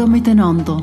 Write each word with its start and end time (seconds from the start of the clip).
Hallo 0.00 0.12
miteinander. 0.12 0.80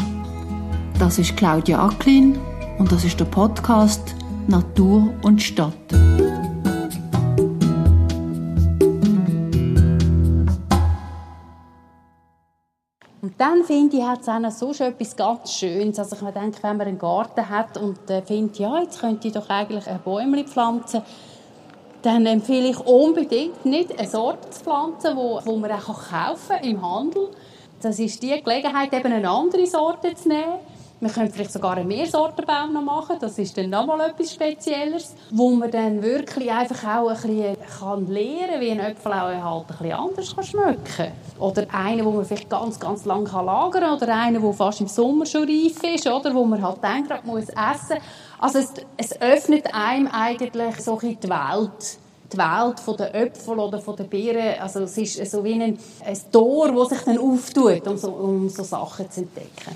Das 1.00 1.18
ist 1.18 1.36
Claudia 1.36 1.84
Acklin 1.84 2.38
und 2.78 2.92
das 2.92 3.04
ist 3.04 3.20
der 3.20 3.26
Podcast 3.26 4.14
Natur 4.48 5.12
und 5.24 5.42
Stadt. 5.42 5.74
Und 13.24 13.34
dann 13.40 13.64
finde 13.64 13.98
ich, 13.98 14.04
hat 14.04 14.22
es 14.22 14.30
auch 14.30 14.72
so 14.72 14.84
etwas 14.84 15.16
ganz 15.16 15.52
Schönes. 15.52 15.98
Also 15.98 16.16
ich 16.16 16.34
denke, 16.34 16.62
wenn 16.62 16.78
man 16.78 16.86
einen 16.86 17.00
Garten 17.00 17.50
hat 17.50 17.76
und 17.78 18.08
äh, 18.12 18.22
findet, 18.22 18.60
ja, 18.60 18.84
jetzt 18.84 19.00
könnte 19.00 19.30
ich 19.30 19.34
doch 19.34 19.50
eigentlich 19.50 19.88
ein 19.88 20.00
Bäumchen 20.06 20.46
pflanzen, 20.46 21.02
dann 22.04 22.24
empfehle 22.28 22.70
ich 22.70 22.80
unbedingt 22.82 23.66
nicht 23.66 23.98
eine 23.98 24.08
Sorte 24.08 24.48
zu 24.52 24.64
pflanzen, 24.64 25.18
wo 25.18 25.56
man 25.56 25.72
auch 25.72 25.86
kaufen 25.88 26.50
kann 26.50 26.64
im 26.64 26.88
Handel. 26.88 27.32
Das 27.82 28.00
ist 28.00 28.22
die 28.24 28.42
Gelegenheit, 28.42 28.94
eben 28.94 29.12
eine 29.12 29.30
andere 29.30 29.66
Sorte 29.68 30.14
zu 30.16 30.30
nehmen 30.30 30.60
wir 31.00 31.10
können 31.10 31.32
vielleicht 31.32 31.52
sogar 31.52 31.78
einen 31.78 31.88
Mehrsortenbaum 31.88 32.74
noch 32.74 32.82
machen. 32.82 33.18
Das 33.20 33.38
ist 33.38 33.56
dann 33.56 33.70
nochmal 33.70 34.10
etwas 34.10 34.34
Spezielles, 34.34 35.14
wo 35.30 35.52
man 35.52 35.70
dann 35.70 36.02
wirklich 36.02 36.52
einfach 36.52 36.98
auch 36.98 37.10
ein 37.10 37.16
bisschen 37.16 37.38
lernen 37.40 38.50
kann, 38.50 38.62
wie 38.62 38.72
ein 38.72 38.80
Äpfel 38.80 39.14
auch 39.14 39.28
halt 39.28 39.66
ein 39.70 39.78
bisschen 39.78 39.94
anders 39.94 40.50
schmecken 40.50 40.84
kann. 40.96 41.12
Oder 41.38 41.68
einen, 41.72 42.04
wo 42.04 42.12
man 42.12 42.26
vielleicht 42.26 42.50
ganz, 42.50 42.80
ganz 42.80 43.06
lange 43.06 43.30
lagern 43.30 43.84
kann. 43.84 43.94
Oder 43.94 44.16
einen, 44.16 44.42
der 44.42 44.54
fast 44.54 44.82
im 44.82 44.88
Sommer 44.88 45.28
schon 45.28 45.44
reif 45.44 45.84
ist. 45.84 46.08
Oder 46.08 46.34
wo 46.34 46.46
man 46.46 46.64
halt 46.64 46.82
man 46.82 47.20
muss 47.26 47.50
essen. 47.50 48.02
Also 48.40 48.60
es, 48.60 48.74
es 48.98 49.22
öffnet 49.22 49.72
einem 49.74 50.08
eigentlich 50.08 50.78
so 50.78 50.98
ein 50.98 51.20
die 51.20 51.30
Welt 51.30 52.00
die 52.32 52.38
Welt 52.38 53.00
der 53.00 53.16
Äpfel 53.16 53.60
oder 53.60 53.78
der 53.80 54.04
Beeren. 54.04 54.60
Also 54.60 54.82
es 54.82 54.98
ist 54.98 55.32
so 55.32 55.44
wie 55.44 55.54
ein, 55.54 55.78
ein 56.06 56.18
Tor, 56.32 56.72
das 56.72 56.90
sich 56.90 57.02
dann 57.02 57.18
auftut, 57.18 57.88
um 57.88 57.98
so, 57.98 58.10
um 58.10 58.50
so 58.50 58.64
Sachen 58.64 59.10
zu 59.10 59.22
entdecken. 59.22 59.76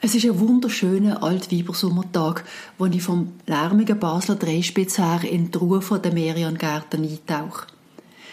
Es 0.00 0.14
ist 0.14 0.26
ein 0.26 0.38
wunderschöner 0.38 1.22
Altweibersommertag, 1.22 2.44
wo 2.76 2.84
ich 2.86 3.02
vom 3.02 3.32
lärmigen 3.46 3.98
Basler 3.98 4.34
Dreispitz 4.34 4.98
her 4.98 5.20
in 5.22 5.50
die 5.50 5.56
Ruhe 5.56 5.80
der 5.80 6.12
Merian-Gärten 6.12 7.04
eintauche. 7.04 7.66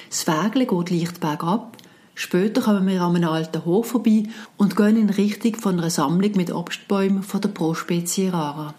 Das 0.09 0.27
Wägle 0.27 0.65
geht 0.65 0.89
leicht 0.89 1.21
bergab. 1.21 1.77
Später 2.13 2.61
kommen 2.61 2.87
wir 2.87 3.01
an 3.01 3.15
einem 3.15 3.29
alten 3.29 3.63
Hof 3.63 3.87
vorbei 3.87 4.23
und 4.57 4.75
gehen 4.75 4.97
in 4.97 5.09
Richtung 5.09 5.55
von 5.55 5.79
einer 5.79 5.89
Sammlung 5.89 6.33
mit 6.35 6.51
Obstbäumen 6.51 7.23
von 7.23 7.39
der 7.39 7.49
Prospezie 7.49 8.27
Rara. 8.27 8.75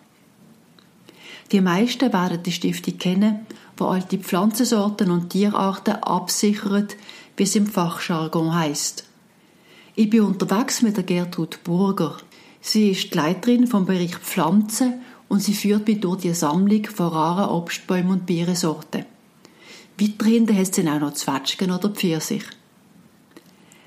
Die 1.50 1.60
meisten 1.60 2.12
werden 2.12 2.42
die 2.42 2.52
Stiftung 2.52 2.98
kennen, 2.98 3.46
wo 3.76 3.86
alte 3.86 4.18
Pflanzensorten 4.18 5.10
und 5.10 5.30
Tierarten 5.30 5.94
absichert, 5.94 6.96
wie 7.36 7.42
es 7.42 7.56
im 7.56 7.66
Fachjargon 7.66 8.54
heißt. 8.54 9.04
Ich 9.94 10.08
bin 10.08 10.22
unterwegs 10.22 10.82
mit 10.82 10.96
der 10.96 11.04
Gertrud 11.04 11.64
Burger. 11.64 12.16
Sie 12.60 12.90
ist 12.90 13.12
die 13.12 13.16
Leiterin 13.18 13.66
vom 13.66 13.84
Bereich 13.84 14.16
Pflanzen 14.16 15.02
und 15.28 15.40
sie 15.40 15.54
führt 15.54 15.86
mich 15.86 16.00
durch 16.00 16.22
die 16.22 16.34
Sammlung 16.34 16.86
von 16.86 17.08
raren 17.08 17.50
Obstbäumen 17.50 18.12
und 18.12 18.26
Beerensorten. 18.26 19.04
Weiterhin 20.00 20.56
hat 20.56 20.74
sie 20.74 20.88
auch 20.88 21.00
noch 21.00 21.14
Zwetschgen 21.14 21.70
oder 21.70 21.90
Pfirsich. 21.90 22.44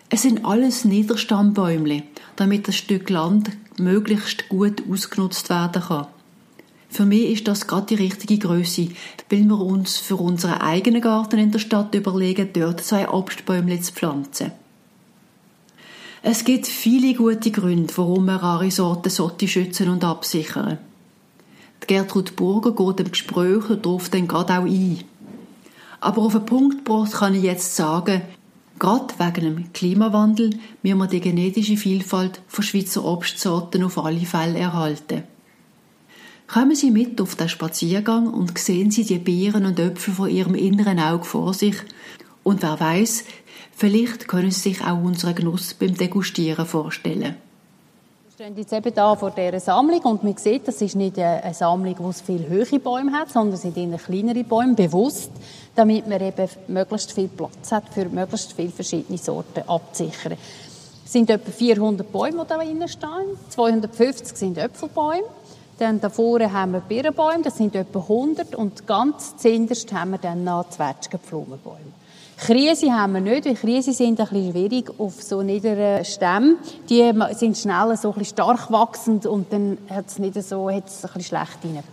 Es 0.10 0.22
sind 0.22 0.46
alles 0.46 0.86
Niederstammbäumle, 0.86 2.04
damit 2.36 2.68
das 2.68 2.76
Stück 2.76 3.10
Land 3.10 3.50
möglichst 3.78 4.50
gut 4.50 4.84
ausgenutzt 4.90 5.50
werden 5.50 5.82
kann. 5.82 6.08
Für 6.96 7.06
mich 7.06 7.30
ist 7.30 7.48
das 7.50 7.68
gerade 7.68 7.88
die 7.88 8.02
richtige 8.02 8.38
Größe, 8.38 8.88
weil 9.30 9.44
wir 9.44 9.60
uns 9.60 9.98
für 9.98 10.16
unseren 10.16 10.62
eigenen 10.62 11.02
Garten 11.02 11.38
in 11.38 11.52
der 11.52 11.60
Stadt 11.60 11.94
überlegen, 11.94 12.52
dort 12.54 12.80
zwei 12.80 13.10
Obstbäume 13.10 13.82
zu 13.82 13.92
pflanzen. 13.92 14.54
Es 16.22 16.46
gibt 16.46 16.68
viele 16.68 17.14
gute 17.14 17.52
Gründe, 17.52 17.92
warum 17.98 18.28
man 18.28 18.38
rare 18.38 18.72
Sorten 18.72 19.10
sollte 19.10 19.46
schützen 19.46 19.90
und 19.90 20.06
absichern. 20.06 20.78
Die 21.84 21.88
Gertrud 21.88 22.38
Burger 22.38 22.72
geht 22.72 23.06
im 23.06 23.12
Gespräch 23.12 23.66
darauf 23.82 24.08
dann 24.08 24.30
gerade 24.30 24.54
auch 24.54 24.66
ein. 24.66 25.04
Aber 26.00 26.22
auf 26.22 26.32
den 26.32 26.46
Punkt 26.46 26.86
gebracht 26.86 27.12
kann 27.12 27.36
ich 27.36 27.44
jetzt 27.44 27.76
sagen, 27.76 28.22
gerade 28.80 29.14
wegen 29.18 29.42
dem 29.44 29.74
Klimawandel 29.74 30.52
müssen 30.82 30.98
wir 30.98 31.08
die 31.08 31.20
genetische 31.20 31.76
Vielfalt 31.76 32.40
von 32.48 32.64
Schweizer 32.64 33.04
Obstsorten 33.04 33.84
auf 33.84 33.98
alle 33.98 34.26
Fälle 34.26 34.60
erhalten. 34.60 35.35
Kommen 36.48 36.76
Sie 36.76 36.92
mit 36.92 37.20
auf 37.22 37.36
den 37.36 37.50
Spaziergang 37.50 38.28
und 38.28 38.58
sehen 38.58 38.92
Sie 38.92 39.04
die 39.04 39.18
Beeren 39.18 39.66
und 39.66 39.80
Äpfel 39.80 40.14
vor 40.14 40.28
Ihrem 40.28 40.56
inneren 40.56 41.00
Auge 41.00 41.26
vor 41.26 41.54
sich. 41.54 41.76
Und 42.44 42.62
wer 42.62 42.80
weiß, 42.80 43.24
Vielleicht 43.78 44.30
können 44.30 44.52
Sie 44.52 44.70
sich 44.70 44.82
auch 44.82 45.04
unseren 45.04 45.36
Genuss 45.36 45.74
beim 45.74 45.96
Degustieren 45.96 46.66
vorstellen. 46.66 47.36
Wir 48.24 48.32
stehen 48.34 48.58
jetzt 48.58 48.72
eben 48.72 48.94
hier 48.94 49.16
vor 49.18 49.32
dieser 49.32 49.60
Sammlung 49.60 50.00
und 50.00 50.24
man 50.24 50.38
sieht, 50.38 50.66
das 50.66 50.82
ist 50.82 50.96
nicht 50.96 51.20
eine 51.20 51.54
Sammlung, 51.54 51.96
es 52.10 52.22
viele 52.22 52.48
höhere 52.48 52.80
Bäume 52.80 53.12
hat, 53.12 53.32
sondern 53.32 53.56
es 53.56 53.64
sind 53.64 53.76
kleinere 53.76 54.46
Bäume, 54.46 54.76
bewusst, 54.76 55.30
damit 55.76 56.08
man 56.08 56.22
eben 56.22 56.48
möglichst 56.70 57.12
viel 57.12 57.28
Platz 57.28 57.72
hat, 57.72 57.90
für 57.94 58.06
möglichst 58.06 58.54
viele 58.54 58.72
verschiedene 58.72 59.18
Sorten 59.18 59.68
abzusichern. 59.68 60.38
Es 61.06 61.12
sind 61.12 61.30
etwa 61.30 61.52
400 61.52 62.10
Bäume, 62.10 62.44
die 62.44 62.48
da 62.48 62.58
drinnen 62.58 62.88
stehen. 62.88 63.38
250 63.50 64.38
sind 64.38 64.58
Äpfelbäume. 64.58 65.24
Dann 65.78 66.00
da 66.00 66.10
vorne 66.10 66.54
haben 66.54 66.72
wir 66.74 66.80
Birnenbäume, 66.80 67.44
das 67.44 67.58
sind 67.58 67.76
etwa 67.76 68.00
100. 68.00 68.56
Und 68.56 68.88
ganz 68.88 69.36
zuinterst 69.38 69.92
haben 69.94 70.12
wir 70.12 70.18
dann 70.18 70.44
noch 70.44 70.70
Zwetschgenblumenbäume. 70.70 71.94
Krise 72.38 72.92
haben 72.92 73.14
wir 73.14 73.22
nicht, 73.22 73.46
weil 73.46 73.56
Krise 73.56 73.94
sind 73.94 74.20
ein 74.20 74.28
bisschen 74.28 74.52
schwierig 74.52 74.92
auf 74.98 75.22
so 75.22 75.42
niederen 75.42 76.04
Stämmen. 76.04 76.58
Die 76.90 77.12
sind 77.32 77.58
schnell 77.58 77.96
so 77.98 78.10
ein 78.10 78.20
bisschen 78.20 78.36
stark 78.36 78.72
wachsend 78.72 79.26
und 79.26 79.52
dann 79.52 79.78
hat 79.90 80.08
es 80.08 80.20
nicht 80.20 80.42
so, 80.44 80.70
hat 80.70 80.88
es 80.88 81.06
ein 81.06 81.14
bisschen 81.14 81.24
schlecht 81.24 81.58
rein. 81.64 81.84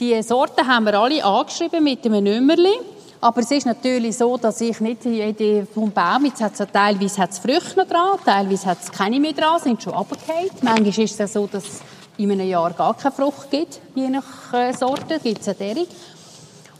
Die 0.00 0.20
Sorten 0.22 0.66
haben 0.66 0.84
wir 0.84 0.94
alle 0.94 1.24
angeschrieben 1.24 1.82
mit 1.82 2.04
einem 2.04 2.24
Nummerli. 2.24 2.74
Aber 3.20 3.40
es 3.40 3.50
ist 3.50 3.66
natürlich 3.66 4.16
so, 4.16 4.36
dass 4.36 4.60
ich 4.60 4.80
nicht 4.80 5.04
jede 5.04 5.66
vom 5.66 5.90
Baum, 5.90 6.24
jetzt 6.24 6.40
hat 6.40 6.58
es 6.58 6.64
teilweise 6.72 7.20
hat 7.20 7.30
es 7.32 7.38
Früchte 7.40 7.76
noch 7.76 7.88
dran, 7.88 8.16
teilweise 8.24 8.66
hat 8.66 8.78
es 8.80 8.92
keine 8.92 9.18
mehr 9.18 9.32
dran, 9.32 9.60
sind 9.60 9.82
schon 9.82 9.92
runtergefallen. 9.92 10.50
Manchmal 10.62 10.88
ist 10.88 10.98
es 10.98 11.18
ja 11.18 11.26
so, 11.26 11.48
dass 11.48 11.80
in 12.18 12.30
einem 12.32 12.48
Jahr 12.48 12.72
gar 12.72 12.94
keine 12.94 13.14
Frucht 13.14 13.50
gibt, 13.50 13.80
je 13.94 14.08
nach 14.08 14.52
äh, 14.52 14.72
Sorte, 14.72 15.18
gibt 15.22 15.40
es 15.40 15.48
eine 15.48 15.56
Dering. 15.56 15.86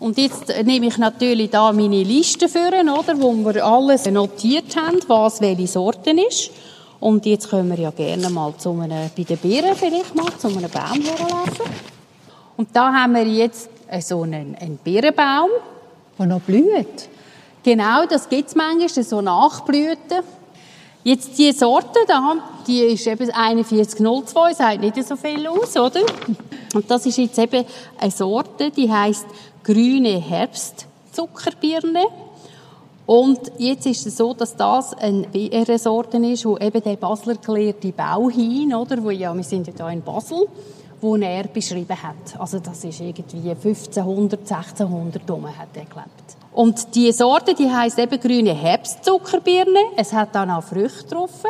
Und 0.01 0.17
jetzt 0.19 0.49
nehme 0.65 0.87
ich 0.87 0.99
natürlich 0.99 1.51
da 1.51 1.73
meine 1.73 2.03
Liste 2.03 2.49
für, 2.49 2.69
oder, 2.69 3.21
wo 3.21 3.33
wir 3.35 3.65
alles 3.65 4.07
notiert 4.07 4.77
haben, 4.77 4.99
was 5.09 5.41
welche 5.41 5.67
Sorten 5.67 6.19
ist. 6.19 6.51
Und 7.01 7.27
jetzt 7.27 7.51
können 7.51 7.71
wir 7.71 7.79
ja 7.79 7.91
gerne 7.91 8.31
mal 8.31 8.55
zu 8.57 8.71
einem, 8.71 9.11
bei 9.17 9.23
den 9.23 9.39
Beeren 9.39 9.75
vielleicht 9.77 10.15
mal, 10.15 10.37
zu 10.37 10.49
einem 10.49 10.71
Baum 10.71 11.01
herlaufen. 11.01 11.67
Und 12.57 12.69
da 12.73 12.93
haben 12.93 13.15
wir 13.15 13.27
jetzt 13.27 13.71
so 14.01 14.23
einen, 14.23 14.57
einen 14.57 14.79
Beerenbaum, 14.83 15.51
der 16.19 16.27
noch 16.27 16.41
blüht. 16.41 17.09
Genau, 17.63 18.07
das 18.07 18.29
gibt 18.29 18.49
es 18.49 18.57
manchmal, 18.57 19.05
so 19.05 19.21
Nachblüten. 19.21 20.23
Jetzt 21.09 21.39
die 21.39 21.53
Sorte 21.53 22.01
da, 22.07 22.35
die 22.67 22.81
ist 22.81 23.07
eben 23.07 23.33
4102, 23.33 24.53
sagt 24.53 24.81
nicht 24.83 25.03
so 25.09 25.17
viel 25.17 25.47
aus, 25.47 25.75
oder? 25.75 26.03
Und 26.75 26.91
das 26.91 27.07
ist 27.07 27.17
jetzt 27.17 27.39
eben 27.39 27.65
eine 27.99 28.11
Sorte, 28.11 28.71
die 28.71 28.93
heißt 28.93 29.25
grüne 29.65 30.21
Herbstzuckerbirne. 30.21 32.05
Und 33.07 33.41
jetzt 33.57 33.87
ist 33.87 34.07
es 34.07 34.19
so, 34.19 34.35
dass 34.35 34.55
das 34.55 34.93
eine 34.99 35.79
Sorte 35.79 36.19
ist, 36.19 36.45
wo 36.45 36.59
eben 36.59 36.83
der 36.83 36.97
Basler 36.97 37.37
gelehrte 37.37 37.91
Bauhin, 37.91 38.75
oder, 38.75 39.03
wo 39.03 39.09
ja, 39.09 39.35
wir 39.35 39.45
sind 39.45 39.67
ja 39.67 39.73
hier 39.75 39.89
in 39.89 40.03
Basel, 40.03 40.47
wo 41.01 41.17
er 41.17 41.45
beschrieben 41.45 42.03
hat. 42.03 42.39
Also 42.39 42.59
das 42.59 42.85
ist 42.85 43.01
irgendwie 43.01 43.49
1500, 43.49 44.41
1600 44.41 45.31
rum 45.31 45.47
hat 45.47 45.69
er 45.73 45.87
gelebt. 45.87 46.38
Und 46.59 46.97
die 46.97 47.13
Sorte, 47.13 47.55
die 47.55 47.71
heißt 47.71 48.01
eben 48.01 48.19
grüne 48.19 48.53
Herbstzuckerbirne. 48.53 49.79
Es 49.97 50.13
hat 50.13 50.35
dann 50.35 50.51
auch 50.51 50.65
Früchte 50.65 51.15
drauf. 51.15 51.45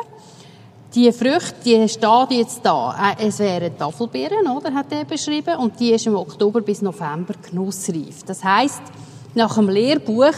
Die 0.94 1.10
Früchte, 1.12 1.54
die 1.64 1.88
steht 1.88 2.30
jetzt 2.32 2.60
da. 2.62 3.14
Äh, 3.16 3.26
es 3.26 3.38
wären 3.38 3.74
Tafelbeeren, 3.78 4.46
oder, 4.48 4.74
hat 4.74 4.92
er 4.92 5.06
beschrieben. 5.06 5.56
Und 5.56 5.80
die 5.80 5.92
ist 5.92 6.06
im 6.06 6.14
Oktober 6.14 6.60
bis 6.60 6.82
November 6.82 7.32
genussreif. 7.40 8.22
Das 8.26 8.44
heißt, 8.44 8.82
nach 9.34 9.54
dem 9.54 9.70
Lehrbuch 9.70 10.34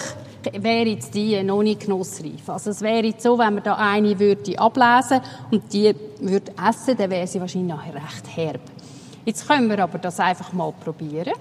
wäre 0.53 0.87
jetzt 0.87 1.17
die 1.17 1.43
noch 1.43 1.65
nicht 1.65 1.81
genussreif. 1.81 2.49
Also 2.49 2.71
es 2.71 2.81
wäre 2.81 3.07
jetzt 3.07 3.25
so, 3.25 3.37
wenn 3.37 3.55
man 3.55 3.65
da 3.65 3.75
eine 3.75 4.17
würde 4.21 4.57
ablesen 4.57 5.21
und 5.51 5.65
die 5.73 5.93
würde 6.21 6.53
essen, 6.65 6.97
dann 6.97 7.11
wäre 7.11 7.27
sie 7.27 7.41
wahrscheinlich 7.41 7.75
nachher 7.75 7.97
recht 7.97 8.37
herb. 8.37 8.61
Jetzt 9.25 9.49
können 9.49 9.69
wir 9.69 9.81
aber 9.81 9.99
das 9.99 10.21
einfach 10.21 10.53
mal 10.53 10.73
probieren. 10.73 11.33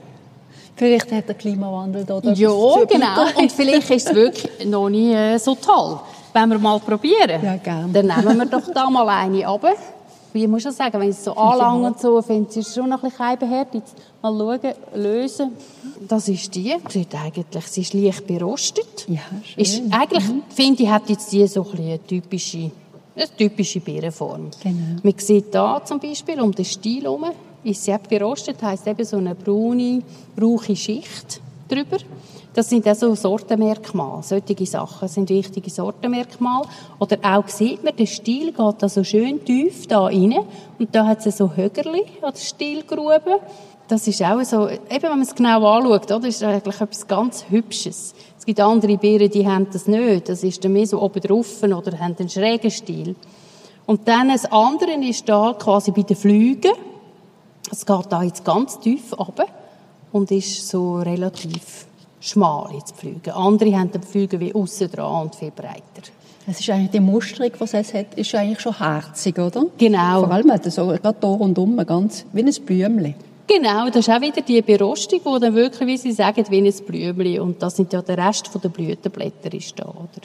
Vielleicht 0.75 1.11
hat 1.11 1.27
der 1.27 1.35
Klimawandel 1.35 2.05
da 2.05 2.19
Ja, 2.33 2.49
genau. 2.85 3.25
Und 3.37 3.51
vielleicht 3.51 3.89
ist 3.89 4.07
es 4.07 4.15
wirklich 4.15 4.65
noch 4.65 4.89
nicht 4.89 5.13
äh, 5.13 5.37
so 5.37 5.55
toll. 5.55 5.99
Wenn 6.31 6.49
wir 6.49 6.59
mal 6.59 6.79
probieren, 6.79 7.43
ja, 7.43 7.57
gerne. 7.57 7.91
dann 7.91 8.05
nehmen 8.05 8.37
wir 8.37 8.45
doch 8.45 8.71
da 8.73 8.89
mal 8.89 9.07
eine 9.09 9.45
runter. 9.47 9.73
Wie 10.31 10.45
muss 10.47 10.63
ich 10.63 10.71
sagen, 10.73 10.99
wenn 10.99 11.09
es 11.09 11.23
so 11.23 11.33
anlangt 11.33 11.85
und 11.85 11.99
so, 11.99 12.21
finde 12.21 12.49
ich 12.51 12.57
es 12.57 12.75
schon 12.75 12.91
ein 12.91 12.99
bisschen 12.99 13.39
behärtet. 13.39 13.83
Mal 14.21 14.37
schauen, 14.37 14.73
lösen. 14.93 15.51
Das 16.07 16.29
ist 16.29 16.53
die. 16.53 16.75
Sieht 16.87 17.15
eigentlich, 17.15 17.67
sie 17.67 17.81
ist 17.81 17.93
leicht 17.93 18.27
berostet. 18.27 19.07
Ja, 19.07 19.21
schön. 19.43 19.63
Ist, 19.63 19.81
eigentlich, 19.89 20.27
mhm. 20.27 20.43
finde 20.49 20.83
ich, 20.83 20.89
hat 20.89 21.09
jetzt 21.09 21.31
die 21.31 21.47
so 21.47 21.65
ein 21.73 21.79
eine 21.79 22.05
typische 22.05 22.69
Eine 23.15 23.27
typische 23.35 23.79
Beerenform. 23.79 24.51
Genau. 24.63 24.99
Man 25.01 25.13
sieht 25.17 25.53
da 25.53 25.83
zum 25.83 25.99
Beispiel 25.99 26.39
um 26.39 26.53
den 26.53 26.65
Stiel 26.65 27.03
herum, 27.03 27.25
ist 27.63 27.83
sie 27.83 27.95
berostet, 28.09 28.61
heisst 28.61 28.87
eben 28.87 29.03
so 29.03 29.17
eine 29.17 29.35
braune, 29.35 30.01
rauche 30.39 30.75
Schicht 30.75 31.41
drüber. 31.67 31.97
Das 32.53 32.69
sind 32.69 32.85
also 32.87 33.13
Sortenmerkmale. 33.13 34.23
Solche 34.23 34.65
Sachen 34.65 35.07
sind 35.07 35.29
wichtige 35.29 35.69
Sortenmerkmale. 35.69 36.67
Oder 36.99 37.17
auch 37.21 37.47
sieht 37.47 37.83
man, 37.83 37.95
der 37.95 38.07
Stiel 38.07 38.51
geht 38.51 38.83
also 38.83 39.03
schön 39.03 39.43
tief 39.45 39.87
da 39.87 40.05
rein. 40.05 40.35
Und 40.79 40.93
da 40.93 41.05
hat 41.05 41.25
es 41.25 41.37
so 41.37 41.51
Högerli 41.55 42.03
an 42.21 42.33
der 42.33 42.39
Stielgrube. 42.39 43.39
Das 43.87 44.07
ist 44.07 44.21
auch 44.23 44.43
so, 44.43 44.67
eben 44.67 44.81
wenn 44.89 45.09
man 45.09 45.21
es 45.21 45.33
genau 45.33 45.65
anschaut, 45.65 46.11
oder, 46.11 46.27
ist 46.27 46.43
eigentlich 46.43 46.81
etwas 46.81 47.07
ganz 47.07 47.45
Hübsches. 47.49 48.13
Es 48.37 48.45
gibt 48.45 48.59
andere 48.59 48.97
Beeren, 48.97 49.29
die 49.29 49.47
haben 49.47 49.67
das 49.71 49.87
nicht. 49.87 50.29
Das 50.29 50.43
ist 50.43 50.63
dann 50.63 50.73
mehr 50.73 50.85
so 50.85 51.01
oben 51.01 51.21
drauf 51.21 51.63
oder 51.63 51.99
haben 51.99 52.15
einen 52.19 52.29
schrägen 52.29 52.71
Stiel. 52.71 53.15
Und 53.85 54.07
dann 54.07 54.29
das 54.29 54.45
andere 54.45 54.93
ist 55.03 55.27
da 55.27 55.55
quasi 55.57 55.91
bei 55.91 56.03
den 56.03 56.15
Flügen. 56.15 56.73
Es 57.71 57.85
geht 57.85 58.05
da 58.09 58.23
jetzt 58.23 58.43
ganz 58.43 58.79
tief 58.79 59.17
runter 59.17 59.45
und 60.11 60.31
ist 60.31 60.67
so 60.67 60.97
relativ 60.97 61.85
schmal 62.19 62.73
ins 62.73 62.91
Pflügen. 62.91 63.31
Andere 63.31 63.77
haben 63.77 63.91
den 63.91 64.01
Pflügen 64.01 64.39
wie 64.39 64.53
außen 64.53 64.91
dran 64.91 65.23
und 65.23 65.35
viel 65.35 65.51
breiter. 65.51 66.09
Es 66.47 66.59
ist 66.59 66.69
eigentlich 66.69 66.91
die 66.91 66.99
Musterung, 66.99 67.51
die 67.51 67.77
es 67.77 67.93
hat, 67.93 68.15
ist 68.15 68.33
eigentlich 68.33 68.59
schon 68.59 68.77
herzig, 68.77 69.37
oder? 69.37 69.65
Genau. 69.77 70.21
Vor 70.21 70.31
allem 70.31 70.51
hat 70.51 70.65
es 70.65 70.75
so 70.75 70.87
gerade 70.87 71.17
hier 71.19 71.29
rundum 71.29 71.77
ganz 71.85 72.25
wie 72.33 72.41
ein 72.41 72.65
Blümchen. 72.65 73.13
Genau, 73.45 73.87
das 73.87 74.07
ist 74.07 74.09
auch 74.09 74.21
wieder 74.21 74.41
die 74.41 74.61
Berostung, 74.61 75.19
die 75.23 75.39
dann 75.39 75.55
wirklich, 75.55 75.87
wie 75.87 75.97
Sie 75.97 76.11
sagen, 76.11 76.43
wie 76.49 76.57
ein 76.57 76.73
Blümchen. 76.85 77.41
Und 77.41 77.61
das 77.61 77.75
sind 77.75 77.93
ja 77.93 78.01
der 78.01 78.17
Rest 78.17 78.49
der 78.63 78.69
Blütenblätter 78.69 79.53
ist 79.53 79.77
da, 79.77 79.85
oder? 79.85 80.21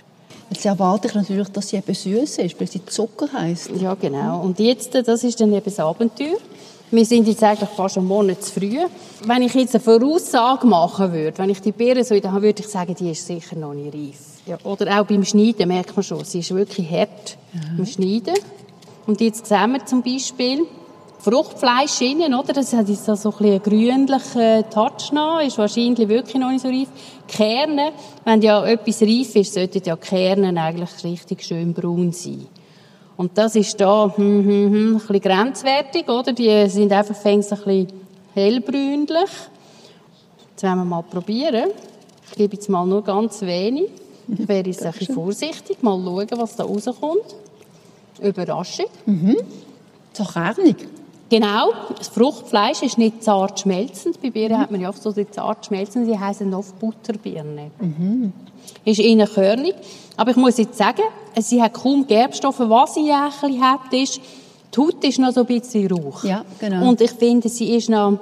Jetzt 0.50 0.66
erwarte 0.66 1.08
ich 1.08 1.14
natürlich, 1.14 1.48
dass 1.48 1.70
sie 1.70 1.76
eben 1.76 1.94
süß 1.94 2.38
ist, 2.38 2.60
weil 2.60 2.68
sie 2.68 2.84
Zucker 2.84 3.32
heisst. 3.32 3.70
Ja, 3.80 3.94
genau. 3.94 4.42
Und 4.42 4.58
jetzt, 4.60 4.94
das 4.94 5.24
ist 5.24 5.40
dann 5.40 5.52
eben 5.52 5.64
das 5.64 5.80
Abenteuer. 5.80 6.36
Wir 6.94 7.04
sind 7.04 7.26
jetzt 7.26 7.42
eigentlich 7.42 7.70
fast 7.70 7.98
einen 7.98 8.06
Monat 8.06 8.44
zu 8.44 8.52
früh. 8.52 8.78
Wenn 9.26 9.42
ich 9.42 9.52
jetzt 9.52 9.74
eine 9.74 9.82
Voraussage 9.82 10.64
machen 10.64 11.12
würde, 11.12 11.36
wenn 11.38 11.50
ich 11.50 11.60
die 11.60 11.72
Beere 11.72 12.04
so 12.04 12.14
in 12.14 12.22
der 12.22 12.30
Hand 12.30 12.44
würde 12.44 12.62
ich 12.62 12.68
sagen, 12.68 12.94
die 12.94 13.10
ist 13.10 13.26
sicher 13.26 13.56
noch 13.56 13.74
nicht 13.74 13.92
reif. 13.92 14.20
Ja, 14.46 14.58
oder 14.62 15.00
auch 15.00 15.04
beim 15.04 15.24
Schneiden 15.24 15.66
merkt 15.66 15.96
man 15.96 16.04
schon, 16.04 16.24
sie 16.24 16.38
ist 16.38 16.54
wirklich 16.54 16.88
hart 16.88 17.36
mhm. 17.52 17.78
beim 17.78 17.86
Schneiden. 17.86 18.34
Und 19.08 19.20
jetzt 19.20 19.44
sehen 19.46 19.72
wir 19.72 19.84
zum 19.84 20.02
Beispiel 20.04 20.68
Fruchtfleisch 21.18 22.00
innen, 22.00 22.32
oder? 22.32 22.52
Das 22.52 22.72
hat 22.72 22.88
jetzt 22.88 23.06
so 23.06 23.12
ein 23.12 23.16
bisschen 23.16 23.44
einen 23.46 23.62
grünlichen 23.62 24.70
Touch 24.70 25.10
noch, 25.10 25.40
ist 25.40 25.58
wahrscheinlich 25.58 26.08
wirklich 26.08 26.36
noch 26.36 26.50
nicht 26.50 26.62
so 26.62 26.68
reif. 26.68 26.88
Kerne, 27.26 27.90
wenn 28.24 28.40
ja 28.40 28.64
etwas 28.64 29.02
reif 29.02 29.34
ist, 29.34 29.54
sollten 29.54 29.82
ja 29.84 29.96
Kerne 29.96 30.62
eigentlich 30.62 31.02
richtig 31.02 31.42
schön 31.42 31.74
braun 31.74 32.12
sein. 32.12 32.46
Und 33.16 33.38
das 33.38 33.54
ist 33.54 33.80
da 33.80 34.12
hm, 34.14 34.44
hm, 34.44 34.46
hm, 34.46 34.96
ein 34.96 34.98
bisschen 34.98 35.20
grenzwertig, 35.20 36.08
oder? 36.08 36.32
Die 36.32 36.68
sind 36.68 36.92
einfach 36.92 37.14
fängst 37.14 37.52
ein 37.52 37.58
bisschen 37.58 37.92
hellbrünlich. 38.34 39.30
Jetzt 40.50 40.62
werden 40.62 40.78
wir 40.78 40.84
mal 40.84 41.02
probieren. 41.02 41.70
Ich 42.30 42.36
gebe 42.36 42.54
jetzt 42.54 42.68
mal 42.68 42.84
nur 42.86 43.04
ganz 43.04 43.40
wenig. 43.42 43.88
Ich 44.26 44.48
wäre 44.48 44.66
jetzt 44.66 44.84
ein 44.84 44.92
bisschen 44.92 45.14
vorsichtig, 45.14 45.82
mal 45.82 46.00
schauen, 46.02 46.28
was 46.36 46.56
da 46.56 46.64
rauskommt. 46.64 47.36
Überraschung. 48.20 48.86
Mhm. 49.06 49.36
So 50.12 50.24
kernig. 50.24 50.88
Genau, 51.30 51.72
das 51.96 52.08
Fruchtfleisch 52.08 52.82
ist 52.82 52.98
nicht 52.98 53.22
zart 53.22 53.60
schmelzend. 53.60 54.20
Bei 54.20 54.30
Birnen 54.30 54.58
mhm. 54.58 54.62
hat 54.62 54.70
man 54.70 54.80
ja 54.80 54.88
oft 54.88 55.02
so 55.02 55.10
die 55.10 55.28
zart 55.30 55.66
schmelzend, 55.66 56.06
die 56.08 56.18
heißen 56.18 56.52
oft 56.52 56.78
Butterbirne. 56.78 57.70
Mhm. 57.80 58.32
Ist 58.84 59.00
innen 59.00 59.26
körnig. 59.26 59.74
Aber 60.16 60.30
ich 60.30 60.36
muss 60.36 60.58
jetzt 60.58 60.76
sagen, 60.78 61.02
sie 61.40 61.62
hat 61.62 61.74
kaum 61.74 62.06
Gerbstoffe. 62.06 62.60
Was 62.60 62.94
sie 62.94 63.10
ein 63.10 63.30
bisschen 63.30 63.60
hat, 63.60 63.92
ist, 63.92 64.20
die 64.74 64.80
Haut 64.80 65.02
ist 65.02 65.18
noch 65.18 65.32
so 65.32 65.40
ein 65.40 65.46
bisschen 65.46 65.90
rauch. 65.90 66.24
Ja, 66.24 66.44
genau. 66.58 66.88
Und 66.88 67.00
ich 67.00 67.12
finde, 67.12 67.48
sie 67.48 67.74
ist 67.74 67.88
noch, 67.88 68.18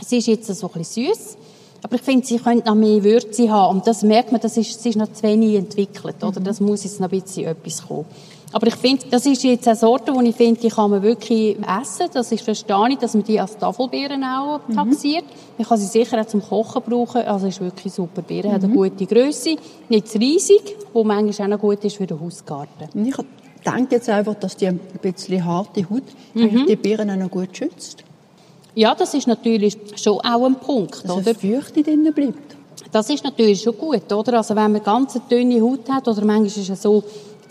sie 0.00 0.18
ist 0.18 0.26
jetzt 0.26 0.46
so 0.54 0.66
ein 0.68 0.78
bisschen 0.78 1.06
süß. 1.06 1.36
Aber 1.84 1.96
ich 1.96 2.02
finde, 2.02 2.26
sie 2.26 2.38
könnte 2.38 2.68
noch 2.68 2.76
mehr 2.76 3.02
Würze 3.02 3.50
haben. 3.50 3.78
Und 3.78 3.86
das 3.86 4.02
merkt 4.02 4.30
man, 4.32 4.40
das 4.40 4.56
ist, 4.56 4.82
sie 4.82 4.90
ist 4.90 4.96
noch 4.96 5.12
zu 5.12 5.24
wenig 5.24 5.56
entwickelt. 5.56 6.22
Oder? 6.22 6.40
Mhm. 6.40 6.44
Das 6.44 6.60
muss 6.60 6.84
jetzt 6.84 7.00
noch 7.00 7.10
ein 7.10 7.20
bisschen 7.20 7.46
etwas 7.46 7.86
kommen. 7.86 8.06
Aber 8.52 8.66
ich 8.66 8.76
finde, 8.76 9.06
das 9.10 9.24
ist 9.24 9.42
jetzt 9.42 9.66
eine 9.66 9.76
Sorte, 9.76 10.12
die 10.12 10.28
ich 10.28 10.36
finde, 10.36 10.60
die 10.60 10.68
kann 10.68 10.90
man 10.90 11.02
wirklich 11.02 11.56
essen. 11.58 12.06
Das 12.12 12.30
ist 12.30 12.44
verstehe 12.44 12.88
ich, 12.90 12.98
dass 12.98 13.14
man 13.14 13.24
die 13.24 13.40
als 13.40 13.56
Tafelbeeren 13.56 14.22
auch 14.22 14.60
mhm. 14.68 14.74
taxiert. 14.74 15.24
Man 15.56 15.66
kann 15.66 15.78
sie 15.78 15.86
sicher 15.86 16.20
auch 16.20 16.26
zum 16.26 16.42
Kochen 16.42 16.82
brauchen. 16.82 17.22
Also 17.22 17.46
ist 17.46 17.60
wirklich 17.60 17.92
super. 17.92 18.20
Beeren 18.20 18.50
mhm. 18.50 18.54
hat 18.54 18.64
eine 18.64 18.74
gute 18.74 19.06
Größe, 19.06 19.56
nicht 19.88 20.08
zu 20.08 20.18
riesig, 20.18 20.76
wo 20.92 21.02
manchmal 21.02 21.48
auch 21.48 21.50
noch 21.52 21.60
gut 21.60 21.82
ist 21.84 21.96
für 21.96 22.06
den 22.06 22.20
Hausgarten. 22.20 23.06
Ich 23.06 23.16
denke 23.64 23.94
jetzt 23.94 24.08
einfach, 24.08 24.34
dass 24.34 24.56
die 24.56 24.66
ein 24.66 24.80
bisschen 25.00 25.44
harte 25.44 25.88
Haut 25.88 26.02
mhm. 26.34 26.66
die 26.66 26.76
Beeren 26.76 27.10
auch 27.10 27.16
noch 27.16 27.30
gut 27.30 27.56
schützt. 27.56 28.04
Ja, 28.74 28.94
das 28.94 29.14
ist 29.14 29.26
natürlich 29.26 29.76
schon 29.96 30.18
auch 30.20 30.44
ein 30.44 30.56
Punkt, 30.56 31.04
dass 31.04 31.10
oder? 31.10 31.34
Feuchte 31.34 31.82
drinnen 31.82 32.12
bleibt. 32.12 32.56
Das 32.90 33.08
ist 33.08 33.24
natürlich 33.24 33.62
schon 33.62 33.76
gut, 33.76 34.10
oder? 34.12 34.38
Also 34.38 34.56
wenn 34.56 34.72
man 34.72 34.82
ganz 34.82 35.18
dünne 35.30 35.60
Haut 35.60 35.88
hat, 35.90 36.08
oder 36.08 36.24
manchmal 36.24 36.46
ist 36.46 36.68
es 36.68 36.82
so, 36.82 37.02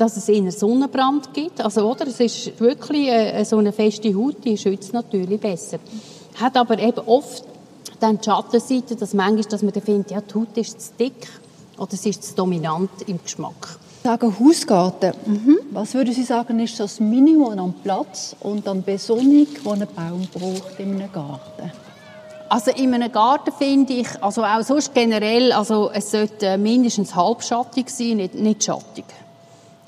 dass 0.01 0.17
es 0.17 0.27
eher 0.27 0.51
Sonnenbrand 0.51 1.31
gibt. 1.31 1.61
Also, 1.61 1.87
oder? 1.87 2.07
Es 2.07 2.19
ist 2.19 2.59
wirklich 2.59 3.07
äh, 3.07 3.43
so 3.43 3.59
eine 3.59 3.71
feste 3.71 4.13
Haut, 4.15 4.43
die 4.43 4.57
schützt 4.57 4.93
natürlich 4.93 5.39
besser. 5.39 5.77
Hat 6.39 6.57
aber 6.57 6.79
eben 6.79 7.01
oft 7.05 7.43
dann 7.99 8.17
die 8.17 8.25
Schattenseite, 8.25 8.95
dass 8.95 9.13
manchmal, 9.13 9.43
dass 9.43 9.61
man 9.61 9.71
dann 9.71 9.83
findet, 9.83 10.09
ja, 10.09 10.21
die 10.21 10.33
Haut 10.33 10.57
ist 10.57 10.81
zu 10.81 10.91
dick 10.99 11.27
oder 11.77 11.95
sie 11.95 12.09
ist 12.09 12.23
zu 12.23 12.35
dominant 12.35 12.89
im 13.05 13.21
Geschmack. 13.21 13.77
Sagen 14.03 14.35
Hausgarten. 14.39 15.13
Mhm. 15.23 15.59
Was 15.69 15.93
würden 15.93 16.15
Sie 16.15 16.23
sagen, 16.23 16.57
ist 16.57 16.79
das 16.79 16.99
Minimum 16.99 17.59
an 17.59 17.73
Platz 17.83 18.35
und 18.39 18.67
an 18.67 18.81
Besonnung, 18.81 19.45
die 19.45 19.69
ein 19.69 19.87
Baum 19.95 20.27
braucht 20.33 20.79
in 20.79 20.95
einem 20.95 21.11
Garten? 21.11 21.71
Also 22.49 22.71
in 22.71 22.91
einem 22.91 23.11
Garten 23.11 23.51
finde 23.55 23.93
ich, 23.93 24.07
also 24.19 24.43
auch 24.43 24.63
sonst 24.63 24.95
generell, 24.95 25.51
also 25.51 25.91
es 25.93 26.09
sollte 26.09 26.57
mindestens 26.57 27.15
halbschattig 27.15 27.89
sein, 27.89 28.17
nicht, 28.17 28.33
nicht 28.33 28.63
schattig. 28.63 29.05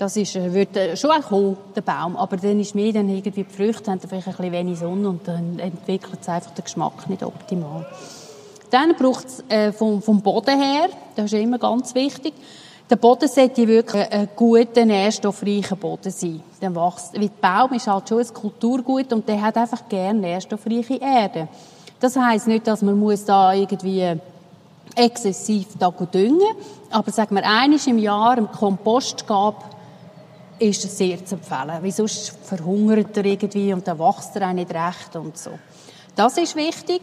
Das 0.03 0.17
ist, 0.17 0.35
äh, 0.35 0.53
wird 0.53 0.75
äh, 0.75 0.97
schon 0.97 1.11
auch 1.11 1.21
kommen, 1.21 1.55
der 1.73 1.79
Baum, 1.79 2.17
aber 2.17 2.35
dann 2.35 2.59
ist 2.59 2.75
mehr 2.75 2.91
dann 2.91 3.07
irgendwie 3.07 3.31
die 3.31 3.45
Früchte 3.45 3.89
haben 3.89 4.01
vielleicht 4.01 4.27
ein 4.27 4.33
bisschen 4.33 4.51
wenig 4.51 4.79
Sonne 4.79 5.07
und 5.07 5.25
dann 5.25 5.57
entwickelt 5.59 6.17
es 6.19 6.27
einfach 6.27 6.51
den 6.51 6.65
Geschmack 6.65 7.09
nicht 7.09 7.23
optimal. 7.23 7.85
Dann 8.69 8.95
braucht 8.95 9.27
es 9.27 9.45
äh, 9.47 9.71
vom, 9.71 10.01
vom 10.01 10.21
Boden 10.21 10.61
her, 10.61 10.89
das 11.15 11.31
ist 11.31 11.39
immer 11.39 11.57
ganz 11.57 11.95
wichtig, 11.95 12.33
der 12.89 12.97
Boden 12.97 13.29
sollte 13.29 13.65
wirklich 13.65 14.11
ein 14.11 14.27
guter, 14.35 14.83
nährstoffreicher 14.83 15.77
Boden 15.77 16.11
sein. 16.11 16.43
Dann 16.59 16.75
wächst, 16.75 17.13
weil 17.13 17.29
der 17.29 17.29
Baum 17.39 17.71
ist 17.71 17.87
halt 17.87 18.09
schon 18.09 18.19
ein 18.19 18.33
Kulturgut 18.33 19.13
und 19.13 19.25
der 19.25 19.41
hat 19.41 19.55
einfach 19.55 19.87
gerne 19.87 20.19
nährstoffreiche 20.19 20.95
Erde. 20.95 21.47
Das 22.01 22.17
heißt 22.17 22.47
nicht, 22.47 22.67
dass 22.67 22.81
man 22.81 22.99
muss 22.99 23.23
da 23.23 23.53
irgendwie 23.53 24.19
exzessiv 24.95 25.67
da 25.79 25.89
düngen, 25.91 26.41
aber 26.91 27.09
sagen 27.09 27.35
wir, 27.37 27.45
einiges 27.45 27.87
im 27.87 27.99
Jahr 27.99 28.37
im 28.37 28.51
Kompost 28.51 29.25
gab, 29.25 29.72
ist 30.63 30.85
es 30.85 30.97
sehr 30.97 31.23
zu 31.25 31.35
empfehlen, 31.35 31.79
weil 31.81 31.91
sonst 31.91 32.35
verhungert 32.43 33.15
er 33.17 33.25
irgendwie 33.25 33.73
und 33.73 33.87
dann 33.87 33.99
wächst 33.99 34.35
er 34.35 34.49
auch 34.49 34.53
nicht 34.53 34.73
recht 34.73 35.15
und 35.15 35.37
so. 35.37 35.51
Das 36.15 36.37
ist 36.37 36.55
wichtig. 36.55 37.01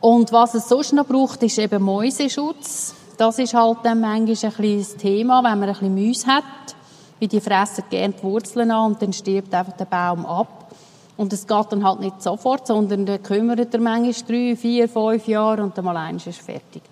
Und 0.00 0.30
was 0.32 0.54
es 0.54 0.68
sonst 0.68 0.92
noch 0.92 1.06
braucht, 1.06 1.42
ist 1.42 1.58
eben 1.58 1.82
Mäuseschutz. 1.82 2.94
Das 3.16 3.38
ist 3.38 3.54
halt 3.54 3.78
dann 3.82 4.00
manchmal 4.00 4.52
ein 4.52 4.56
bisschen 4.56 4.98
Thema, 4.98 5.42
wenn 5.42 5.58
man 5.58 5.68
ein 5.68 5.72
bisschen 5.72 5.94
Mäuse 5.94 6.26
hat, 6.26 6.44
weil 7.18 7.28
die 7.28 7.40
fressen 7.40 7.84
gerne 7.90 8.14
die 8.14 8.22
Wurzeln 8.22 8.70
an 8.70 8.92
und 8.92 9.02
dann 9.02 9.12
stirbt 9.12 9.52
einfach 9.54 9.72
der 9.72 9.86
Baum 9.86 10.26
ab. 10.26 10.70
Und 11.16 11.32
es 11.32 11.46
geht 11.46 11.66
dann 11.70 11.82
halt 11.82 12.00
nicht 12.00 12.22
sofort, 12.22 12.66
sondern 12.66 13.06
dann 13.06 13.22
kümmert 13.22 13.72
er 13.72 13.80
manchmal 13.80 14.28
drei, 14.28 14.54
vier, 14.54 14.88
fünf 14.88 15.26
Jahre 15.26 15.62
und 15.62 15.76
dann 15.76 15.84
mal 15.86 15.96
eins 15.96 16.26
ist 16.26 16.40
fertig. 16.40 16.82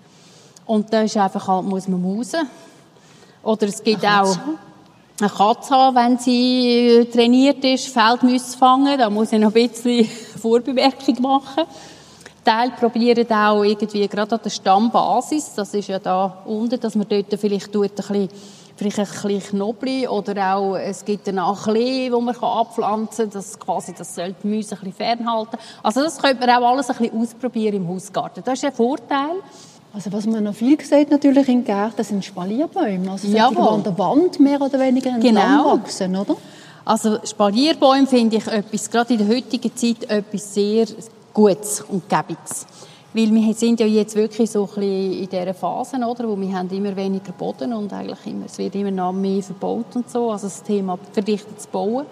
Und 0.65 0.91
da 0.91 1.01
ist 1.01 1.15
einfach 1.15 1.47
halt, 1.47 1.65
muss 1.65 1.87
man 1.87 2.01
mausen. 2.01 2.49
Oder 3.43 3.67
es 3.67 3.83
gibt 3.83 4.03
auch 4.03 4.35
eine 5.19 5.29
Katze 5.29 5.73
haben, 5.73 5.95
wenn 5.95 6.17
sie 6.17 6.99
äh, 6.99 7.05
trainiert 7.05 7.63
ist, 7.63 7.87
Feldmüsse 7.87 8.57
fangen. 8.57 8.97
Da 8.97 9.09
muss 9.09 9.31
ich 9.31 9.39
noch 9.39 9.55
ein 9.55 9.69
bisschen 9.69 10.05
Vorbemerkung 10.41 11.21
machen. 11.21 11.63
Teil 12.43 12.71
probieren 12.71 13.31
auch 13.31 13.63
irgendwie 13.63 14.07
gerade 14.07 14.35
an 14.35 14.41
der 14.43 14.51
Stammbasis, 14.51 15.55
das 15.55 15.73
ist 15.73 15.87
ja 15.87 15.97
da 15.97 16.43
unten, 16.45 16.79
dass 16.79 16.93
man 16.93 17.07
dort 17.09 17.33
vielleicht 17.39 17.73
tut 17.73 17.89
ein 17.89 17.95
bisschen, 17.95 18.29
vielleicht 18.75 18.99
ein 18.99 19.05
bisschen 19.05 19.41
Knoblauch 19.49 20.11
oder 20.11 20.55
auch, 20.55 20.75
es 20.75 21.03
gibt 21.03 21.27
dann 21.27 21.39
auch 21.39 21.63
Klee, 21.63 22.11
wo 22.11 22.21
man 22.21 22.35
abpflanzen 22.35 23.25
kann, 23.25 23.33
das 23.33 23.59
quasi, 23.59 23.95
das 23.97 24.13
soll 24.13 24.35
die 24.43 24.47
Mäuse 24.47 24.75
ein 24.75 24.81
bisschen 24.81 24.93
fernhalten. 24.93 25.57
Also 25.81 26.03
das 26.03 26.19
könnte 26.19 26.45
man 26.45 26.51
auch 26.51 26.69
alles 26.69 26.87
ein 26.91 26.97
bisschen 26.97 27.19
ausprobieren 27.19 27.77
im 27.77 27.87
Hausgarten. 27.87 28.43
Das 28.45 28.59
ist 28.59 28.65
ein 28.65 28.73
Vorteil. 28.73 29.41
Also 29.95 30.11
was 30.11 30.25
man 30.25 30.43
noch 30.43 30.53
viel 30.53 30.77
sieht 30.81 31.09
natürlich 31.09 31.47
in 31.47 31.63
Gärten 31.63 32.03
sind 32.03 32.25
Spalierbäume. 32.25 33.11
Also 33.11 33.29
die 33.29 33.39
an 33.39 33.81
der 33.81 33.97
Wand 33.97 34.41
mehr 34.41 34.61
oder 34.61 34.77
weniger 34.77 35.17
genau. 35.19 35.71
wachsen, 35.71 36.13
oder? 36.17 36.35
Also 36.83 37.19
Spalierbäume 37.23 38.05
finde 38.05 38.35
ich 38.35 38.45
etwas, 38.45 38.91
gerade 38.91 39.13
in 39.13 39.19
der 39.25 39.33
heutigen 39.33 39.73
Zeit, 39.73 40.03
etwas 40.09 40.53
sehr 40.53 40.85
Gutes 41.33 41.79
und 41.87 42.09
Gäbiges. 42.09 42.67
Weil 43.13 43.33
wir 43.33 43.53
sind 43.53 43.79
ja 43.79 43.85
jetzt 43.85 44.17
wirklich 44.17 44.51
so 44.51 44.63
ein 44.63 44.67
bisschen 44.67 45.13
in 45.13 45.29
dieser 45.29 45.53
Phase, 45.53 45.95
oder, 45.95 46.27
wo 46.27 46.37
wir 46.37 46.53
haben 46.53 46.69
immer 46.71 46.93
weniger 46.93 47.31
Boden 47.31 47.71
und 47.71 47.93
eigentlich 47.93 48.25
immer, 48.25 48.47
es 48.47 48.57
wird 48.57 48.75
immer 48.75 48.91
noch 48.91 49.13
mehr 49.13 49.41
verbaut 49.41 49.95
und 49.95 50.09
so, 50.09 50.29
also 50.29 50.47
das 50.47 50.61
Thema 50.61 50.99
verdichtetes 51.13 51.67
Bauen. 51.67 52.05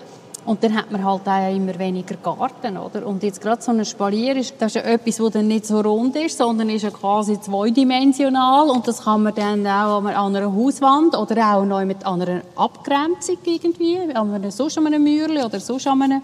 Und 0.45 0.62
dann 0.62 0.75
hat 0.75 0.91
man 0.91 1.03
halt 1.05 1.25
auch 1.25 1.55
immer 1.55 1.77
weniger 1.79 2.15
Garten, 2.15 2.77
oder? 2.77 3.07
Und 3.07 3.23
jetzt 3.23 3.39
gerade 3.39 3.62
so 3.62 3.71
ein 3.71 3.85
Spalier 3.85 4.35
ist, 4.35 4.55
das 4.59 4.75
ist 4.75 4.83
ja 4.83 4.91
etwas, 4.91 5.17
das 5.17 5.31
dann 5.31 5.47
nicht 5.47 5.65
so 5.65 5.79
rund 5.79 6.15
ist, 6.17 6.38
sondern 6.38 6.69
ist 6.69 6.81
ja 6.81 6.91
quasi 6.91 7.39
zweidimensional 7.39 8.69
und 8.69 8.85
das 8.85 9.05
kann 9.05 9.23
man 9.23 9.33
dann 9.33 9.65
auch 9.65 10.03
an 10.03 10.35
einer 10.35 10.53
Hauswand 10.53 11.15
oder 11.15 11.55
auch 11.55 11.63
noch 11.63 11.83
mit 11.85 12.05
einer 12.05 12.41
Abgrenzung 12.57 13.38
irgendwie, 13.45 14.00
an 14.13 14.33
einem, 14.33 14.51
sonst 14.51 14.77
an 14.77 14.88
einem 14.88 15.03
Mürli 15.03 15.41
oder 15.41 15.62
sonst 15.62 15.88
an 15.88 16.01
einem 16.01 16.21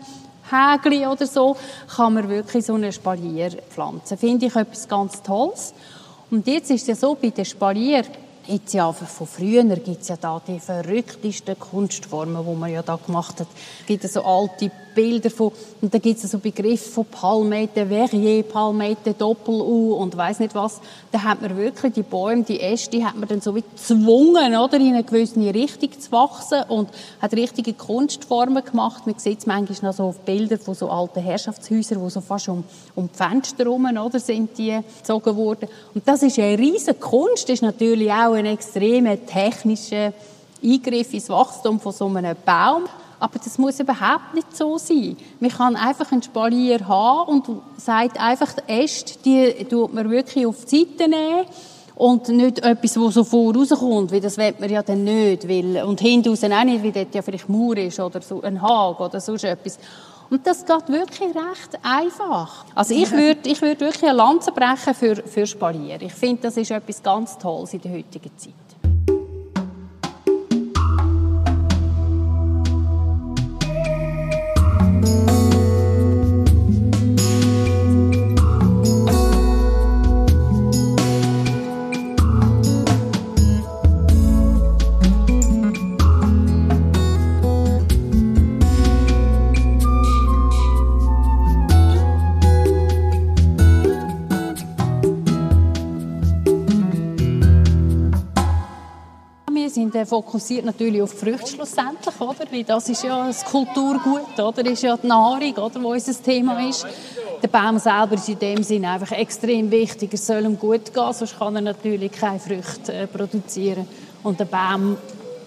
Hägli 0.49 1.05
oder 1.05 1.25
so, 1.25 1.55
kann 1.95 2.13
man 2.15 2.27
wirklich 2.27 2.65
so 2.65 2.73
einen 2.73 2.91
Spalier 2.91 3.51
pflanzen. 3.69 4.17
Finde 4.17 4.47
ich 4.47 4.55
etwas 4.55 4.87
ganz 4.87 5.21
Tolles. 5.21 5.73
Und 6.29 6.45
jetzt 6.47 6.69
ist 6.71 6.81
es 6.81 6.87
ja 6.87 6.95
so, 6.95 7.15
bei 7.15 7.29
den 7.29 7.45
Spalier, 7.45 8.03
Jetzt 8.51 8.73
ja, 8.73 8.91
von 8.91 9.27
früher 9.27 9.63
gibt 9.75 10.01
es 10.01 10.07
ja 10.07 10.17
da 10.19 10.41
die 10.47 10.59
verrücktesten 10.59 11.59
Kunstformen, 11.59 12.43
die 12.43 12.55
man 12.55 12.71
ja 12.71 12.81
da 12.81 12.95
gemacht 12.95 13.39
hat. 13.39 13.47
Es 13.81 13.85
gibt 13.85 14.01
so 14.09 14.23
alte 14.23 14.71
Bilder 14.95 15.29
von, 15.29 15.51
und 15.81 15.93
da 15.93 15.99
gibt 15.99 16.21
es 16.21 16.31
so 16.31 16.39
Begriffe 16.39 16.89
von 16.89 17.05
Palmette, 17.05 17.85
Verrier, 17.85 18.43
Palmette, 18.43 19.13
Doppel-U 19.13 19.93
und 19.93 20.17
weiß 20.17 20.39
nicht 20.39 20.55
was. 20.55 20.81
Da 21.11 21.23
hat 21.23 21.41
man 21.41 21.55
wirklich 21.55 21.93
die 21.93 22.03
Bäume, 22.03 22.43
die 22.43 22.59
Äste, 22.59 23.05
hat 23.05 23.15
man 23.15 23.29
dann 23.29 23.39
so 23.39 23.55
wie 23.55 23.61
gezwungen, 23.61 24.55
oder, 24.55 24.77
in 24.77 24.93
eine 24.93 25.03
gewisse 25.03 25.39
Richtung 25.53 25.91
zu 25.99 26.11
wachsen 26.11 26.63
und 26.69 26.89
hat 27.21 27.33
richtige 27.33 27.73
Kunstformen 27.73 28.63
gemacht. 28.63 29.05
Man 29.05 29.17
sieht 29.19 29.39
es 29.39 29.45
manchmal 29.45 29.91
noch 29.91 29.95
so 29.95 30.03
auf 30.05 30.19
Bildern 30.21 30.59
von 30.59 30.73
so 30.73 30.89
alten 30.89 31.21
Herrschaftshäusern, 31.21 32.01
wo 32.01 32.09
so 32.09 32.21
fast 32.21 32.49
um, 32.49 32.63
um 32.95 33.09
die 33.09 33.15
Fenster 33.15 33.63
herum, 33.63 33.85
oder, 33.85 34.19
sind 34.19 34.57
die 34.57 34.79
gezogen 34.97 35.35
worden. 35.35 35.69
Und 35.93 36.07
das 36.07 36.23
ist 36.23 36.39
eine 36.39 36.57
riesige 36.57 36.95
Kunst, 36.95 37.43
das 37.43 37.55
ist 37.55 37.61
natürlich 37.61 38.11
auch 38.11 38.38
ein 38.39 38.45
extremer 38.45 39.25
technischer 39.25 40.13
Eingriff 40.63 41.13
ins 41.13 41.29
Wachstum 41.29 41.79
von 41.79 41.91
so 41.91 42.07
einem 42.07 42.35
Baum. 42.45 42.85
Aber 43.19 43.37
das 43.37 43.57
muss 43.57 43.79
überhaupt 43.79 44.33
nicht 44.33 44.55
so 44.55 44.77
sein. 44.77 45.17
Man 45.39 45.51
kann 45.51 45.75
einfach 45.75 46.11
einen 46.11 46.23
Spalier 46.23 46.87
haben 46.87 47.29
und 47.29 47.61
sagt 47.77 48.19
einfach, 48.19 48.53
die 48.53 48.71
Äste, 48.71 49.19
die 49.25 49.65
tut 49.65 49.93
man 49.93 50.09
wirklich 50.09 50.45
auf 50.45 50.63
die 50.65 50.79
Seite 50.79 51.09
nehmen 51.09 51.45
und 51.95 52.29
nicht 52.29 52.59
etwas, 52.59 52.93
das 52.93 53.13
so 53.13 53.25
vorauskommt, 53.25 54.13
weil 54.13 54.21
das 54.21 54.37
will 54.37 54.53
man 54.57 54.69
ja 54.69 54.81
dann 54.81 55.03
nicht. 55.03 55.49
Weil, 55.49 55.83
und 55.83 55.99
hinten 55.99 56.29
raus 56.29 56.43
auch 56.45 56.63
nicht, 56.63 56.81
weil 56.81 56.93
dort 56.93 57.13
ja 57.13 57.21
vielleicht 57.21 57.49
Mauer 57.49 57.75
ist 57.75 57.99
oder 57.99 58.21
so 58.21 58.41
ein 58.41 58.61
Hag 58.61 59.01
oder 59.01 59.19
sonst 59.19 59.43
etwas. 59.43 59.77
Und 60.29 60.45
das 60.45 60.65
geht 60.65 60.87
wirklich 60.89 61.35
recht 61.35 61.79
einfach. 61.81 62.65
Also 62.75 62.93
ich 62.93 63.11
würde 63.11 63.49
ich 63.49 63.61
würd 63.61 63.79
wirklich 63.79 64.03
eine 64.03 64.13
Lanze 64.13 64.51
brechen 64.51 64.93
für, 64.93 65.15
für 65.15 65.47
Spalier. 65.47 66.01
Ich 66.01 66.13
finde, 66.13 66.43
das 66.43 66.57
ist 66.57 66.69
etwas 66.71 67.01
ganz 67.01 67.37
Tolles 67.37 67.73
in 67.73 67.81
der 67.81 67.91
heutigen 67.91 68.37
Zeit. 68.37 68.53
sind 75.09 75.38
fokussiert 100.09 100.65
natürlich 100.65 101.01
auf 101.01 101.11
die 101.13 101.17
Früchte 101.17 101.47
schlussendlich, 101.47 102.19
oder? 102.19 102.51
Weil 102.51 102.63
das 102.63 102.89
ist 102.89 103.03
ja 103.03 103.27
das 103.27 103.45
Kulturgut, 103.45 104.37
oder? 104.37 104.65
Ist 104.65 104.83
ja 104.83 104.97
die 104.97 105.07
Nahrung, 105.07 105.53
oder? 105.53 105.83
Wo 105.83 105.91
unser 105.91 106.21
Thema 106.21 106.67
ist. 106.67 106.85
Der 107.41 107.47
Baum 107.47 107.79
selber 107.79 108.15
ist 108.15 108.27
in 108.27 108.39
dem 108.39 108.63
Sinne 108.63 108.89
einfach 108.89 109.11
extrem 109.11 109.71
wichtig. 109.71 110.13
Es 110.13 110.27
soll 110.27 110.43
ihm 110.43 110.59
gut 110.59 110.93
gehen, 110.93 111.13
sonst 111.13 111.39
kann 111.39 111.55
er 111.55 111.61
natürlich 111.61 112.11
keine 112.11 112.39
Früchte 112.39 112.91
äh, 112.91 113.07
produzieren. 113.07 113.87
Und 114.23 114.39
der 114.39 114.45
Baum 114.45 114.97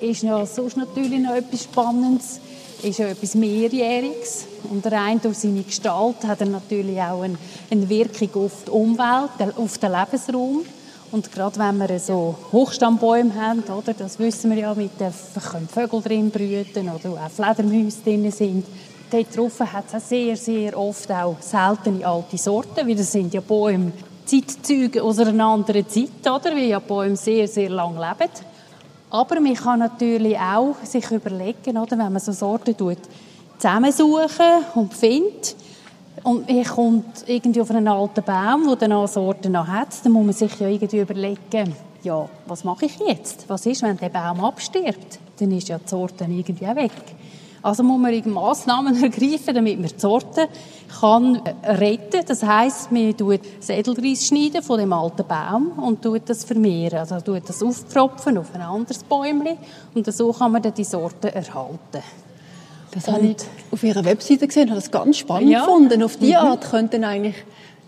ist 0.00 0.22
ja 0.22 0.46
sonst 0.46 0.76
natürlich 0.76 1.18
noch 1.18 1.34
etwas 1.34 1.64
Spannendes 1.64 2.40
ist 2.82 2.98
ja 2.98 3.06
etwas 3.06 3.34
Mehrjähriges 3.34 4.46
und 4.70 4.84
rein 4.90 5.20
durch 5.22 5.38
seine 5.38 5.62
Gestalt 5.62 6.24
hat 6.26 6.40
er 6.40 6.48
natürlich 6.48 7.00
auch 7.00 7.22
eine 7.22 7.88
Wirkung 7.88 8.44
auf 8.44 8.64
die 8.66 8.70
Umwelt, 8.70 9.56
auf 9.56 9.78
den 9.78 9.92
Lebensraum. 9.92 10.62
Und 11.12 11.30
gerade 11.30 11.58
wenn 11.58 11.76
wir 11.76 11.98
so 11.98 12.34
Hochstammbäume 12.52 13.34
haben, 13.34 13.62
oder, 13.64 13.92
das 13.92 14.18
wissen 14.18 14.50
wir 14.50 14.58
ja, 14.58 14.74
mit 14.74 14.98
den 14.98 15.12
können 15.50 15.68
Vögel 15.68 16.00
drin 16.00 16.30
brüten 16.30 16.88
oder 16.88 17.22
auch 17.22 17.30
Fledermäuse 17.30 17.98
drin 18.02 18.30
sind. 18.30 18.64
Dort 19.10 19.36
drauf 19.36 19.60
hat 19.60 19.84
es 19.88 19.94
auch 19.94 20.08
sehr, 20.08 20.34
sehr 20.38 20.78
oft 20.78 21.10
auch 21.10 21.36
seltene 21.38 22.06
alte 22.06 22.38
Sorten, 22.38 22.88
weil 22.88 22.94
das 22.94 23.12
sind 23.12 23.34
ja 23.34 23.42
Bäume, 23.42 23.92
Zeitzeuge 24.24 25.02
aus 25.02 25.18
einer 25.18 25.44
anderen 25.44 25.86
Zeit, 25.86 26.22
oder, 26.22 26.56
weil 26.56 26.64
ja 26.64 26.78
Bäume 26.78 27.16
sehr, 27.16 27.46
sehr 27.46 27.68
lang 27.68 27.94
leben. 27.94 28.32
Aber 29.10 29.38
man 29.38 29.52
kann 29.54 29.80
natürlich 29.80 30.38
auch 30.38 30.76
sich 30.82 31.10
überlegen, 31.10 31.76
oder, 31.76 31.98
wenn 31.98 32.12
man 32.12 32.20
so 32.20 32.32
Sorten 32.32 32.74
tut, 32.74 32.96
zusammensuchen 33.58 34.64
und 34.76 34.94
findet, 34.94 35.56
und 36.24 36.48
man 36.48 36.64
kommt 36.64 37.24
irgendwie 37.26 37.60
auf 37.60 37.70
einen 37.70 37.88
alten 37.88 38.22
Baum, 38.22 38.66
der 38.66 38.88
dann 38.88 39.06
Sorten 39.08 39.52
noch 39.52 39.66
hat, 39.66 39.88
dann 40.04 40.12
muss 40.12 40.24
man 40.24 40.34
sich 40.34 40.58
ja 40.60 40.68
irgendwie 40.68 41.00
überlegen, 41.00 41.74
ja, 42.02 42.28
was 42.46 42.64
mache 42.64 42.86
ich 42.86 42.98
jetzt? 42.98 43.44
Was 43.48 43.66
ist, 43.66 43.82
wenn 43.82 43.96
der 43.96 44.08
Baum 44.08 44.44
abstirbt? 44.44 45.18
Dann 45.38 45.50
ist 45.52 45.68
ja 45.68 45.78
die 45.78 45.88
Sorte 45.88 46.24
irgendwie 46.24 46.66
auch 46.66 46.76
weg. 46.76 46.92
Also 47.62 47.84
muss 47.84 48.00
man 48.00 48.32
Massnahmen 48.32 49.02
ergreifen, 49.02 49.54
damit 49.54 49.80
man 49.80 49.88
die 49.88 49.98
Sorte 49.98 50.48
kann 51.00 51.40
retten. 51.64 52.24
Das 52.26 52.42
heißt, 52.42 52.90
man 52.90 53.16
tut 53.16 53.40
das 53.58 53.68
Edelreis 53.68 54.26
schneiden 54.26 54.62
von 54.62 54.78
dem 54.78 54.92
alten 54.92 55.26
Baum 55.26 55.78
und 55.78 56.02
tut 56.02 56.22
das 56.28 56.44
vermehren. 56.44 56.98
Also 56.98 57.20
tut 57.20 57.48
das 57.48 57.62
aufpfropfen 57.62 58.38
auf 58.38 58.52
ein 58.54 58.62
anderes 58.62 59.04
Bäumchen 59.04 59.58
und 59.94 60.12
so 60.12 60.32
kann 60.32 60.52
man 60.52 60.62
dann 60.62 60.74
die 60.74 60.84
Sorte 60.84 61.32
erhalten. 61.32 62.02
Das 62.92 63.08
habe 63.08 63.26
ich 63.26 63.36
auf 63.70 63.82
Ihrer 63.82 64.04
Webseite 64.04 64.46
gesehen, 64.46 64.70
habe 64.70 64.80
das 64.80 64.90
ganz 64.90 65.18
spannend 65.18 65.50
ja. 65.50 65.64
gefunden. 65.64 66.02
Auf 66.02 66.16
diese 66.16 66.32
mhm. 66.32 66.48
Art 66.48 66.70
könnten 66.70 67.04
eigentlich 67.04 67.36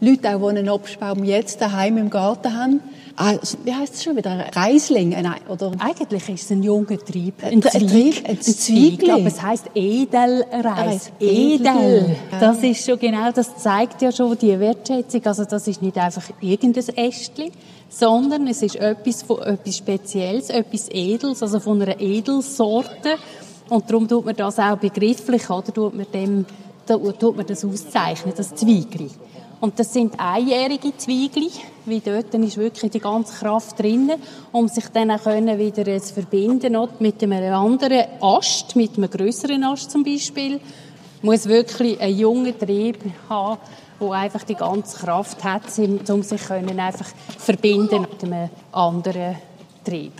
Leute, 0.01 0.35
auch, 0.35 0.41
die 0.41 0.49
einen 0.49 0.69
Obstbaum 0.69 1.25
jetzt 1.25 1.61
daheim 1.61 1.99
im 1.99 2.11
Garten 2.11 2.57
haben, 2.57 2.81
also, 3.17 3.59
wie 3.63 3.73
heißt 3.73 3.95
es 3.95 4.03
schon 4.03 4.17
wieder? 4.17 4.47
Reisling? 4.55 5.15
Ein, 5.15 5.35
oder? 5.49 5.71
Eigentlich 5.79 6.29
ist 6.29 6.45
es 6.45 6.51
ein 6.51 6.65
junger 6.65 6.99
Trieb. 6.99 7.35
Ein, 7.45 7.55
ein 7.55 7.63
Zweig. 7.63 8.29
Ein 8.29 8.41
Zweig, 8.41 9.09
aber 9.09 9.27
es 9.27 9.41
heisst 9.41 9.71
Edelreis. 9.75 11.13
Edel. 11.21 12.17
Das 12.41 12.59
ist 12.59 12.85
schon 12.85 12.99
genau, 12.99 13.31
das 13.31 13.57
zeigt 13.57 14.03
ja 14.03 14.11
schon 14.11 14.37
die 14.37 14.59
Wertschätzung. 14.59 15.25
Also 15.27 15.45
das 15.45 15.69
ist 15.69 15.81
nicht 15.81 15.97
einfach 15.97 16.25
irgendein 16.41 16.89
Ästchen, 16.97 17.53
sondern 17.89 18.49
es 18.49 18.63
ist 18.63 18.77
etwas, 18.77 19.23
von, 19.23 19.41
etwas 19.43 19.77
Spezielles, 19.77 20.51
etwas 20.51 20.89
Edels, 20.91 21.41
also 21.41 21.61
von 21.61 21.81
einer 21.81 22.01
Edelsorte. 22.01 23.11
Und 23.69 23.89
darum 23.89 24.07
tut 24.07 24.25
man 24.25 24.37
das 24.37 24.59
auch 24.59 24.77
begrifflich, 24.77 25.49
oder? 25.49 25.73
Tut 25.73 25.95
man, 25.95 26.07
dem, 26.13 26.45
tut 26.87 27.37
man 27.37 27.47
das 27.47 27.65
auszeichnen, 27.65 28.35
das 28.37 28.55
Zweigli. 28.55 29.11
Und 29.61 29.79
das 29.79 29.95
sind 29.95 30.19
einjährige 30.19 30.95
Zweigli, 30.97 31.51
weil 31.87 32.01
dort 32.01 32.35
ist 32.35 32.59
wirklich 32.59 32.91
die 32.91 33.01
ganze 33.01 33.33
Kraft 33.33 33.79
drin, 33.79 34.13
um 34.53 34.69
sich 34.69 34.87
dann 34.89 35.11
auch 35.11 35.25
wieder 35.25 36.03
zu 36.03 36.13
verbinden 36.15 36.77
mit 36.99 37.23
einem 37.23 37.55
anderen 37.55 38.05
Ast, 38.21 38.77
mit 38.77 38.99
einem 38.99 39.09
größeren 39.09 39.65
Ast 39.65 39.91
zum 39.91 40.05
Beispiel. 40.05 40.61
Muss 41.23 41.47
wirklich 41.47 41.99
einen 41.99 42.19
jungen 42.19 42.59
Trieb 42.59 42.99
haben, 43.31 43.59
der 43.99 44.11
einfach 44.11 44.43
die 44.43 44.55
ganze 44.55 44.99
Kraft 44.99 45.43
hat, 45.43 45.63
um 46.11 46.23
sich 46.23 46.51
einfach 46.51 47.07
verbinden 47.39 48.03
mit 48.03 48.23
einem 48.23 48.51
anderen 48.71 49.37
Trieb 49.83 50.13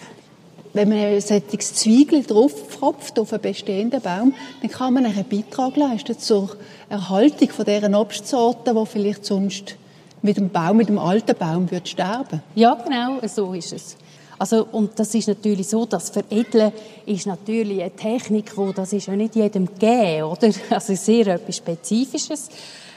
wenn 0.75 0.89
man 0.89 0.99
ein 0.99 1.21
solches 1.21 1.75
Zwiegel 1.75 2.25
draufpfropft 2.25 3.19
auf 3.19 3.33
einen 3.33 3.43
bestehenden 3.43 4.01
Baum, 4.01 4.35
dann 4.61 4.71
kann 4.71 4.95
man 4.95 5.07
einen 5.07 5.25
Beitrag 5.25 5.77
leisten 5.77 6.19
zur 6.19 6.57
Erhaltung 6.91 7.49
von 7.51 7.65
deren 7.65 7.95
Obstsorten, 7.95 8.77
die 8.77 8.87
vielleicht 8.87 9.25
sonst 9.25 9.77
mit 10.21 10.37
dem 10.37 10.51
Baum, 10.51 10.77
mit 10.79 10.89
dem 10.89 10.99
alten 10.99 11.37
Baum 11.37 11.71
wird 11.71 11.89
sterben. 11.89 12.43
Ja, 12.55 12.75
genau, 12.75 13.21
so 13.27 13.55
ist 13.55 13.73
es. 13.73 13.97
Also, 14.39 14.67
und 14.73 14.99
das 14.99 15.15
ist 15.15 15.29
natürlich 15.29 15.69
so, 15.69 15.87
das 15.87 16.11
Veredeln 16.11 16.73
ist 17.07 17.27
natürlich 17.27 17.81
eine 17.81 17.95
Technik, 17.95 18.57
wo 18.57 18.73
das 18.73 18.93
ist 18.93 19.07
ja 19.07 19.15
nicht 19.15 19.37
jedem 19.37 19.67
gegeben, 19.67 20.25
oder? 20.25 20.51
Also 20.71 20.95
sehr 20.97 21.29
etwas 21.29 21.57
Spezifisches. 21.57 22.49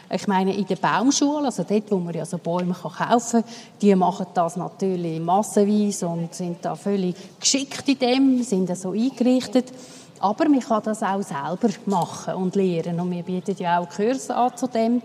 Ich 0.09 0.25
meine, 0.25 0.55
in 0.55 0.65
der 0.65 0.77
Baumschule, 0.77 1.45
also 1.45 1.63
dort, 1.67 1.91
wo 1.91 1.97
man 1.97 2.13
ja 2.13 2.25
so 2.25 2.37
Bäume 2.37 2.73
kaufen 2.73 3.41
kann, 3.41 3.43
die 3.81 3.93
machen 3.93 4.27
das 4.33 4.55
natürlich 4.55 5.19
massenweise 5.19 6.07
und 6.07 6.33
sind 6.33 6.63
da 6.63 6.75
völlig 6.75 7.15
geschickt 7.39 7.87
in 7.89 7.99
dem, 7.99 8.43
sind 8.43 8.69
da 8.69 8.75
so 8.75 8.91
eingerichtet. 8.91 9.73
Aber 10.19 10.47
man 10.47 10.61
kann 10.61 10.81
das 10.83 11.03
auch 11.03 11.21
selber 11.21 11.69
machen 11.85 12.35
und 12.35 12.55
lernen. 12.55 12.99
Und 13.01 13.11
wir 13.11 13.23
bieten 13.23 13.55
ja 13.59 13.79
auch 13.79 13.89
Kurse 13.89 14.33
an 14.33 14.55
zu 14.55 14.67
dem. 14.67 15.01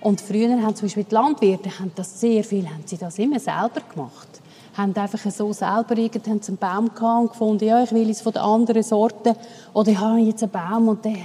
Und 0.00 0.20
früher 0.20 0.50
haben 0.62 0.76
zum 0.76 0.86
Beispiel 0.86 1.04
die 1.04 1.14
Landwirte 1.14 1.78
haben 1.78 1.92
das 1.94 2.20
sehr 2.20 2.44
viel, 2.44 2.66
haben 2.68 2.84
sie 2.84 2.96
das 2.96 3.18
immer 3.18 3.40
selber 3.40 3.80
gemacht. 3.92 4.28
Haben 4.76 4.94
einfach 4.96 5.30
so 5.30 5.52
selber 5.52 5.96
irgend, 5.96 6.26
haben 6.28 6.40
einen 6.46 6.56
Baum 6.56 6.94
gehabt 6.94 7.20
und 7.20 7.30
gefunden, 7.30 7.64
ja, 7.64 7.82
ich 7.82 7.92
will 7.92 8.10
es 8.10 8.20
von 8.20 8.32
der 8.32 8.42
anderen 8.42 8.82
Sorte. 8.82 9.36
Oder 9.72 9.90
ich 9.90 9.98
habe 9.98 10.20
jetzt 10.20 10.42
einen 10.42 10.52
Baum 10.52 10.88
und 10.88 11.04
der 11.04 11.16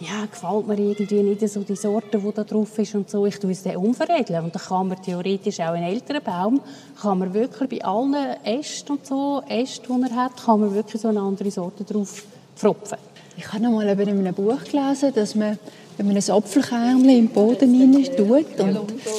ja, 0.00 0.24
gefällt 0.30 0.66
mir 0.66 0.78
irgendwie 0.78 1.22
nicht 1.22 1.46
so 1.46 1.60
die 1.60 1.76
Sorte, 1.76 2.18
die 2.18 2.32
da 2.32 2.42
drauf 2.42 2.78
ist 2.78 2.94
und 2.94 3.10
so. 3.10 3.26
Ich 3.26 3.38
tue 3.38 3.52
es 3.52 3.62
dann 3.62 3.76
umveredeln. 3.76 4.44
Und 4.44 4.54
dann 4.54 4.62
kann 4.62 4.88
man 4.88 5.02
theoretisch 5.02 5.60
auch 5.60 5.72
einen 5.72 5.84
älteren 5.84 6.22
Baum, 6.22 6.60
kann 7.00 7.18
man 7.18 7.34
wirklich 7.34 7.68
bei 7.68 7.84
allen 7.84 8.14
Ästen 8.42 8.96
und 8.96 9.06
so, 9.06 9.42
Ästen, 9.46 10.02
die 10.02 10.10
er 10.10 10.16
hat, 10.16 10.42
kann 10.42 10.60
man 10.60 10.74
wirklich 10.74 11.02
so 11.02 11.08
eine 11.08 11.20
andere 11.20 11.50
Sorte 11.50 11.84
drauf 11.84 12.24
pfropfen. 12.56 12.98
Ich 13.36 13.52
habe 13.52 13.62
noch 13.62 13.72
mal 13.72 13.88
in 13.88 14.08
einem 14.08 14.34
Buch 14.34 14.64
gelesen, 14.64 15.12
dass 15.14 15.34
man, 15.34 15.58
wenn 15.96 16.06
man 16.06 16.16
ein 16.16 16.30
Apfelkernchen 16.30 17.08
im 17.08 17.28
Boden 17.28 17.94
rein 17.94 18.16
tut 18.16 18.60
und 18.60 18.78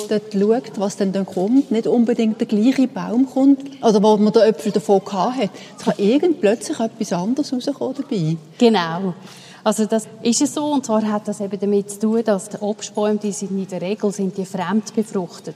dort 0.09 0.33
schaut, 0.33 0.79
was 0.79 0.97
dann, 0.97 1.11
dann 1.11 1.25
kommt, 1.25 1.71
nicht 1.71 1.87
unbedingt 1.87 2.39
der 2.39 2.47
gleiche 2.47 2.87
Baum 2.87 3.27
kommt, 3.27 3.83
oder 3.83 4.01
wo 4.01 4.17
man 4.17 4.33
den 4.33 4.43
Äpfel 4.43 4.71
davon 4.71 5.01
hatte. 5.11 5.49
Es 5.77 5.85
kann 5.85 5.93
irgend 5.97 6.41
plötzlich 6.41 6.79
etwas 6.79 7.13
anderes 7.13 7.53
rauskommen 7.53 7.95
dabei. 7.97 8.37
Genau. 8.57 9.13
Also 9.63 9.85
das 9.85 10.07
ist 10.23 10.41
es 10.41 10.53
so, 10.55 10.65
und 10.65 10.85
zwar 10.85 11.03
hat 11.03 11.27
das 11.27 11.39
eben 11.39 11.59
damit 11.59 11.91
zu 11.91 11.99
tun, 11.99 12.23
dass 12.23 12.49
die 12.49 12.57
Obstbäume, 12.57 13.19
die 13.19 13.31
sind 13.31 13.51
in 13.51 13.67
der 13.67 13.81
Regel 13.81 14.11
sind 14.11 14.35
die 14.37 14.45
fremd 14.45 14.93
befruchtet. 14.95 15.55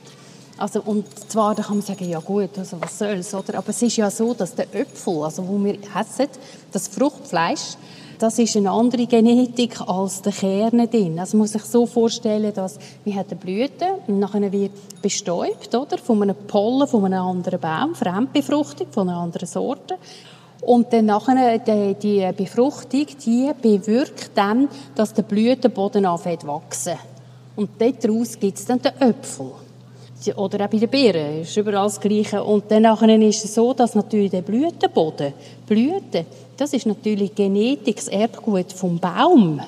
Also, 0.57 0.81
und 0.85 1.05
zwar, 1.29 1.53
da 1.53 1.63
kann 1.63 1.77
man 1.77 1.85
sagen, 1.85 2.07
ja 2.07 2.19
gut, 2.19 2.57
also 2.57 2.79
was 2.79 2.97
soll's, 2.97 3.33
oder? 3.33 3.57
Aber 3.57 3.69
es 3.69 3.81
ist 3.81 3.97
ja 3.97 4.09
so, 4.09 4.33
dass 4.33 4.55
der 4.55 4.73
Äpfel, 4.73 5.23
also 5.23 5.45
wo 5.45 5.61
wir 5.61 5.73
essen, 5.73 6.29
das 6.71 6.87
Fruchtfleisch, 6.87 7.75
das 8.19 8.39
ist 8.39 8.55
eine 8.55 8.71
andere 8.71 9.05
Genetik 9.05 9.81
als 9.81 10.21
der 10.21 10.31
Kern 10.31 10.89
drin. 10.89 11.19
Also 11.19 11.35
man 11.35 11.43
muss 11.43 11.51
sich 11.51 11.63
so 11.63 11.85
vorstellen, 11.85 12.53
dass 12.53 12.79
wir 13.03 13.13
haben 13.15 13.27
eine 13.29 13.39
Blüte 13.39 13.85
und 14.07 14.19
nachher 14.19 14.49
wird 14.53 15.01
bestäubt, 15.01 15.75
oder? 15.75 15.97
Von 15.97 16.21
einem 16.21 16.35
Pollen 16.47 16.87
von 16.87 17.03
einem 17.05 17.21
anderen 17.21 17.59
Baum, 17.59 17.93
Fremdbefruchtung 17.93 18.87
von 18.91 19.09
einer 19.09 19.17
anderen 19.17 19.47
Sorte. 19.47 19.97
Und 20.65 20.91
dann 20.91 21.05
nachher, 21.05 21.59
die, 21.59 21.93
die 21.93 22.31
Befruchtung, 22.35 23.05
die 23.23 23.51
bewirkt 23.61 24.31
dann, 24.33 24.67
dass 24.95 25.13
der 25.13 25.21
Blütenboden 25.21 26.07
anfängt 26.07 26.45
wachsen. 26.47 26.95
Und 27.55 27.69
daraus 27.79 28.39
gibt 28.39 28.57
es 28.57 28.65
dann 28.65 28.81
den 28.81 28.93
Äpfel. 28.99 29.51
Oder 30.35 30.65
auch 30.65 30.69
bei 30.69 30.79
den 30.79 30.89
Beeren, 30.89 31.41
ist 31.41 31.55
überall 31.55 31.85
das 31.85 31.99
Gleiche. 31.99 32.43
Und 32.43 32.63
dann 32.69 32.81
nachher 32.81 33.21
ist 33.21 33.45
es 33.45 33.53
so, 33.53 33.73
dass 33.73 33.93
natürlich 33.93 34.31
der 34.31 34.41
Blütenboden, 34.41 35.33
Blüten, 35.67 36.25
das 36.57 36.73
ist 36.73 36.87
natürlich 36.87 37.35
Genetik, 37.35 37.97
das 37.97 38.07
Erbgut 38.07 38.73
vom 38.73 38.97
Baum. 38.97 39.61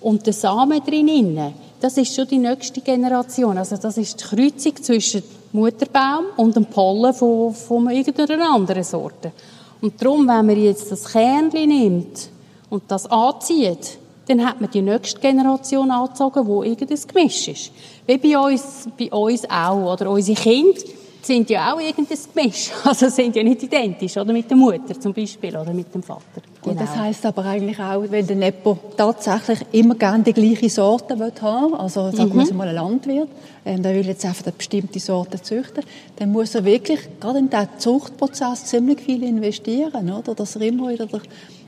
Und 0.00 0.24
der 0.24 0.32
Samen 0.32 0.82
drin, 0.82 1.38
das 1.78 1.98
ist 1.98 2.14
schon 2.14 2.26
die 2.26 2.38
nächste 2.38 2.80
Generation. 2.80 3.58
Also 3.58 3.76
das 3.76 3.98
ist 3.98 4.18
die 4.18 4.24
Kreuzung 4.24 4.76
zwischen 4.82 5.22
Mutterbaum 5.52 6.24
und 6.38 6.56
dem 6.56 6.64
Pollen 6.64 7.12
von, 7.12 7.52
von 7.52 7.90
irgendeiner 7.90 8.50
anderen 8.50 8.84
Sorte. 8.84 9.32
Und 9.80 10.00
darum, 10.00 10.26
wenn 10.26 10.46
man 10.46 10.62
jetzt 10.62 10.90
das 10.90 11.12
Kernchen 11.12 11.68
nimmt 11.68 12.30
und 12.70 12.84
das 12.88 13.06
anzieht, 13.06 13.98
dann 14.28 14.44
hat 14.44 14.60
man 14.60 14.70
die 14.70 14.82
nächste 14.82 15.20
Generation 15.20 15.90
angezogen, 15.90 16.46
wo 16.46 16.62
irgendein 16.62 16.98
Gemisch 17.06 17.48
ist. 17.48 17.72
Wie 18.06 18.18
bei 18.18 18.38
uns, 18.38 18.88
bei 18.98 19.10
uns 19.10 19.48
auch, 19.48 19.92
oder 19.92 20.10
unsere 20.10 20.40
Kinder 20.40 20.80
sind 21.26 21.50
ja 21.50 21.72
auch 21.72 21.80
irgendein 21.80 22.18
Gemisch. 22.34 22.70
Also 22.84 23.08
sind 23.08 23.34
ja 23.36 23.42
nicht 23.42 23.62
identisch, 23.62 24.16
oder 24.16 24.32
mit 24.32 24.48
der 24.48 24.56
Mutter 24.56 24.98
zum 24.98 25.12
Beispiel, 25.12 25.56
oder 25.56 25.72
mit 25.72 25.92
dem 25.92 26.02
Vater. 26.02 26.22
Genau. 26.34 26.72
Und 26.72 26.80
das 26.80 26.92
genau. 26.92 27.04
heisst 27.04 27.26
aber 27.26 27.44
eigentlich 27.44 27.78
auch, 27.78 28.04
wenn 28.08 28.26
der 28.26 28.36
Nepo 28.36 28.78
tatsächlich 28.96 29.60
immer 29.72 29.94
gerne 29.94 30.22
die 30.24 30.32
gleiche 30.32 30.70
Sorte 30.70 31.18
will 31.18 31.32
haben, 31.40 31.74
also 31.74 32.10
sagen 32.10 32.34
wir 32.34 32.44
mhm. 32.44 32.56
mal 32.56 32.68
ein 32.68 32.74
Landwirt, 32.74 33.28
ähm, 33.64 33.82
der 33.82 33.94
will 33.94 34.06
jetzt 34.06 34.24
einfach 34.24 34.44
eine 34.44 34.52
bestimmte 34.52 35.00
Sorte 35.00 35.40
züchten, 35.42 35.84
dann 36.16 36.32
muss 36.32 36.54
er 36.54 36.64
wirklich 36.64 37.00
gerade 37.20 37.38
in 37.38 37.50
diesen 37.50 37.68
Zuchtprozess 37.78 38.64
ziemlich 38.66 39.00
viel 39.00 39.22
investieren, 39.22 40.10
oder? 40.10 40.34
Dass 40.34 40.56
er 40.56 40.62
immer 40.62 40.88
wieder 40.90 41.08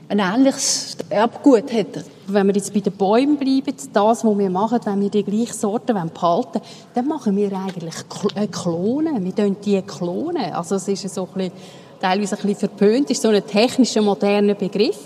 ein 0.09 0.19
ähnliches 0.19 0.97
Erbgut 1.09 1.71
hätte. 1.71 2.03
Wenn 2.25 2.47
wir 2.47 2.55
jetzt 2.55 2.73
bei 2.73 2.79
den 2.79 2.93
Bäumen 2.93 3.37
bleiben, 3.37 3.75
das, 3.93 4.25
was 4.25 4.37
wir 4.37 4.49
machen, 4.49 4.79
wenn 4.83 5.01
wir 5.01 5.09
die 5.09 5.23
gleiche 5.23 5.53
Sorte 5.53 5.93
behalten 5.93 6.21
wollen, 6.21 6.65
dann 6.95 7.07
machen 7.07 7.35
wir 7.35 7.51
eigentlich 7.53 7.95
äh, 8.35 8.47
Klonen. 8.47 9.23
Wir 9.23 9.31
klonen 9.31 9.57
die 9.63 9.81
klonen. 9.83 10.51
Also 10.51 10.75
es 10.75 10.87
ist 10.87 11.13
so 11.13 11.23
ein 11.23 11.33
bisschen, 11.33 11.51
teilweise 12.01 12.35
ein 12.35 12.41
bisschen 12.41 12.69
verpönt, 12.69 13.11
ist 13.11 13.21
so 13.21 13.29
ein 13.29 13.45
technischer, 13.45 14.01
moderner 14.01 14.55
Begriff. 14.55 14.97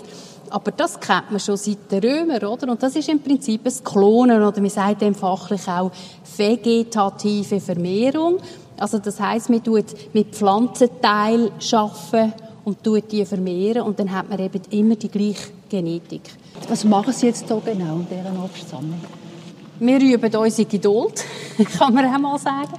Aber 0.48 0.70
das 0.70 0.98
kennt 0.98 1.30
man 1.30 1.40
schon 1.40 1.58
seit 1.58 1.90
den 1.90 2.02
Römern, 2.02 2.44
oder? 2.44 2.70
Und 2.70 2.82
das 2.82 2.96
ist 2.96 3.08
im 3.08 3.20
Prinzip 3.20 3.66
ein 3.66 3.84
Klonen, 3.84 4.42
oder 4.42 4.60
man 4.60 4.70
sagt 4.70 5.02
dem 5.02 5.14
fachlich 5.14 5.68
auch 5.68 5.90
vegetative 6.36 7.60
Vermehrung. 7.60 8.38
Also 8.78 8.98
das 8.98 9.20
heißt, 9.20 9.50
man 9.50 9.62
tut 9.62 9.86
mit 10.14 10.34
Pflanzenteilen 10.34 11.50
arbeiten 11.72 12.32
und 12.64 12.82
tut 12.82 13.10
die 13.12 13.24
vermehren 13.24 13.82
und 13.82 13.98
dann 13.98 14.10
hat 14.10 14.28
man 14.28 14.38
eben 14.38 14.60
immer 14.70 14.96
die 14.96 15.08
gleiche 15.08 15.50
Genetik. 15.68 16.22
Was 16.68 16.84
machen 16.84 17.12
Sie 17.12 17.26
jetzt 17.26 17.46
hier 17.46 17.60
genau 17.64 17.96
in 17.96 18.06
dieser 18.08 18.44
Obstsammlung? 18.44 19.00
Wir 19.80 20.00
üben 20.00 20.36
unsere 20.36 20.68
Geduld, 20.68 21.24
kann 21.78 21.94
man 21.94 22.06
auch 22.06 22.18
mal 22.18 22.38
sagen. 22.38 22.72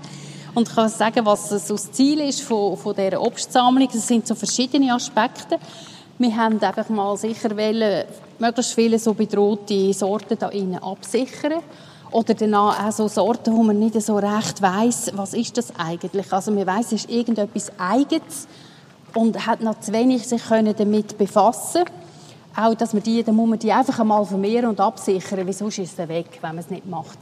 Und 0.53 0.69
ich 0.69 0.75
kann 0.75 0.87
sagen, 0.87 1.25
was 1.25 1.49
so 1.49 1.73
das 1.73 1.91
Ziel 1.91 2.21
ist 2.21 2.41
von, 2.41 2.77
von 2.77 2.95
dieser 2.95 3.21
Obstsammlung. 3.21 3.89
Das 3.91 4.07
sind 4.07 4.25
so 4.25 4.33
verschiedene 4.35 4.93
Aspekte. 4.93 5.59
Wir 6.17 6.35
haben 6.35 6.61
einfach 6.61 6.87
mal 6.87 7.17
sicher 7.17 7.55
wollen, 7.57 8.05
möglichst 8.39 8.73
viele 8.73 8.97
so 8.97 9.13
bedrohte 9.13 9.93
Sorten 9.93 10.37
da 10.39 10.47
innen 10.47 10.81
absichern. 10.81 11.61
Oder 12.11 12.33
danach 12.33 12.87
auch 12.87 12.91
so 12.93 13.09
Sorten, 13.09 13.53
wo 13.53 13.63
man 13.63 13.77
nicht 13.77 14.01
so 14.01 14.15
recht 14.15 14.61
weiß, 14.61 15.11
was 15.15 15.33
ist 15.33 15.57
das 15.57 15.73
eigentlich. 15.77 16.31
Also 16.31 16.51
man 16.51 16.65
weiß, 16.65 16.85
es 16.93 17.03
ist 17.03 17.09
irgendetwas 17.09 17.69
Eigenes 17.77 18.47
und 19.15 19.47
hat 19.47 19.61
noch 19.61 19.79
zu 19.79 19.91
wenig 19.91 20.27
sich 20.27 20.43
damit 20.43 21.17
befassen 21.17 21.85
auch, 22.55 22.73
dass 22.73 22.93
man 22.93 23.03
die, 23.03 23.23
dann 23.23 23.35
muss 23.35 23.49
man 23.49 23.59
die 23.59 23.71
einfach 23.71 23.99
einmal 23.99 24.25
vermehren 24.25 24.69
und 24.69 24.79
absichern, 24.79 25.45
weil 25.45 25.53
sonst 25.53 25.79
ist 25.79 25.99
es 25.99 26.07
weg, 26.07 26.39
wenn 26.41 26.51
man 26.51 26.59
es 26.59 26.69
nicht 26.69 26.85
macht. 26.85 27.17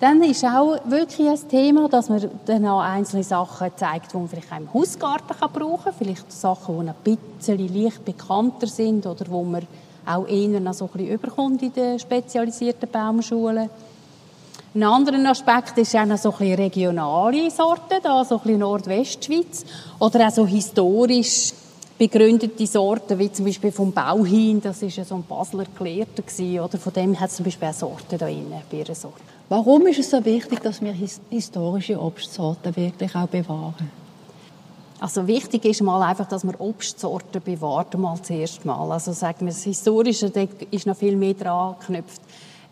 Dann 0.00 0.20
ist 0.22 0.44
auch 0.44 0.78
wirklich 0.86 1.28
ein 1.28 1.48
Thema, 1.48 1.88
dass 1.88 2.08
man 2.08 2.28
dann 2.46 2.66
auch 2.66 2.80
einzelne 2.80 3.22
Sachen 3.22 3.70
zeigt, 3.76 4.12
die 4.12 4.16
man 4.16 4.28
vielleicht 4.28 4.52
auch 4.52 4.56
im 4.56 4.74
Hausgarten 4.74 5.36
kann 5.38 5.52
brauchen 5.52 5.84
kann. 5.84 5.94
Vielleicht 5.96 6.32
Sachen, 6.32 6.92
die 7.06 7.12
ein 7.12 7.18
bisschen 7.38 7.82
leicht 7.82 8.04
bekannter 8.04 8.66
sind 8.66 9.06
oder 9.06 9.24
wo 9.28 9.44
man 9.44 9.62
auch 10.04 10.26
eher 10.26 10.58
noch 10.58 10.74
so 10.74 10.86
ein 10.86 10.90
bisschen 10.90 11.14
überkommt 11.14 11.62
in 11.62 11.72
den 11.72 12.00
spezialisierten 12.00 12.90
Baumschulen. 12.90 13.70
Ein 14.74 14.84
anderer 14.84 15.30
Aspekt 15.30 15.76
ist 15.76 15.94
auch 15.94 16.06
noch 16.06 16.16
so 16.16 16.30
ein 16.32 16.38
bisschen 16.38 16.54
regionale 16.54 17.50
Sorten, 17.50 17.98
da 18.02 18.24
so 18.24 18.36
ein 18.36 18.40
bisschen 18.40 18.60
Nordwestschweiz. 18.60 19.66
Oder 19.98 20.28
auch 20.28 20.30
so 20.30 20.46
historisch 20.46 21.52
begründete 21.98 22.66
Sorten, 22.66 23.18
wie 23.18 23.30
zum 23.30 23.44
Beispiel 23.44 23.70
vom 23.70 23.92
Bauhin, 23.92 24.62
das 24.62 24.80
ist 24.80 24.96
ja 24.96 25.04
so 25.04 25.16
ein 25.16 25.24
Basler 25.24 25.66
Gelehrter 25.78 26.22
gewesen, 26.22 26.60
oder 26.60 26.78
von 26.78 26.92
dem 26.94 27.20
hat 27.20 27.28
es 27.28 27.36
zum 27.36 27.44
Beispiel 27.44 27.68
auch 27.68 27.74
Sorten 27.74 28.16
da 28.16 28.24
drin, 28.24 28.46
Beerensorten. 28.70 29.20
Warum 29.50 29.86
ist 29.88 29.98
es 29.98 30.10
so 30.10 30.24
wichtig, 30.24 30.60
dass 30.60 30.80
wir 30.80 30.94
historische 31.28 32.00
Obstsorten 32.00 32.74
wirklich 32.74 33.14
auch 33.14 33.28
bewahren? 33.28 33.90
Also 35.00 35.26
wichtig 35.26 35.66
ist 35.66 35.82
mal 35.82 36.02
einfach, 36.02 36.28
dass 36.28 36.44
man 36.44 36.54
Obstsorten 36.54 37.42
bewahrt, 37.42 37.98
mal 37.98 38.16
zuerst 38.22 38.64
mal. 38.64 38.90
Also 38.90 39.12
sagen 39.12 39.40
wir, 39.40 39.52
das 39.52 39.64
Historische, 39.64 40.30
da 40.30 40.46
ist 40.70 40.86
noch 40.86 40.96
viel 40.96 41.16
mehr 41.16 41.34
dran 41.34 41.74
geknüpft. 41.78 42.22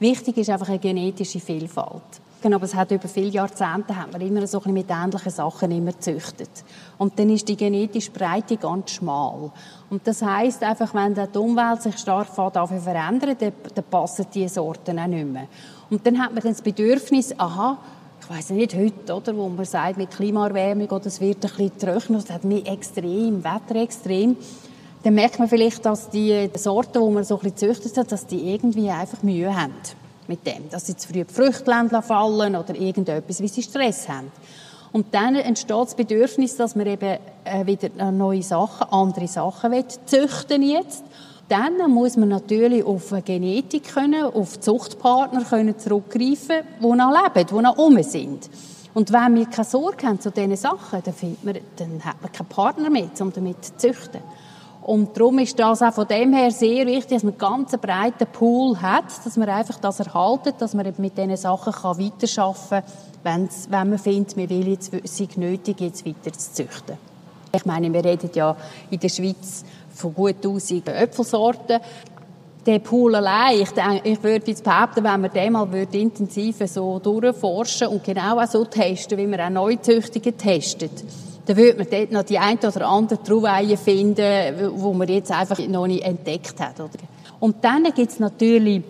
Wichtig 0.00 0.38
ist 0.38 0.48
einfach 0.48 0.70
eine 0.70 0.78
genetische 0.78 1.40
Vielfalt. 1.40 2.02
Genau, 2.42 2.56
aber 2.56 2.64
es 2.64 2.74
hat 2.74 2.90
über 2.90 3.06
viele 3.06 3.28
Jahrzehnte 3.28 3.94
hat 3.94 4.10
man 4.10 4.22
immer 4.22 4.46
so 4.46 4.56
ein 4.56 4.62
bisschen 4.62 4.72
mit 4.72 4.86
ähnlichen 4.88 5.30
Sachen 5.30 5.70
immer 5.70 5.92
gezüchtet. 5.92 6.48
Und 6.96 7.18
dann 7.18 7.28
ist 7.28 7.46
die 7.46 7.56
genetische 7.56 8.10
Breite 8.10 8.56
ganz 8.56 8.92
schmal. 8.92 9.50
Und 9.90 10.06
das 10.06 10.22
heißt 10.22 10.62
einfach, 10.62 10.94
wenn 10.94 11.14
die 11.14 11.38
Umwelt 11.38 11.82
sich 11.82 11.98
stark 11.98 12.28
verändert, 12.28 13.42
dann, 13.42 13.52
dann 13.74 13.84
passen 13.90 14.24
die 14.32 14.48
Sorten 14.48 14.98
auch 14.98 15.06
nicht 15.06 15.26
mehr. 15.26 15.48
Und 15.90 16.06
dann 16.06 16.18
hat 16.18 16.32
man 16.32 16.42
dann 16.42 16.52
das 16.52 16.62
Bedürfnis, 16.62 17.38
aha, 17.38 17.76
ich 18.22 18.30
weiß 18.30 18.50
nicht, 18.50 18.74
heute, 18.74 19.14
oder, 19.14 19.36
wo 19.36 19.50
man 19.50 19.66
sagt, 19.66 19.98
mit 19.98 20.10
Klimaerwärmung, 20.10 20.88
oder 20.88 21.06
es 21.06 21.20
wird 21.20 21.44
ein 21.44 21.50
bisschen 21.50 21.78
trockener, 21.78 22.18
es 22.20 22.30
hat 22.30 22.44
mehr 22.44 22.66
extrem, 22.66 23.44
Wetter 23.44 23.76
extrem, 23.82 24.36
dann 25.02 25.14
merkt 25.14 25.38
man 25.38 25.48
vielleicht, 25.48 25.84
dass 25.86 26.10
die 26.10 26.50
Sorten, 26.56 27.02
die 27.02 27.10
man 27.10 27.24
so 27.24 27.40
ein 27.40 27.56
züchtet 27.56 27.96
hat, 27.96 28.12
dass 28.12 28.26
die 28.26 28.52
irgendwie 28.52 28.90
einfach 28.90 29.22
Mühe 29.22 29.54
haben 29.54 29.74
mit 30.28 30.46
dem. 30.46 30.68
Dass 30.70 30.86
sie 30.86 30.96
zu 30.96 31.08
früh 31.08 31.24
die 31.24 31.32
Früchtländler 31.32 32.02
fallen 32.02 32.54
oder 32.54 32.74
irgendetwas, 32.74 33.40
wie 33.40 33.48
sie 33.48 33.62
Stress 33.62 34.08
haben. 34.08 34.30
Und 34.92 35.14
dann 35.14 35.36
entsteht 35.36 35.70
das 35.70 35.94
Bedürfnis, 35.94 36.56
dass 36.56 36.74
man 36.74 36.86
eben 36.86 37.18
äh, 37.44 37.64
wieder 37.64 38.10
neue 38.10 38.42
Sachen, 38.42 38.88
andere 38.90 39.28
Sachen 39.28 39.70
will, 39.70 39.84
züchten 40.06 40.62
jetzt. 40.62 41.04
Dann 41.48 41.90
muss 41.90 42.16
man 42.16 42.28
natürlich 42.28 42.84
auf 42.84 43.12
Genetik 43.24 43.94
können, 43.94 44.24
auf 44.24 44.60
Zuchtpartner 44.60 45.44
können 45.44 45.78
zurückgreifen, 45.78 46.62
die 46.80 46.86
noch 46.86 47.12
leben, 47.12 47.48
die 47.50 47.62
noch 47.62 47.78
um 47.78 48.02
sind. 48.02 48.50
Und 48.92 49.12
wenn 49.12 49.34
wir 49.36 49.46
keine 49.46 49.64
Sorge 49.64 50.06
haben 50.06 50.20
zu 50.20 50.30
diesen 50.30 50.56
Sachen, 50.56 51.00
dann, 51.04 51.14
man, 51.42 51.58
dann 51.76 52.04
hat 52.04 52.20
man 52.22 52.32
keinen 52.32 52.48
Partner 52.48 52.90
mehr, 52.90 53.08
um 53.20 53.32
damit 53.32 53.64
zu 53.64 53.76
züchten. 53.76 54.20
Und 54.90 55.16
darum 55.16 55.38
ist 55.38 55.56
das 55.56 55.82
auch 55.82 55.94
von 55.94 56.08
dem 56.08 56.32
her 56.32 56.50
sehr 56.50 56.84
wichtig, 56.84 57.10
dass 57.10 57.22
man 57.22 57.34
einen 57.34 57.38
ganz 57.38 57.76
breiten 57.76 58.26
Pool 58.26 58.76
hat, 58.82 59.04
dass 59.24 59.36
man 59.36 59.48
einfach 59.48 59.76
das 59.76 60.00
erhaltet, 60.00 60.56
dass 60.58 60.74
man 60.74 60.92
mit 60.98 61.16
diesen 61.16 61.36
Sachen 61.36 61.72
kann 61.72 61.96
weiterarbeiten 61.96 62.82
kann, 63.22 63.48
wenn 63.68 63.88
man 63.88 63.98
findet, 64.00 64.36
man 64.36 64.50
will 64.50 64.66
jetzt, 64.66 64.90
sei 65.04 65.28
nötig, 65.36 65.80
jetzt 65.80 66.04
weiter 66.04 66.32
zu 66.32 66.52
züchten. 66.54 66.96
Ich 67.54 67.64
meine, 67.64 67.92
wir 67.92 68.04
reden 68.04 68.30
ja 68.34 68.56
in 68.90 68.98
der 68.98 69.08
Schweiz 69.10 69.64
von 69.94 70.12
gut 70.12 70.34
1000 70.38 70.88
Äpfelsorten. 70.88 71.78
Der 72.66 72.78
Pool 72.80 73.14
allein, 73.14 73.60
ich, 73.60 73.70
ich 74.02 74.22
würde 74.24 74.50
jetzt 74.50 74.64
behaupten, 74.64 75.04
wenn 75.04 75.20
man 75.20 75.30
den 75.30 75.52
mal 75.52 75.68
intensiv 75.92 76.56
so 76.66 76.98
durchforschen 76.98 77.86
und 77.86 78.02
genau 78.02 78.40
auch 78.40 78.48
so 78.48 78.64
testen, 78.64 79.16
wie 79.18 79.28
man 79.28 79.40
auch 79.40 79.50
Neuzüchtungen 79.50 80.36
testet, 80.36 81.04
dann 81.50 81.56
würde 81.56 81.78
man 81.78 81.86
dort 81.90 82.12
noch 82.12 82.22
die 82.22 82.38
ein 82.38 82.58
oder 82.58 82.86
andere 82.86 83.20
Trauweihe 83.20 83.76
finden, 83.76 84.70
wo 84.76 84.92
man 84.92 85.08
jetzt 85.08 85.32
einfach 85.32 85.58
noch 85.66 85.88
nicht 85.88 86.04
entdeckt 86.04 86.60
hat. 86.60 86.78
Oder? 86.78 86.90
Und 87.40 87.56
dann 87.64 87.82
gibt 87.92 88.12
es 88.12 88.20
natürlich 88.20 88.84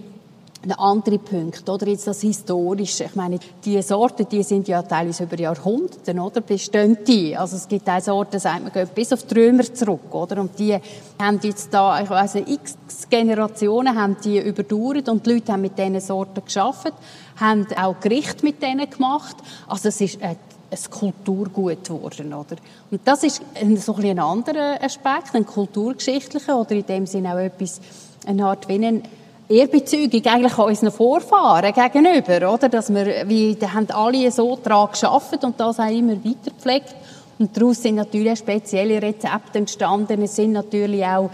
ein 0.62 0.73
anderer 0.73 1.16
Punkt, 1.16 1.66
oder 1.70 1.88
jetzt 1.88 2.07
das 2.07 2.20
Historische. 2.20 3.05
Ich 3.05 3.14
meine, 3.14 3.38
die 3.64 3.81
Sorten, 3.81 4.27
die 4.31 4.42
sind 4.42 4.68
ja 4.68 4.83
teilweise 4.83 5.25
über 5.25 5.38
Jahrhunderte, 5.38 6.12
oder, 6.20 6.42
bestehen 6.42 6.99
die. 7.07 7.35
Also 7.35 7.57
es 7.57 7.66
gibt 7.66 7.88
auch 7.88 7.99
Sorten, 7.99 8.38
sagt 8.38 8.62
man, 8.62 8.70
geht 8.70 8.94
bis 8.94 9.11
auf 9.11 9.23
die 9.23 9.40
Römer 9.40 9.62
zurück, 9.62 10.14
oder, 10.14 10.38
und 10.38 10.59
die 10.59 10.77
haben 11.18 11.40
jetzt 11.42 11.73
da, 11.73 12.03
ich 12.03 12.11
weiss 12.11 12.35
x 12.35 12.77
Generationen 13.09 13.99
haben 13.99 14.18
die 14.23 14.38
überdauert 14.38 15.09
und 15.09 15.25
die 15.25 15.33
Leute 15.33 15.53
haben 15.53 15.62
mit 15.62 15.79
diesen 15.79 15.99
Sorten 15.99 16.44
geschafft, 16.44 16.92
haben 17.37 17.66
auch 17.81 17.99
Gericht 18.01 18.42
mit 18.42 18.62
denen 18.62 18.90
gemacht. 18.90 19.37
Also 19.66 19.88
es 19.88 19.99
ist 20.03 20.23
ein 20.23 20.37
ein 20.70 20.90
Kulturgut 20.90 21.85
geworden, 21.85 22.33
oder? 22.33 22.56
Und 22.90 23.00
das 23.04 23.24
ist 23.24 23.42
ein, 23.61 23.76
so 23.76 23.94
ein, 23.94 24.04
ein 24.04 24.18
anderer 24.18 24.83
Aspekt, 24.83 25.35
ein 25.35 25.44
kulturgeschichtlicher, 25.44 26.59
oder 26.59 26.72
in 26.72 26.87
dem 26.87 27.06
Sinne 27.06 27.35
auch 27.35 27.38
etwas, 27.38 27.80
eine 28.26 28.46
Art 28.46 28.68
wie 28.68 28.87
ein 28.87 29.02
Ehrbezeugung 29.48 30.24
eigentlich 30.26 30.59
an 30.59 30.66
unseren 30.66 30.92
Vorfahren 30.92 31.72
gegenüber, 31.72 32.54
oder? 32.54 32.68
Dass 32.68 32.88
wir, 32.94 33.28
wie, 33.28 33.56
da 33.56 33.72
haben 33.72 33.90
alle 33.90 34.30
so 34.30 34.56
daran 34.62 34.92
geschafft 34.92 35.42
und 35.42 35.59
das 35.59 35.80
auch 35.80 35.90
immer 35.90 36.12
weiter 36.12 36.50
gepflegt. 36.54 36.94
Und 37.38 37.56
daraus 37.56 37.83
sind 37.83 37.96
natürlich 37.96 38.38
spezielle 38.38 39.02
Rezepte 39.02 39.59
entstanden. 39.59 40.22
Es 40.22 40.37
sind 40.37 40.52
natürlich 40.52 41.04
auch 41.04 41.30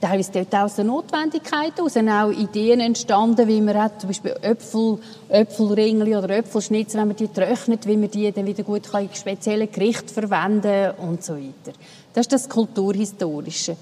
teilweise 0.00 0.32
dort 0.32 0.54
aus 0.54 0.76
der 0.76 0.84
Notwendigkeit 0.84 1.78
aus 1.80 1.96
auch 1.96 2.30
Ideen 2.30 2.80
entstanden, 2.80 3.46
wie 3.46 3.60
man 3.60 3.76
hat, 3.76 4.00
zum 4.00 4.08
Beispiel 4.08 4.34
Äpfel, 4.40 4.98
Äpfelringli 5.28 6.16
oder 6.16 6.30
Äpfelschnitzel, 6.30 7.00
wenn 7.00 7.08
man 7.08 7.16
die 7.16 7.28
trocknet, 7.28 7.86
wie 7.86 7.96
man 7.96 8.10
die 8.10 8.32
dann 8.32 8.46
wieder 8.46 8.62
gut 8.62 8.90
kann 8.90 9.04
in 9.04 9.14
speziellen 9.14 9.70
Gericht 9.70 10.10
verwenden 10.10 10.92
und 10.98 11.22
so 11.22 11.34
weiter. 11.34 11.76
Das 12.14 12.22
ist 12.22 12.32
das 12.32 12.48
Kulturhistorische. 12.48 13.76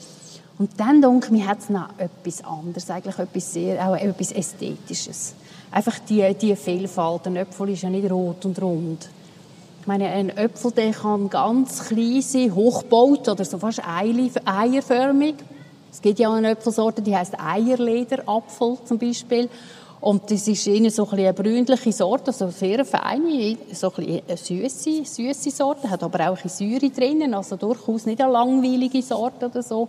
Und 0.59 0.71
dann, 0.77 1.01
denke 1.01 1.35
ich, 1.37 1.47
hat 1.47 1.61
es 1.61 1.71
noch 1.71 1.89
etwas 1.99 2.45
anderes, 2.45 2.91
eigentlich 2.91 3.19
etwas 3.19 3.53
sehr, 3.53 3.89
auch 3.89 3.95
etwas 3.95 4.33
Ästhetisches. 4.33 5.35
Einfach 5.71 6.01
die, 6.01 6.35
die 6.35 6.57
Vielfalt. 6.57 7.27
Ein 7.29 7.37
Äpfel 7.37 7.71
ist 7.71 7.83
ja 7.83 7.91
nicht 7.91 8.11
rot 8.11 8.45
und 8.45 8.61
rund. 8.61 9.09
Ich 9.81 9.87
meine, 9.87 10.09
ein 10.09 10.31
Äpfel, 10.31 10.73
der 10.73 10.91
kann 10.91 11.31
ganz 11.31 11.87
klein 11.87 12.21
sein, 12.23 12.55
hochgebaut 12.55 13.29
oder 13.29 13.45
so 13.45 13.59
fast 13.59 13.81
eierförmig. 13.87 15.37
Es 15.91 16.03
gibt 16.03 16.19
ja 16.19 16.29
auch 16.29 16.35
eine 16.35 16.51
Äpfelsorte, 16.51 17.03
die 17.03 17.17
heißt 17.17 17.35
Eierlederapfel 17.41 18.79
zum 18.85 18.99
Beispiel. 18.99 19.49
Und 20.01 20.31
das 20.31 20.47
ist 20.47 20.67
eher 20.67 20.91
so 20.91 21.09
ein 21.11 21.19
eine 21.19 21.33
brünliche 21.33 21.91
Sorte, 21.91 22.27
also 22.29 22.51
sehr 22.51 22.85
feine, 22.85 23.57
so 23.73 23.93
ein 23.97 24.23
süße, 24.29 25.05
süße 25.05 25.51
Sorte, 25.51 25.91
hat 25.91 26.05
aber 26.05 26.31
auch 26.31 26.39
ein 26.41 26.49
Säure 26.49 26.91
drinnen, 26.91 27.35
also 27.35 27.57
durchaus 27.57 28.07
nicht 28.07 28.21
eine 28.21 28.33
langweilige 28.33 29.03
Sorte 29.03 29.47
oder 29.47 29.63
so. 29.63 29.89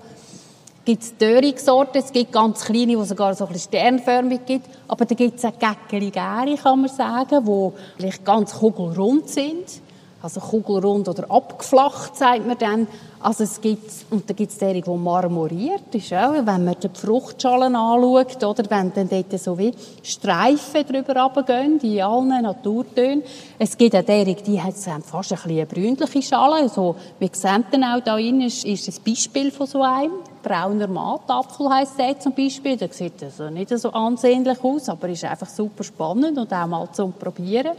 Es 0.80 0.86
gibt 0.86 1.22
Döringsorten, 1.22 2.02
es 2.02 2.12
gibt 2.12 2.32
ganz 2.32 2.62
kleine, 2.62 2.98
die 2.98 3.06
sogar 3.06 3.36
so 3.36 3.46
ein 3.46 3.60
sternförmig 3.60 4.46
gibt, 4.48 4.68
aber 4.88 5.06
da 5.06 5.14
gibt 5.14 5.38
es 5.38 5.46
auch 5.46 5.54
Gäckeli 5.60 6.10
Gäri, 6.10 6.56
kann 6.56 6.82
man 6.82 6.90
sagen, 6.90 7.46
die 7.46 7.72
vielleicht 7.98 8.26
ganz 8.26 8.54
kugelrund 8.56 9.30
sind 9.30 9.82
also 10.22 10.40
kugelrund 10.40 11.08
oder 11.08 11.30
abgeflacht, 11.32 12.18
sagt 12.18 12.46
man 12.46 12.58
dann. 12.58 12.88
Also 13.22 13.44
es 13.44 13.60
gibt, 13.60 13.92
und 14.12 14.30
da 14.30 14.34
gibt 14.34 14.52
es 14.52 14.58
derige, 14.58 14.90
die 14.90 14.98
marmoriert 14.98 15.94
ist, 15.94 16.14
auch, 16.14 16.34
wenn 16.34 16.46
man 16.46 16.76
die 16.82 16.90
Fruchtschalen 16.94 17.76
anschaut, 17.76 18.42
oder 18.44 18.64
wenn 18.70 18.94
dann 18.94 19.10
dort 19.10 19.40
so 19.40 19.58
wie 19.58 19.74
Streifen 20.02 20.86
drüber 20.86 21.22
runtergehen, 21.22 21.80
in 21.82 22.02
allen 22.02 22.42
Naturtönen. 22.44 23.24
Es 23.58 23.78
gibt 23.78 23.96
auch 23.96 24.04
derige, 24.04 24.42
die 24.42 24.62
haben 24.62 24.74
fast 24.74 25.34
ein 25.34 25.38
bisschen 25.38 25.52
eine 25.52 25.66
brünliche 25.66 26.22
Schale, 26.22 26.62
also, 26.64 26.96
wir 27.20 27.30
sehen 27.34 27.66
dann 27.72 27.84
auch 27.84 28.00
da 28.02 28.18
innen, 28.18 28.48
ist, 28.48 28.66
ist 28.66 28.88
ein 28.88 29.04
Beispiel 29.06 29.52
von 29.52 29.68
so 29.68 29.82
einem. 29.82 30.14
Brauner 30.42 30.88
Matapfel 30.88 31.70
heisst 31.70 32.00
der 32.00 32.18
zum 32.18 32.34
Beispiel. 32.34 32.78
Der 32.78 32.88
sieht 32.94 33.22
also 33.22 33.50
nicht 33.50 33.78
so 33.78 33.92
ansehnlich 33.92 34.64
aus, 34.64 34.88
aber 34.88 35.10
ist 35.10 35.26
einfach 35.26 35.50
super 35.50 35.84
spannend 35.84 36.38
und 36.38 36.54
auch 36.54 36.68
mal 36.68 36.90
zum 36.94 37.12
Probieren. 37.12 37.74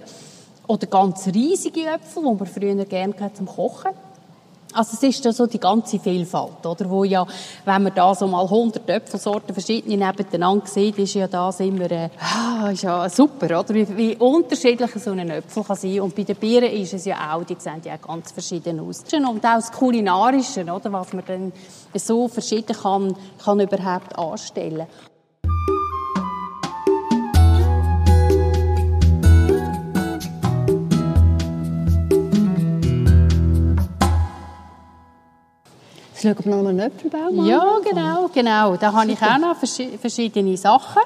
Oder 0.71 0.87
ganz 0.87 1.27
riesige 1.27 1.81
Äpfel, 1.81 2.23
die 2.23 2.33
man 2.33 2.47
früher 2.47 2.85
gerne 2.85 3.33
zum 3.35 3.47
Kochen. 3.47 3.91
Also 4.73 4.93
es 4.95 5.03
ist 5.03 5.27
da 5.27 5.33
so 5.33 5.49
die 5.49 5.59
ganze 5.59 5.99
Vielfalt, 5.99 6.65
oder? 6.65 6.89
Wo 6.89 7.03
ja, 7.03 7.27
wenn 7.65 7.83
man 7.83 7.93
da 7.93 8.15
so 8.15 8.29
mal 8.29 8.45
100 8.45 8.89
Äpfelsorten 8.89 9.53
verschiedene 9.53 9.97
nebeneinander 9.97 10.65
sieht, 10.69 10.97
ist 10.97 11.15
ja 11.15 11.27
das 11.27 11.59
immer, 11.59 11.91
äh, 11.91 12.09
ah, 12.21 12.71
ist 12.71 12.85
ja 12.85 13.09
super, 13.11 13.47
oder? 13.47 13.75
Wie, 13.75 13.97
wie 13.97 14.15
unterschiedlich 14.15 14.93
so 15.03 15.11
ein 15.11 15.29
Äpfel 15.29 15.65
kann 15.65 15.75
sein. 15.75 16.03
Und 16.03 16.15
bei 16.15 16.23
den 16.23 16.37
Bieren 16.37 16.71
ist 16.71 16.95
es 16.95 17.05
ja 17.05 17.35
auch, 17.35 17.43
die 17.43 17.57
sehen 17.59 17.83
ja 17.83 17.97
ganz 17.97 18.31
verschieden 18.31 18.79
aus. 18.79 19.03
Und 19.13 19.27
auch 19.27 19.41
das 19.43 19.73
Kulinarische, 19.73 20.63
oder? 20.63 20.93
Was 20.93 21.13
man 21.13 21.25
dann 21.27 21.53
so 21.97 22.29
verschieden 22.29 22.77
kann, 22.81 23.17
kann 23.45 23.59
überhaupt 23.59 24.17
anstellen. 24.17 24.87
Jetzt 36.23 36.43
schauen 36.45 36.63
noch 36.63 36.69
einen 36.69 36.79
Äpfelbaum 36.79 37.41
an. 37.41 37.47
Ja, 37.47 37.79
genau, 37.83 38.29
genau. 38.33 38.77
Da 38.77 38.93
habe 38.93 39.13
ich 39.13 39.23
auch 39.23 39.39
noch 39.39 39.57
verschiedene 39.57 40.57
Sachen. 40.57 41.03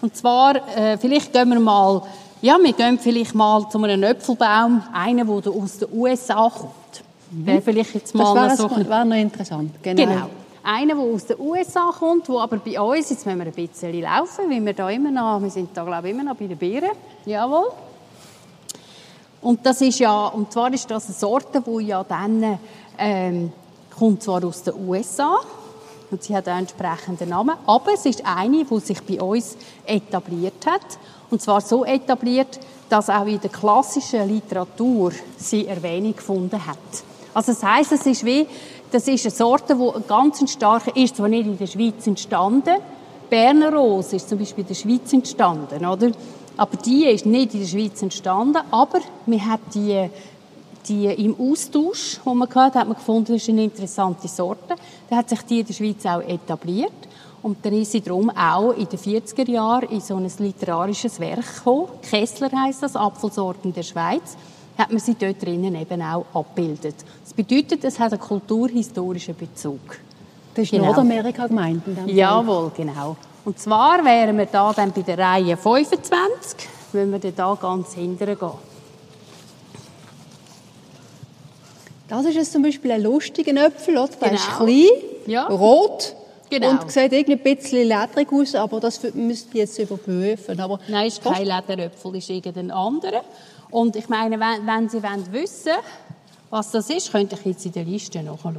Und 0.00 0.16
zwar, 0.16 0.56
äh, 0.76 0.98
vielleicht 0.98 1.32
gehen 1.32 1.48
wir 1.48 1.60
mal, 1.60 2.02
ja, 2.42 2.58
wir 2.60 2.72
gehen 2.72 2.98
vielleicht 2.98 3.34
mal 3.34 3.68
zu 3.70 3.82
einem 3.82 4.02
Äpfelbaum, 4.02 4.82
einen, 4.92 5.26
der 5.26 5.52
aus 5.52 5.78
den 5.78 5.88
USA 5.92 6.50
kommt. 6.50 6.72
Mhm. 7.30 7.46
Wäre 7.46 7.62
vielleicht 7.62 7.94
jetzt 7.94 8.14
mal 8.14 8.34
das 8.34 8.58
wäre, 8.58 8.70
so 8.70 8.88
wäre 8.88 9.06
noch 9.06 9.16
interessant. 9.16 9.70
Genau. 9.82 10.02
genau. 10.02 10.26
Einer, 10.64 10.94
der 10.94 11.04
aus 11.04 11.26
den 11.26 11.40
USA 11.40 11.90
kommt, 11.96 12.28
der 12.28 12.36
aber 12.36 12.58
bei 12.58 12.80
uns, 12.80 13.10
jetzt 13.10 13.24
müssen 13.24 13.38
wir 13.38 13.46
ein 13.46 13.52
bisschen 13.52 14.00
laufen, 14.00 14.50
weil 14.50 14.64
wir 14.64 14.74
da 14.74 14.90
immer 14.90 15.10
noch, 15.10 15.40
wir 15.42 15.50
sind 15.50 15.70
da 15.74 15.84
glaube 15.84 16.08
ich 16.08 16.14
immer 16.14 16.24
noch 16.24 16.36
bei 16.36 16.46
den 16.46 16.58
Beeren. 16.58 16.90
Jawohl. 17.24 17.70
Und 19.40 19.64
das 19.64 19.80
ist 19.80 19.98
ja, 19.98 20.26
und 20.26 20.52
zwar 20.52 20.72
ist 20.72 20.90
das 20.90 21.06
eine 21.06 21.14
Sorte, 21.14 21.62
die 21.62 21.86
ja 21.86 22.04
dann 22.04 22.58
ähm, 22.98 23.52
kommt 23.98 24.22
zwar 24.22 24.44
aus 24.44 24.62
den 24.62 24.74
USA 24.86 25.40
und 26.10 26.22
sie 26.22 26.36
hat 26.36 26.48
einen 26.48 26.60
entsprechenden 26.60 27.30
Namen, 27.30 27.56
aber 27.66 27.94
es 27.94 28.04
ist 28.06 28.24
eine, 28.24 28.64
die 28.64 28.80
sich 28.80 29.02
bei 29.02 29.20
uns 29.20 29.56
etabliert 29.86 30.66
hat. 30.66 30.98
Und 31.30 31.40
zwar 31.40 31.60
so 31.62 31.84
etabliert, 31.84 32.60
dass 32.88 33.08
auch 33.08 33.26
in 33.26 33.40
der 33.40 33.48
klassischen 33.48 34.28
Literatur 34.28 35.12
sie 35.38 35.66
Erwähnung 35.66 36.14
gefunden 36.14 36.66
hat. 36.66 36.76
Also 37.32 37.52
das 37.52 37.62
heißt, 37.62 37.92
es 37.92 38.04
ist 38.04 38.24
wie, 38.24 38.46
das 38.90 39.08
ist 39.08 39.24
eine 39.24 39.34
Sorte, 39.34 39.74
die 39.74 40.02
ganz 40.06 40.50
stark 40.50 40.94
ist, 40.94 41.16
zwar 41.16 41.28
nicht 41.28 41.46
in 41.46 41.56
der 41.56 41.66
Schweiz 41.66 42.06
entstanden. 42.06 42.76
Berner 43.30 43.72
Rose 43.72 44.16
ist 44.16 44.28
zum 44.28 44.38
Beispiel 44.38 44.64
in 44.64 44.68
der 44.68 44.74
Schweiz 44.74 45.10
entstanden, 45.10 45.86
oder? 45.86 46.12
Aber 46.58 46.76
die 46.76 47.06
ist 47.06 47.24
nicht 47.24 47.54
in 47.54 47.60
der 47.60 47.66
Schweiz 47.66 48.02
entstanden, 48.02 48.58
aber 48.70 48.98
man 49.24 49.50
hat 49.50 49.60
die 49.74 50.10
die 50.88 51.06
im 51.06 51.36
Austausch, 51.38 52.20
wo 52.24 52.34
man 52.34 52.48
gehört 52.48 52.74
hat, 52.74 52.86
man 52.86 52.96
gefunden, 52.96 53.32
das 53.32 53.42
ist 53.42 53.48
eine 53.48 53.64
interessante 53.64 54.28
Sorte. 54.28 54.74
Dann 55.08 55.18
hat 55.18 55.28
sich 55.28 55.42
die 55.42 55.60
in 55.60 55.66
der 55.66 55.74
Schweiz 55.74 56.04
auch 56.06 56.20
etabliert. 56.20 56.92
Und 57.42 57.64
dann 57.64 57.72
ist 57.72 57.92
sie 57.92 58.00
darum 58.00 58.30
auch 58.30 58.72
in 58.72 58.88
den 58.88 58.98
40er 58.98 59.50
Jahren 59.50 59.88
in 59.88 60.00
so 60.00 60.16
ein 60.16 60.30
literarisches 60.38 61.18
Werk 61.18 61.56
gekommen. 61.56 61.88
Kessler 62.08 62.50
heißt 62.52 62.84
das, 62.84 62.94
Apfelsorten 62.94 63.72
der 63.72 63.82
Schweiz. 63.82 64.36
Hat 64.78 64.90
man 64.90 65.00
sie 65.00 65.14
dort 65.14 65.42
drinnen 65.42 65.74
eben 65.74 66.02
auch 66.02 66.24
abgebildet. 66.32 66.94
Das 67.24 67.32
bedeutet, 67.34 67.84
es 67.84 67.98
hat 67.98 68.12
einen 68.12 68.20
kulturhistorischen 68.20 69.34
Bezug. 69.36 69.80
Das 70.54 70.64
ist 70.64 70.70
genau. 70.70 70.86
Nordamerika 70.86 71.46
gemeint? 71.46 71.82
Jawohl, 72.06 72.70
genau. 72.76 73.16
Und 73.44 73.58
zwar 73.58 74.04
wären 74.04 74.38
wir 74.38 74.46
da 74.46 74.72
dann 74.72 74.92
bei 74.92 75.02
der 75.02 75.18
Reihe 75.18 75.56
25, 75.56 76.68
wenn 76.92 77.10
wir 77.10 77.32
da 77.32 77.56
ganz 77.60 77.94
hinten 77.94 78.24
gehen. 78.24 78.71
Das 82.12 82.26
ist 82.26 82.34
jetzt 82.34 82.52
zum 82.52 82.60
Beispiel 82.60 82.92
ein 82.92 83.02
lustiger 83.02 83.56
Äpfel, 83.56 83.96
oder? 83.96 84.08
Der 84.08 84.28
genau. 84.28 84.34
ist 84.34 84.56
klein, 84.58 84.86
ja. 85.26 85.46
rot 85.46 86.14
genau. 86.50 86.72
und 86.72 86.90
sieht 86.90 87.10
irgendwie 87.10 87.32
ein 87.32 87.56
bisschen 87.56 87.88
lederig 87.88 88.30
aus, 88.30 88.54
aber 88.54 88.80
das 88.80 89.00
müsst 89.14 89.54
ihr 89.54 89.62
jetzt 89.62 89.78
überprüfen. 89.78 90.60
Aber 90.60 90.78
Nein, 90.88 91.06
ist 91.06 91.24
kein 91.24 91.46
Lederäpfel, 91.46 92.16
ist 92.16 92.28
irgendein 92.28 92.70
anderer. 92.70 93.22
Und 93.70 93.96
ich 93.96 94.10
meine, 94.10 94.38
wenn, 94.38 94.66
wenn 94.66 94.90
Sie 94.90 95.02
wollen 95.02 95.24
wissen 95.32 95.72
was 96.50 96.70
das 96.70 96.90
ist, 96.90 97.10
könnt 97.10 97.32
ihr 97.32 97.38
jetzt 97.46 97.64
in 97.64 97.72
der 97.72 97.84
Liste 97.84 98.22
nachschauen. 98.22 98.58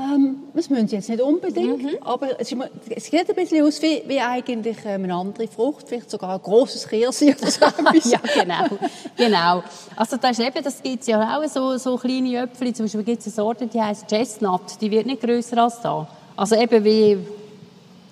Ähm, 0.00 0.36
das 0.54 0.70
müssen 0.70 0.88
sie 0.88 0.96
jetzt 0.96 1.08
nicht 1.10 1.20
unbedingt, 1.20 1.82
Mhm. 1.82 1.90
aber 2.00 2.40
es, 2.40 2.50
ist, 2.50 2.58
es 2.88 3.04
sieht 3.06 3.28
ein 3.28 3.34
bisschen 3.34 3.66
aus 3.66 3.82
wie, 3.82 4.02
wie 4.06 4.18
eigentlich 4.20 4.78
ähm, 4.86 5.04
eine 5.04 5.14
andere 5.14 5.46
Frucht, 5.46 5.88
vielleicht 5.88 6.10
sogar 6.10 6.34
ein 6.36 6.42
grosses 6.42 6.88
Kirsi 6.88 7.34
oder 7.38 7.50
so 7.50 7.64
etwas. 7.66 8.10
ja, 8.10 8.18
genau. 8.34 8.78
genau. 9.16 9.62
Also 9.96 10.16
das, 10.16 10.38
ist 10.38 10.46
eben, 10.46 10.64
das 10.64 10.82
gibt 10.82 11.02
es 11.02 11.06
ja 11.08 11.36
auch, 11.38 11.46
so, 11.48 11.76
so 11.76 11.96
kleine 11.96 12.36
Äpfel. 12.36 12.72
Zum 12.72 12.86
Beispiel 12.86 13.02
gibt 13.02 13.20
es 13.20 13.26
eine 13.26 13.34
Sorte, 13.34 13.66
die 13.66 13.80
heißt 13.80 14.06
Chestnut. 14.08 14.62
Die 14.80 14.90
wird 14.90 15.06
nicht 15.06 15.20
grösser 15.20 15.58
als 15.58 15.80
da. 15.82 16.06
Also 16.36 16.56
eben 16.56 16.82
wie, 16.84 17.18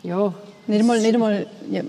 ja, 0.02 0.32
Nicht 0.66 0.80
einmal, 0.80 1.00
nicht 1.00 1.14
einmal 1.14 1.46
ja, 1.70 1.82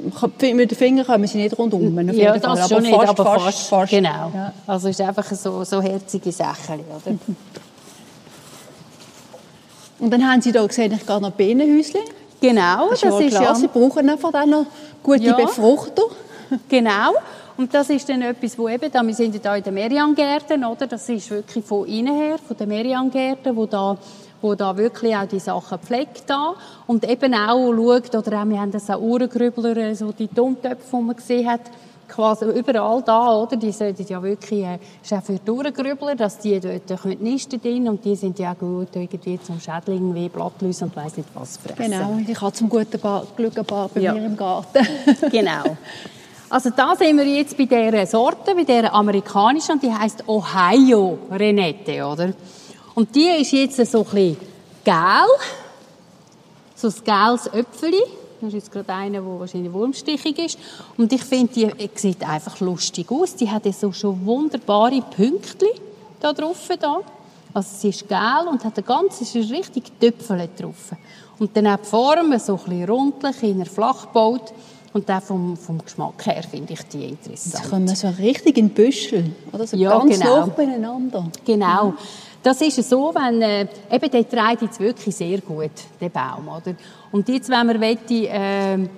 mit 0.54 0.72
den 0.72 0.78
Fingern 0.78 1.06
kommen 1.06 1.28
sie 1.28 1.40
nicht 1.40 1.58
rundum. 1.58 1.94
ja 1.98 2.14
jeden 2.14 2.42
Fall, 2.42 2.56
das 2.56 2.70
schon 2.70 2.84
nicht, 2.84 2.96
fast, 2.96 3.10
aber 3.10 3.26
fast, 3.40 3.68
fast. 3.68 3.92
Genau. 3.92 4.32
Ja. 4.34 4.54
Also 4.66 4.88
es 4.88 5.00
ist 5.00 5.06
einfach 5.06 5.26
so, 5.34 5.64
so 5.66 5.82
herzige 5.82 6.32
Sachen, 6.32 6.80
oder? 6.80 7.16
Und 10.00 10.12
dann 10.12 10.30
haben 10.30 10.42
sie 10.42 10.52
da 10.52 10.66
gesehen, 10.66 10.94
ich 10.94 11.06
gehe 11.06 11.20
noch 11.22 11.32
Bienenhäuschen. 11.32 12.02
Genau, 12.42 12.90
Das, 12.90 13.02
das 13.02 13.14
ist 13.16 13.28
ist 13.28 13.34
ja 13.34 13.42
klar, 13.42 13.56
sie 13.56 13.68
brauchen 13.68 14.10
einfach 14.10 14.32
dann 14.32 14.50
noch 14.50 14.66
gute 15.04 15.24
Ja. 15.24 15.36
Befruchter. 15.36 16.04
Genau. 16.70 17.14
Und 17.58 17.74
das 17.74 17.90
ist 17.90 18.08
dann 18.08 18.22
etwas, 18.22 18.58
wo 18.58 18.70
eben, 18.70 18.90
da, 18.90 19.04
wir 19.06 19.14
sind 19.14 19.34
ja 19.36 19.42
da 19.44 19.56
in 19.58 19.64
den 19.64 19.74
Meriangärten, 19.74 20.64
oder? 20.64 20.88
Das 20.88 21.10
ist 21.10 21.30
wirklich 21.30 21.66
von 21.66 21.86
innen 21.86 22.16
her, 22.16 22.38
von 22.38 22.56
den 22.56 22.70
Meriangärten, 22.70 23.54
wo 23.56 23.66
da, 23.66 23.98
wo 24.42 24.56
da 24.56 24.76
wirklich 24.78 25.14
auch 25.14 25.28
die 25.28 25.40
Sachen 25.40 25.78
pflegt 25.80 26.24
da. 26.28 26.54
Und 26.88 27.08
eben 27.08 27.34
auch 27.34 27.74
schaut, 27.74 28.16
oder 28.16 28.42
auch, 28.42 28.46
wir 28.46 28.62
haben 28.62 28.72
das 28.72 28.90
auch 28.90 29.02
Uhrengrübler, 29.02 29.94
so 29.94 30.14
die 30.14 30.30
Tontöpfe, 30.30 30.96
die 30.98 31.04
man 31.04 31.16
gesehen 31.18 31.50
hat, 31.50 31.62
quasi 32.10 32.46
überall 32.46 33.02
da, 33.04 33.36
oder? 33.38 33.56
Die 33.56 33.72
sollten 33.72 34.06
ja 34.08 34.22
wirklich, 34.22 34.64
äh, 34.66 34.80
ist 35.02 35.14
auch 35.14 35.24
für 35.24 35.34
die 35.40 35.50
Uhrengrübler, 35.52 36.16
dass 36.16 36.40
die 36.40 36.60
dort 36.60 37.02
können 37.02 37.18
nisten 37.22 37.62
drin 37.62 37.88
und 37.88 38.04
die 38.04 38.16
sind 38.16 38.38
ja 38.40 38.54
gut 38.54 38.90
irgendwie 38.96 39.40
zum 39.42 39.60
Schädling 39.60 40.14
wie 40.16 40.28
Blattläuse 40.28 40.86
und 40.86 40.96
weiss 40.96 41.16
nicht 41.16 41.30
was 41.34 41.58
fressen. 41.58 41.92
Genau, 41.92 42.20
ich 42.28 42.42
habe 42.42 42.52
zum 42.54 42.68
guten 42.70 43.00
Bar, 43.00 43.26
Glück 43.38 43.58
ein 43.58 43.66
paar 43.66 43.88
bei 43.88 44.02
Ja. 44.02 44.14
mir 44.14 44.26
im 44.26 44.36
Garten. 44.36 44.86
Genau. 45.32 45.78
Also 46.52 46.72
da 46.76 46.96
sind 46.96 47.16
wir 47.16 47.26
jetzt 47.26 47.56
bei 47.56 47.66
dieser 47.66 48.06
Sorte, 48.08 48.56
bei 48.56 48.64
dieser 48.64 48.92
amerikanischen, 48.92 49.74
und 49.74 49.84
die 49.84 49.94
heißt 49.94 50.28
Ohio 50.28 51.20
Renette, 51.32 52.04
oder? 52.04 52.34
Und 52.96 53.14
die 53.16 53.28
ist 53.40 53.52
jetzt 53.52 53.76
so 53.92 54.00
ein 54.00 54.04
bisschen 54.06 54.38
gel, 54.84 54.94
so 56.76 56.88
ein 56.88 56.94
gels 57.04 57.48
Äpfeli. 57.54 58.02
Das 58.42 58.50
ist 58.50 58.54
jetzt 58.54 58.72
gerade 58.72 58.94
einer, 58.94 59.22
der 59.22 59.40
wahrscheinlich 59.40 59.74
wurmstichig 59.74 60.38
ist. 60.40 60.60
Und 60.98 61.12
ich 61.12 61.24
finde, 61.24 61.54
die 61.54 61.68
die 61.68 61.90
sieht 61.96 62.28
einfach 62.28 62.60
lustig 62.60 63.12
aus. 63.12 63.36
Die 63.36 63.50
hat 63.50 63.64
so 63.74 63.92
schon 63.92 64.26
wunderbare 64.26 65.02
Pünktchen 65.02 65.70
da 66.20 66.32
drauf. 66.34 66.70
Da. 66.80 67.00
Also 67.54 67.70
sie 67.78 67.90
ist 67.90 68.08
gel 68.08 68.48
und 68.50 68.64
hat 68.64 68.78
ein 68.78 68.86
ganzes 68.86 69.36
richtig 69.36 69.92
Töpfel 70.00 70.48
drauf. 70.58 70.94
Und 71.40 71.56
dann 71.56 71.68
auch 71.68 71.78
die 71.78 71.86
Form, 71.86 72.38
so 72.40 72.54
ein 72.54 72.64
bisschen 72.64 72.90
rundlich, 72.90 73.44
in 73.44 73.66
flach 73.66 74.08
gebaut. 74.08 74.54
Und 74.92 75.10
auch 75.12 75.22
vom, 75.22 75.56
vom 75.56 75.78
Geschmack 75.84 76.26
her 76.26 76.44
finde 76.50 76.74
ich 76.74 76.82
die 76.88 76.98
Sie 77.00 77.06
interessant. 77.10 77.70
kommen 77.70 77.88
so 77.96 78.08
richtig 78.10 78.58
in 78.58 78.70
Büschel. 78.70 79.32
Oder? 79.54 79.68
So 79.68 79.78
Ja, 79.78 80.00
ganz 80.00 80.18
genau. 80.20 80.40
nah 80.40 80.46
beieinander. 80.48 81.32
Genau. 81.46 81.94
Das 82.42 82.62
ist 82.62 82.90
so, 82.90 83.14
wenn, 83.14 83.42
äh, 83.42 83.68
eben 83.92 84.12
der 84.12 84.30
trägt 84.30 84.62
jetzt 84.62 84.80
wirklich 84.80 85.16
sehr 85.16 85.40
gut, 85.42 85.72
der 86.00 86.10
Baum, 86.10 86.48
oder? 86.48 86.74
Und 87.12 87.28
jetzt, 87.28 87.50
wenn 87.50 87.68
man 87.68 87.82
wette, 87.82 88.28
ähm, 88.30 88.90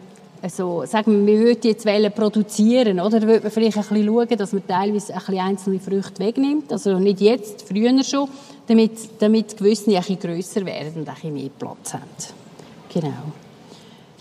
also, 0.43 0.85
sagen 0.85 1.25
wir, 1.25 1.33
wir 1.33 1.45
würden 1.45 1.61
jetzt 1.63 1.85
wollen 1.85 2.11
produzieren, 2.11 2.99
oder? 2.99 3.21
Würde 3.21 3.41
man 3.43 3.51
vielleicht 3.51 3.77
ein 3.77 3.83
bisschen 3.83 4.05
schauen, 4.05 4.37
dass 4.37 4.53
man 4.53 4.67
teilweise 4.67 5.13
ein 5.13 5.19
bisschen 5.19 5.39
einzelne 5.39 5.79
Früchte 5.79 6.19
wegnimmt. 6.19 6.71
Also 6.71 6.97
nicht 6.99 7.21
jetzt, 7.21 7.67
früher 7.67 8.03
schon, 8.03 8.27
damit, 8.67 8.91
damit 9.19 9.57
gewisse 9.57 9.91
ein 9.91 9.97
bisschen 9.97 10.19
grösser 10.19 10.65
werden 10.65 10.93
und 11.01 11.07
ein 11.09 11.13
bisschen 11.15 11.33
mehr 11.33 11.49
Platz 11.57 11.93
haben. 11.93 12.03
Genau. 12.93 13.13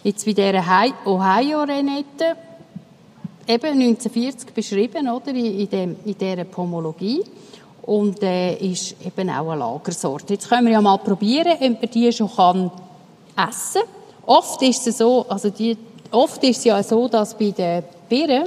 Jetzt 0.03 0.25
bei 0.25 0.33
dieser 0.33 0.67
Hi- 0.67 0.93
Ohio-Renette, 1.05 2.37
eben 3.47 3.67
1940 3.81 4.53
beschrieben, 4.55 5.09
oder, 5.11 5.29
in, 5.31 5.69
dem, 5.69 5.97
in 6.05 6.17
dieser 6.19 6.45
Pomologie. 6.45 7.23
Und 7.91 8.23
äh, 8.23 8.55
ist 8.55 8.95
eben 9.05 9.29
auch 9.31 9.51
eine 9.51 9.59
Lagersorte. 9.59 10.35
Jetzt 10.35 10.49
können 10.49 10.67
wir 10.67 10.75
ja 10.75 10.81
mal 10.81 10.99
probieren, 10.99 11.55
ob 11.55 11.83
man 11.83 11.91
die 11.93 12.13
schon 12.13 12.31
kann 12.31 12.71
essen 13.37 13.83
kann. 13.83 14.27
Oft 14.27 14.63
ist 14.63 14.87
es 14.87 14.99
so, 14.99 15.27
also 15.29 15.51
die, 15.51 15.77
oft 16.13 16.41
ist 16.45 16.59
es 16.59 16.65
ja 16.67 16.81
so, 16.85 17.09
dass 17.09 17.37
bei 17.37 17.51
den 17.51 17.83
Birnen 18.09 18.47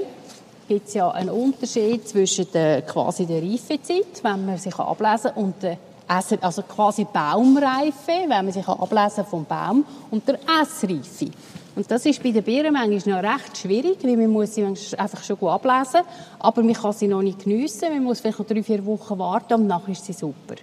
gibt 0.66 0.88
es 0.88 0.94
ja 0.94 1.12
einen 1.12 1.30
Unterschied 1.30 2.08
zwischen 2.08 2.50
der, 2.54 2.84
quasi 2.84 3.26
der 3.26 3.44
Reifezeit, 3.44 4.24
wenn 4.24 4.46
man 4.46 4.58
sich 4.58 4.80
ablesen 4.80 5.32
kann, 5.34 5.44
und 5.44 5.62
der 5.62 5.78
Essen, 6.08 6.38
also 6.42 6.62
quasi 6.62 7.04
Baumreife, 7.04 8.14
wenn 8.28 8.46
man 8.46 8.52
sich 8.54 8.66
ablesen 8.66 9.26
vom 9.26 9.44
Baum, 9.44 9.84
und 10.10 10.26
der 10.26 10.40
Essreife. 10.62 11.34
Und 11.76 11.90
das 11.90 12.06
ist 12.06 12.22
bei 12.22 12.32
den 12.32 12.44
Birnen 12.44 12.74
manchmal 12.74 13.22
noch 13.22 13.34
recht 13.34 13.58
schwierig, 13.58 13.98
weil 14.04 14.16
man 14.16 14.30
muss 14.30 14.54
sie 14.54 14.64
einfach 14.64 15.24
schon 15.24 15.38
gut 15.38 15.50
ablesen, 15.50 16.02
aber 16.40 16.62
man 16.62 16.74
kann 16.74 16.94
sie 16.94 17.08
noch 17.08 17.22
nicht 17.24 17.44
geniessen, 17.44 17.90
man 17.90 18.04
muss 18.04 18.20
vielleicht 18.20 18.38
noch 18.38 18.46
drei, 18.46 18.62
vier 18.62 18.86
Wochen 18.86 19.18
warten 19.18 19.54
und 19.56 19.68
nachher 19.68 19.92
ist 19.92 20.06
sie 20.06 20.14
super. 20.14 20.56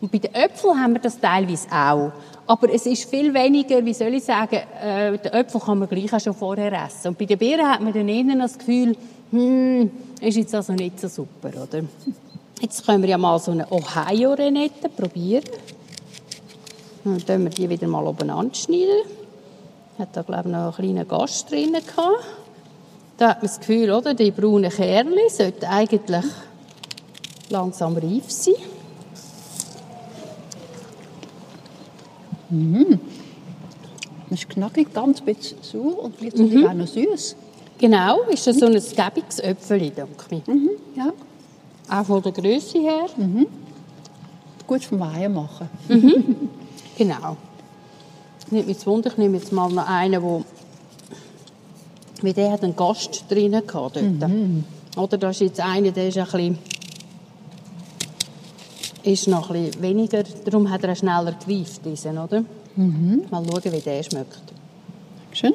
Und 0.00 0.12
bei 0.12 0.18
den 0.18 0.34
Äpfeln 0.34 0.78
haben 0.80 0.94
wir 0.94 1.00
das 1.00 1.18
teilweise 1.18 1.68
auch. 1.70 2.12
Aber 2.46 2.72
es 2.72 2.86
ist 2.86 3.08
viel 3.08 3.32
weniger, 3.32 3.84
wie 3.84 3.94
soll 3.94 4.14
ich 4.14 4.24
sagen, 4.24 4.60
äh, 4.80 5.18
den 5.18 5.32
Äpfel 5.32 5.60
kann 5.60 5.78
man 5.78 5.88
gleich 5.88 6.12
auch 6.12 6.20
schon 6.20 6.34
vorher 6.34 6.72
essen. 6.84 7.08
Und 7.08 7.18
bei 7.18 7.24
den 7.24 7.38
Birnen 7.38 7.66
hat 7.66 7.80
man 7.80 7.92
dann 7.92 8.08
eher 8.08 8.36
das 8.36 8.58
Gefühl, 8.58 8.96
hm, 9.30 9.90
ist 10.20 10.36
jetzt 10.36 10.54
also 10.54 10.72
nicht 10.74 11.00
so 11.00 11.08
super, 11.08 11.48
oder? 11.48 11.82
Jetzt 12.60 12.86
können 12.86 13.02
wir 13.02 13.10
ja 13.10 13.18
mal 13.18 13.38
so 13.38 13.50
eine 13.50 13.70
Ohio-Renette 13.70 14.88
probieren. 14.88 15.44
Dann 17.04 17.18
tun 17.18 17.44
wir 17.44 17.50
die 17.50 17.68
wieder 17.68 17.86
mal 17.86 18.06
obeinander 18.06 18.54
schneiden. 18.54 19.02
Hat 19.98 20.08
da, 20.12 20.22
glaube 20.22 20.48
ich, 20.48 20.52
noch 20.54 20.78
einen 20.78 20.94
kleinen 20.94 21.08
Gast 21.08 21.50
drin 21.50 21.72
gehabt. 21.72 22.24
Da 23.16 23.30
hat 23.30 23.38
man 23.38 23.46
das 23.46 23.58
Gefühl, 23.58 23.90
oder, 23.90 24.12
die 24.14 24.30
braunen 24.30 24.70
Kerne 24.70 25.16
sollten 25.30 25.64
eigentlich 25.64 26.24
langsam 27.48 27.96
reif 27.96 28.30
sein. 28.30 28.54
Das 34.28 34.40
ist 34.40 34.48
knackig, 34.50 34.92
ganz 34.92 35.20
bisschen 35.20 35.58
sauer 35.62 36.04
und 36.04 36.20
Mhm. 36.22 36.28
gleichzeitig 36.28 36.66
auch 36.66 36.74
noch 36.74 36.86
süß. 36.86 37.36
Genau, 37.78 38.20
ist 38.30 38.46
das 38.46 38.58
so 38.58 38.66
ein 38.66 38.72
gäbiges 38.72 39.38
Äpfel, 39.40 39.78
denke 39.90 40.06
ich. 40.30 40.46
Mhm, 40.46 40.70
ja. 40.94 41.12
Auch 41.90 42.04
von 42.06 42.22
der 42.22 42.32
Größe 42.32 42.78
her. 42.78 43.06
Gut 44.66 44.84
vom 44.84 44.98
Weihen 45.00 45.34
machen. 45.34 45.68
Genau. 46.98 47.36
Nicht 48.50 48.66
mich 48.66 48.78
zu 48.78 48.86
wundern, 48.86 49.12
ich 49.12 49.18
nehme 49.18 49.38
jetzt 49.38 49.52
mal 49.52 49.70
noch 49.70 49.88
einen, 49.88 50.22
wo 50.22 50.44
wie 52.22 52.32
der 52.32 52.52
hat 52.52 52.62
einen 52.62 52.76
Gast 52.76 53.24
drin 53.28 53.52
gehabt 53.52 53.96
dort. 53.96 54.30
Oder 54.96 55.18
da 55.18 55.30
ist 55.30 55.40
jetzt 55.40 55.60
einer, 55.60 55.90
der 55.90 56.08
ist 56.08 56.16
ein 56.18 56.24
bisschen 56.24 56.58
ist 59.02 59.28
noch 59.28 59.50
ein 59.50 59.64
bisschen 59.66 59.82
weniger, 59.82 60.24
darum 60.44 60.68
hat 60.68 60.82
er 60.82 60.92
auch 60.92 60.96
schneller 60.96 61.32
gereift, 61.32 61.84
diesen, 61.84 62.18
oder? 62.18 62.42
Mal 63.30 63.44
schauen, 63.46 63.72
wie 63.72 63.80
der 63.80 64.02
schmeckt. 64.02 64.42
Schön. 65.32 65.52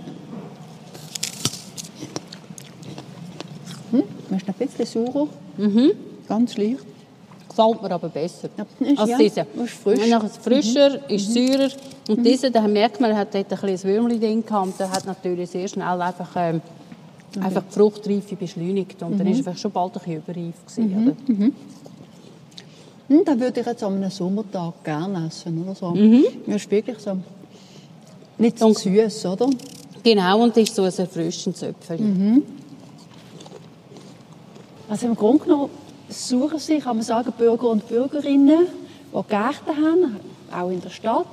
Hm, 3.92 4.04
ist 4.38 4.48
noch 4.48 4.60
ein 4.60 4.68
bisschen 4.68 4.86
saurer. 4.86 5.28
Mhm. 5.58 5.92
Ganz 6.28 6.56
leicht. 6.58 6.86
Gefällt 7.68 7.82
mir 7.84 7.92
aber 7.92 8.10
besser 8.10 8.50
ist- 8.80 9.00
als 9.00 9.10
ja, 9.10 9.18
dieser. 9.18 9.46
ist 9.64 9.74
frisch. 9.74 10.08
Nachher 10.10 10.26
ist 10.28 10.38
frischer, 10.44 11.10
ist 11.10 11.34
säurer. 11.34 11.70
Und 12.10 12.24
dieser, 12.26 12.50
da 12.50 12.62
merkt 12.68 13.00
man, 13.00 13.16
hat 13.16 13.34
dort 13.34 13.52
ein 13.52 13.58
kleines 13.60 13.84
Würmchen 13.86 14.20
drin 14.20 14.46
gehabt. 14.46 14.80
Der 14.80 14.90
hat 14.92 15.06
natürlich 15.06 15.50
sehr 15.50 15.68
schnell 15.68 16.02
einfach, 16.02 16.30
ähm, 16.36 16.62
einfach 17.40 17.64
die 17.70 17.74
Fruchtreife 17.74 18.36
beschleunigt. 18.36 19.02
Und 19.04 19.18
dann 19.20 19.28
ist 19.28 19.46
er 19.46 19.56
schon 19.56 19.72
bald 19.72 19.94
ein 19.96 20.00
bisschen 20.00 20.18
überreif 20.18 20.66
gewesen, 20.66 21.16
oder? 21.28 21.52
Hm, 23.08 23.26
das 23.26 23.40
würde 23.40 23.60
ich 23.60 23.66
jetzt 23.66 23.84
an 23.84 23.96
einem 23.96 24.10
Sommertag 24.10 24.84
gerne 24.84 25.28
essen. 25.28 25.62
Oder 25.64 25.76
so. 25.76 25.92
Mhm. 25.92 26.24
Ja, 26.48 26.56
ist 26.56 26.72
wirklich 26.72 26.98
so. 27.00 27.18
Nicht 28.38 28.58
zu 28.58 28.74
süß, 28.74 29.26
oder? 29.26 29.50
Genau, 30.04 30.42
und 30.44 30.56
das 30.58 30.64
ist 30.64 30.76
so 30.76 30.84
ein 30.84 30.94
erfrischendes 30.98 31.62
Äpfel. 31.62 32.00
Also 34.90 35.06
im 35.08 35.16
Grunde 35.16 35.44
genommen 35.44 35.70
suchen 36.12 36.60
sich, 36.60 36.84
kann 36.84 36.98
man 36.98 37.06
sagen, 37.06 37.32
Bürger 37.38 37.70
und 37.70 37.88
Bürgerinnen, 37.88 38.68
die 39.14 39.30
Gärten 39.30 39.78
haben, 39.78 40.18
auch 40.52 40.70
in 40.70 40.82
der 40.82 40.90
Stadt, 40.90 41.26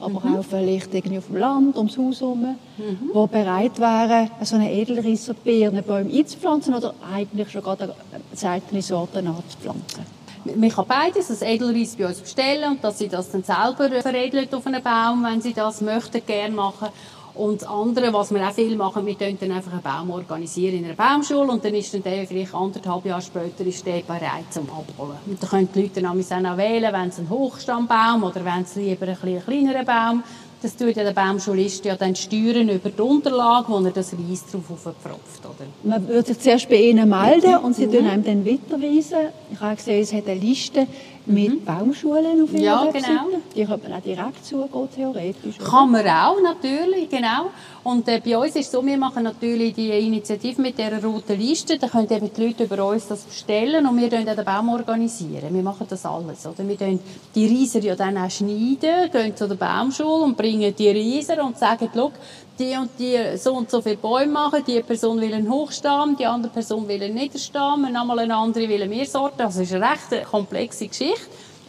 aber 0.00 0.16
auch 0.16 0.44
vielleicht 0.44 0.92
irgendwie 0.92 1.18
auf 1.18 1.26
dem 1.26 1.36
Land, 1.36 1.76
ums 1.76 1.96
Haus 1.96 2.20
herum, 2.20 2.56
die 2.76 3.26
bereit 3.28 3.78
wären, 3.78 4.30
so 4.42 4.56
eine 4.56 4.72
Edelrisser 4.72 5.34
Birnenbäume 5.34 6.12
einzupflanzen 6.12 6.74
oder 6.74 6.94
eigentlich 7.12 7.50
schon 7.50 7.62
gerade 7.62 7.84
eine 7.84 8.22
seltene 8.32 8.82
Sorte 8.82 9.18
anzupflanzen. 9.18 10.24
Man 10.56 10.68
kann 10.68 10.84
beides, 10.86 11.28
das 11.28 11.40
Edelreis 11.40 11.96
bei 11.96 12.06
uns 12.06 12.20
bestellen 12.20 12.72
und 12.72 12.84
dass 12.84 12.98
sie 12.98 13.08
das 13.08 13.30
dann 13.30 13.42
selber 13.42 13.88
veredelt 14.02 14.54
auf 14.54 14.66
einen 14.66 14.82
Baum, 14.82 15.24
wenn 15.24 15.40
sie 15.40 15.54
das 15.54 15.80
möchten, 15.80 16.24
gerne 16.26 16.54
machen. 16.54 16.88
Und 17.34 17.62
das 17.62 17.68
andere, 17.68 18.12
was 18.12 18.32
wir 18.32 18.46
auch 18.46 18.52
viel 18.52 18.76
machen, 18.76 19.04
wir 19.06 19.14
dann 19.14 19.50
einfach 19.50 19.72
einen 19.72 19.82
Baum 19.82 20.10
organisieren 20.10 20.76
in 20.76 20.84
einer 20.84 20.94
Baumschule 20.94 21.50
und 21.50 21.64
dann 21.64 21.74
ist 21.74 21.92
dann 21.92 22.02
der 22.02 22.26
vielleicht 22.26 22.54
anderthalb 22.54 23.04
Jahre 23.04 23.22
später 23.22 23.66
ist 23.66 23.84
der 23.84 24.02
bereit 24.02 24.50
zum 24.50 24.68
Abholen. 24.70 25.18
Und 25.26 25.42
dann 25.42 25.50
können 25.50 25.68
die 25.74 25.82
Leute 25.82 26.00
dann 26.00 26.46
auch 26.46 26.56
wählen, 26.56 26.92
wenn 26.92 27.08
es 27.08 27.18
ein 27.18 27.28
Hochstammbaum 27.28 28.22
oder 28.22 28.44
wenn 28.44 28.62
es 28.62 28.76
lieber 28.76 29.08
ein, 29.08 29.18
ein 29.20 29.44
kleinerer 29.44 29.84
Baum 29.84 30.22
das 30.64 30.76
tut 30.76 30.96
ja 30.96 31.04
der 31.04 31.12
Baumschulist 31.12 31.84
ja 31.84 31.94
dann 31.94 32.16
steuern 32.16 32.70
über 32.70 32.88
die 32.88 33.02
Unterlage, 33.02 33.66
wo 33.68 33.84
er 33.84 33.90
das 33.90 34.14
Reis 34.14 34.46
drauf 34.50 34.70
aufpfropft, 34.70 35.44
oder? 35.44 35.66
Man 35.82 36.08
würde 36.08 36.28
sich 36.28 36.40
zuerst 36.40 36.70
bei 36.70 36.76
Ihnen 36.76 37.06
melden 37.06 37.56
und 37.56 37.76
Sie 37.76 37.86
mhm. 37.86 37.92
tun 37.92 38.06
einem 38.06 38.24
dann 38.24 38.46
weiterweisen. 38.46 39.28
Ich 39.52 39.60
habe 39.60 39.76
gesehen, 39.76 40.02
es 40.02 40.14
hat 40.14 40.26
eine 40.26 40.40
Liste 40.40 40.86
mit 41.26 41.48
mhm. 41.48 41.64
Baumschulen 41.64 42.42
auf 42.42 42.52
ihrer 42.52 42.62
Ja, 42.62 42.84
Webseite. 42.84 43.06
genau. 43.06 43.42
Die 43.54 43.64
kann 43.64 43.80
man 43.82 43.92
auch 43.92 44.02
direkt 44.02 44.44
zugehen, 44.44 44.88
theoretisch. 44.94 45.60
Oder? 45.60 45.68
Kann 45.70 45.90
man 45.90 46.06
auch, 46.06 46.40
natürlich, 46.42 47.08
genau. 47.08 47.50
Und 47.84 48.08
äh, 48.08 48.18
bei 48.24 48.38
uns 48.38 48.56
ist 48.56 48.66
es 48.66 48.72
so, 48.72 48.84
wir 48.84 48.96
machen 48.96 49.24
natürlich 49.24 49.74
die 49.74 49.90
Initiative 49.90 50.60
mit 50.62 50.78
dieser 50.78 51.04
roten 51.04 51.38
Liste. 51.38 51.78
Da 51.78 51.86
können 51.86 52.10
eben 52.10 52.32
die 52.32 52.46
Leute 52.46 52.64
über 52.64 52.86
uns 52.86 53.06
das 53.08 53.24
bestellen 53.24 53.86
und 53.86 54.00
wir 54.00 54.08
dann 54.08 54.24
den 54.24 54.42
Baum 54.42 54.70
organisieren. 54.70 55.54
Wir 55.54 55.62
machen 55.62 55.86
das 55.86 56.06
alles, 56.06 56.46
oder? 56.46 56.66
Wir 56.66 56.76
dann 56.78 56.98
die 57.34 57.46
Reiser 57.46 57.80
ja 57.80 57.94
dann 57.94 58.16
auch 58.16 58.30
schneiden, 58.30 59.10
gehen 59.12 59.36
zu 59.36 59.46
der 59.46 59.56
Baumschule 59.56 60.24
und 60.24 60.34
bringen 60.34 60.74
die 60.74 60.88
Reiser 60.88 61.44
und 61.44 61.58
sagen, 61.58 61.90
schau, 61.94 62.10
die 62.58 62.74
und 62.74 62.90
die 62.98 63.36
so 63.36 63.52
und 63.54 63.70
so 63.70 63.82
viele 63.82 63.98
Bäume 63.98 64.32
machen, 64.32 64.62
die 64.66 64.80
Person 64.80 65.20
will 65.20 65.34
einen 65.34 65.50
Hochstamm, 65.50 66.16
die 66.16 66.24
andere 66.24 66.52
Person 66.52 66.88
will 66.88 67.02
einen 67.02 67.14
Niederstamm, 67.14 67.92
nochmal 67.92 68.20
eine 68.20 68.34
andere 68.34 68.66
will 68.66 68.82
eine 68.82 68.88
Mehrsorte. 68.88 69.44
Also 69.44 69.60
es 69.60 69.70
ist 69.70 69.74
eine 69.74 69.90
recht 69.90 70.24
komplexe 70.24 70.88
Geschichte. 70.88 71.20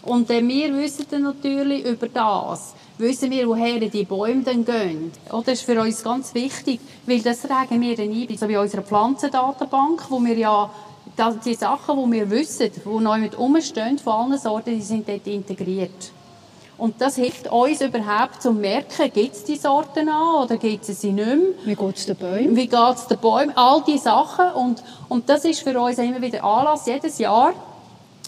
Und 0.05 0.29
äh, 0.29 0.47
wir 0.47 0.77
wissen 0.77 1.05
dann 1.09 1.23
natürlich 1.23 1.83
über 1.85 2.07
das, 2.07 2.73
wissen 2.97 3.31
wir, 3.31 3.47
woher 3.47 3.79
die 3.79 4.05
Bäume 4.05 4.43
dann 4.43 4.63
gehen. 4.63 5.11
Oh, 5.31 5.41
das 5.43 5.59
ist 5.59 5.63
für 5.63 5.81
uns 5.81 6.03
ganz 6.03 6.33
wichtig, 6.33 6.79
weil 7.05 7.21
das 7.21 7.41
tragen 7.41 7.81
wir 7.81 7.95
dann 7.95 8.11
ein, 8.11 8.37
so 8.37 8.47
wie 8.47 8.57
unserer 8.57 8.83
Pflanzendatenbank, 8.83 10.03
wo 10.09 10.23
wir 10.23 10.37
ja 10.37 10.69
die 11.45 11.53
Sachen, 11.55 11.97
die 11.97 12.17
wir 12.17 12.29
wissen, 12.29 12.69
die 12.73 12.89
neu 12.89 13.17
mit 13.17 13.35
umstehen, 13.35 13.97
von 13.97 14.13
allen 14.13 14.37
Sorten, 14.37 14.75
die 14.75 14.81
sind 14.81 15.07
dort 15.07 15.25
integriert. 15.25 16.11
Und 16.77 16.99
das 16.99 17.15
hilft 17.15 17.47
uns 17.47 17.81
überhaupt 17.81 18.41
zu 18.41 18.51
merken, 18.51 19.09
gibt 19.13 19.33
es 19.33 19.43
die 19.45 19.55
Sorten 19.55 20.09
an 20.09 20.43
oder 20.43 20.57
gibt 20.57 20.87
es 20.87 20.99
sie 20.99 21.13
nicht 21.13 21.25
mehr. 21.25 21.37
Wie 21.63 21.75
geht 21.75 21.95
es 21.95 22.05
den 22.05 22.17
Bäumen? 22.17 22.55
Wie 22.55 22.67
geht 22.67 22.95
es 22.95 23.07
den 23.07 23.17
Bäumen? 23.17 23.55
All 23.55 23.81
diese 23.87 24.03
Sachen. 24.03 24.51
Und, 24.51 24.83
und 25.07 25.29
das 25.29 25.45
ist 25.45 25.61
für 25.61 25.79
uns 25.79 25.97
immer 25.97 26.21
wieder 26.21 26.43
Anlass, 26.43 26.85
jedes 26.85 27.17
Jahr. 27.17 27.53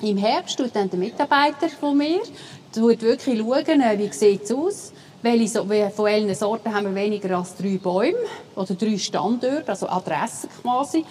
Im 0.01 0.17
Herbst 0.17 0.57
tut 0.57 0.75
dann 0.75 0.89
der 0.89 0.99
Mitarbeiter 0.99 1.69
von 1.69 1.97
mir 1.97 2.19
tut 2.73 3.01
wirklich 3.01 3.39
schauen, 3.39 3.81
äh, 3.81 3.97
wie 3.97 4.13
sieht 4.13 4.43
es 4.43 4.51
aus 4.51 4.93
welche, 5.21 5.91
von 5.91 6.05
welchen 6.05 6.36
Sorten 6.36 6.73
haben 6.73 6.86
wir 6.86 6.95
weniger 6.95 7.38
als 7.38 7.55
drei 7.55 7.77
Bäume 7.77 8.17
oder 8.55 8.75
drei 8.75 8.97
Standorte, 8.97 9.63
also 9.67 9.88
Adressen 9.88 10.49
quasi. 10.62 11.03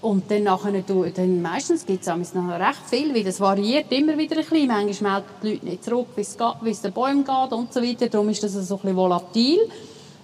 Und 0.00 0.30
dann, 0.30 0.44
nachher, 0.44 0.72
dann 1.14 1.42
meistens 1.42 1.84
gibt 1.84 2.06
es 2.06 2.34
noch 2.34 2.48
recht 2.48 2.80
viel, 2.88 3.14
weil 3.14 3.24
das 3.24 3.38
variiert 3.38 3.92
immer 3.92 4.16
wieder 4.16 4.36
ein 4.36 4.44
bisschen. 4.44 4.66
Manchmal 4.66 5.20
melden 5.20 5.28
die 5.42 5.48
Leute 5.50 5.64
nicht 5.66 5.84
zurück, 5.84 6.06
wie 6.16 6.70
es, 6.70 6.80
den 6.80 6.92
Bäumen 6.92 7.24
geht 7.24 7.52
und 7.52 7.72
so 7.72 7.82
weiter. 7.82 8.08
Darum 8.08 8.28
ist 8.30 8.42
das 8.42 8.52
so 8.52 8.58
ein 8.76 8.80
bisschen 8.80 8.96
volatil. 8.96 9.60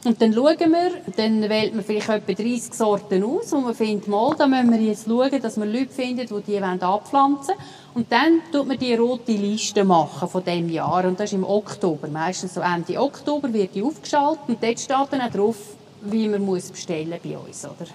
Und 0.05 0.23
dann 0.23 0.33
schauen 0.33 0.59
wir, 0.59 0.91
dann 1.17 1.49
wählt 1.49 1.75
man 1.75 1.85
vielleicht 1.85 2.09
etwa 2.09 2.33
30 2.33 2.73
Sorten 2.73 3.23
aus 3.25 3.53
und 3.53 3.65
man 3.65 3.75
findet, 3.75 4.09
mal, 4.09 4.35
da 4.39 4.47
müssen 4.47 4.73
wir 4.73 4.81
jetzt 4.81 5.07
schauen, 5.07 5.43
dass 5.43 5.57
wir 5.57 5.67
Leute 5.67 5.91
finden, 5.91 6.27
die 6.27 6.53
die 6.53 6.61
abpflanzen 6.61 7.55
wollen. 7.55 7.59
Und 7.99 8.13
dann 8.13 8.43
tut 8.53 8.69
man 8.69 8.79
die 8.79 8.95
rote 8.95 9.33
Liste 9.33 9.83
machen 9.83 10.29
von 10.29 10.45
dem 10.45 10.69
Jahr. 10.69 11.05
Und 11.05 11.19
das 11.19 11.31
ist 11.31 11.33
im 11.33 11.43
Oktober. 11.43 12.07
Meistens 12.07 12.55
so 12.55 12.61
Ende 12.61 12.97
Oktober 12.97 13.53
wird 13.53 13.75
die 13.75 13.83
aufgeschaltet 13.83 14.45
und 14.47 14.63
dort 14.63 14.79
steht 14.79 15.09
dann 15.11 15.21
auch 15.21 15.33
drauf, 15.33 15.57
wie 16.03 16.29
man 16.29 16.43
muss 16.43 16.71
bestellen 16.71 17.19
bei 17.21 17.37
uns, 17.37 17.65
oder? 17.65 17.89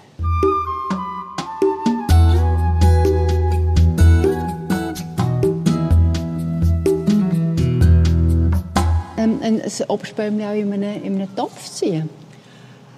ähm, 9.16 9.38
ein 9.42 9.62
Obstbäumchen 9.88 10.42
auch 10.42 10.52
in 10.52 10.70
einem, 10.70 11.02
in 11.02 11.14
einem 11.14 11.34
Topf 11.34 11.64
ziehen? 11.70 12.10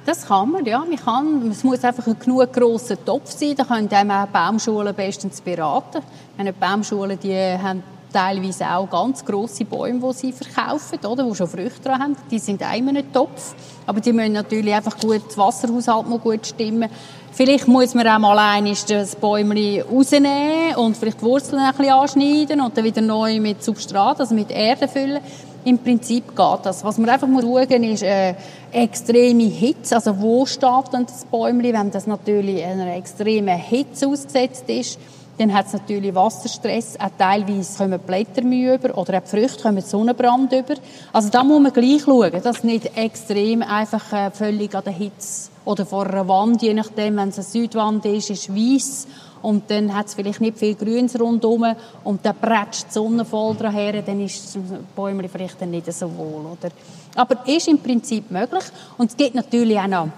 Das 0.07 0.25
kann 0.25 0.53
man, 0.53 0.64
ja. 0.64 0.79
Man 0.79 0.97
kann, 0.97 1.51
es 1.51 1.64
muss 1.64 1.83
einfach 1.83 2.07
ein 2.07 2.16
genug 2.16 2.53
grosser 2.53 3.05
Topf 3.05 3.33
sein. 3.33 3.57
Da 3.57 3.64
können 3.64 3.92
einem 3.92 4.11
auch 4.12 4.27
Baumschulen 4.29 4.95
bestens 4.95 5.40
beraten. 5.40 6.01
Meine 6.37 6.53
Baumschulen, 6.53 7.19
die 7.19 7.35
haben 7.35 7.83
teilweise 8.12 8.71
auch 8.71 8.88
ganz 8.88 9.25
grosse 9.25 9.64
Bäume, 9.64 10.01
die 10.09 10.12
sie 10.16 10.33
verkaufen, 10.33 11.05
oder, 11.05 11.25
die 11.25 11.35
schon 11.35 11.49
Früchte 11.49 11.83
dran 11.83 12.01
haben. 12.01 12.16
Die 12.31 12.38
sind 12.38 12.61
in 12.61 12.66
einem 12.69 13.12
Topf. 13.12 13.57
Aber 13.85 14.01
die 14.01 14.12
müssen 14.12 14.35
natürlich 14.35 14.73
einfach 14.73 14.97
gut, 14.97 15.23
das 15.27 15.37
Wasserhaushalt 15.37 16.09
muss 16.09 16.23
gut 16.23 16.47
stimmen. 16.47 16.88
Vielleicht 17.33 17.66
muss 17.66 17.92
man 17.95 18.07
auch 18.07 18.19
mal 18.21 18.38
einmal 18.38 18.77
das 18.88 19.16
Bäumchen 19.16 19.83
rausnehmen 19.83 20.77
und 20.77 20.97
vielleicht 20.97 21.21
die 21.21 21.25
Wurzeln 21.25 21.61
ein 21.61 21.75
bisschen 21.75 21.92
anschneiden 21.92 22.61
und 22.61 22.77
dann 22.77 22.85
wieder 22.85 23.03
neu 23.03 23.40
mit 23.40 23.62
Substrat, 23.62 24.21
also 24.21 24.35
mit 24.37 24.53
Erde 24.53 24.87
füllen. 24.87 25.21
Im 25.66 25.79
Prinzip 25.79 26.37
geht 26.37 26.59
das. 26.62 26.85
Was 26.85 26.96
man 26.96 27.09
einfach 27.09 27.26
schauen 27.26 27.42
muss, 27.42 27.90
ist 27.90 28.02
äh, 28.05 28.35
extreme 28.70 29.42
Hitze. 29.42 29.96
Also 29.96 30.20
wo 30.20 30.46
steht 30.46 30.92
dann 30.92 31.07
das 31.07 31.24
Bäumchen? 31.24 31.72
Wenn 31.72 31.90
das 31.90 32.07
natürlich 32.07 32.64
einer 32.64 32.94
extremen 32.94 33.59
Hitze 33.59 34.07
ausgesetzt 34.07 34.62
ist, 34.68 34.96
dann 35.38 35.52
hat 35.52 35.66
es 35.66 35.72
natürlich 35.72 36.14
Wasserstress. 36.14 36.96
Auch 37.00 37.11
teilweise 37.18 37.76
kommen 37.76 37.98
Blättermühe 37.98 38.76
über 38.76 38.96
oder 38.96 39.18
auch 39.18 39.22
die 39.22 39.29
Früchte 39.29 39.61
kommen 39.61 39.83
Sonnenbrand 39.83 40.52
über. 40.52 40.74
Also 41.12 41.31
da 41.31 41.42
muss 41.42 41.61
man 41.61 41.72
gleich 41.72 42.02
schauen, 42.02 42.40
dass 42.44 42.62
nicht 42.62 42.96
extrem 42.96 43.62
einfach 43.62 44.12
äh, 44.12 44.31
völlig 44.31 44.72
an 44.72 44.85
der 44.85 44.92
Hitze 44.92 45.50
oder 45.64 45.85
vor 45.85 46.07
einer 46.07 46.29
Wand, 46.29 46.62
je 46.62 46.74
nachdem, 46.74 47.16
wenn 47.16 47.31
es 47.31 47.38
eine 47.38 47.44
Südwand 47.44 48.05
ist, 48.07 48.31
ist 48.31 48.55
weiß 48.55 49.09
und 49.46 49.70
dann 49.70 49.94
hat 49.94 50.06
es 50.09 50.14
vielleicht 50.14 50.40
nicht 50.40 50.59
viel 50.59 50.74
Grüns 50.74 51.18
rundherum 51.20 51.76
und 52.02 52.26
dann 52.26 52.35
prätscht 52.37 52.87
die 52.88 52.94
Sonne 52.94 53.24
voll 53.24 53.54
daher, 53.54 54.02
dann 54.02 54.20
ist 54.20 54.44
das 54.44 54.62
Bäumchen 54.96 55.28
vielleicht 55.28 55.62
dann 55.62 55.70
nicht 55.70 55.92
so 55.92 56.11
wohl. 56.16 56.46
Oder? 56.46 56.72
Aber 57.14 57.46
ist 57.46 57.68
im 57.68 57.78
Prinzip 57.78 58.28
möglich 58.28 58.64
und 58.98 59.09
es 59.09 59.16
gibt 59.16 59.37
natürlich 59.37 59.78
auch 59.78 59.87
noch 59.87 60.09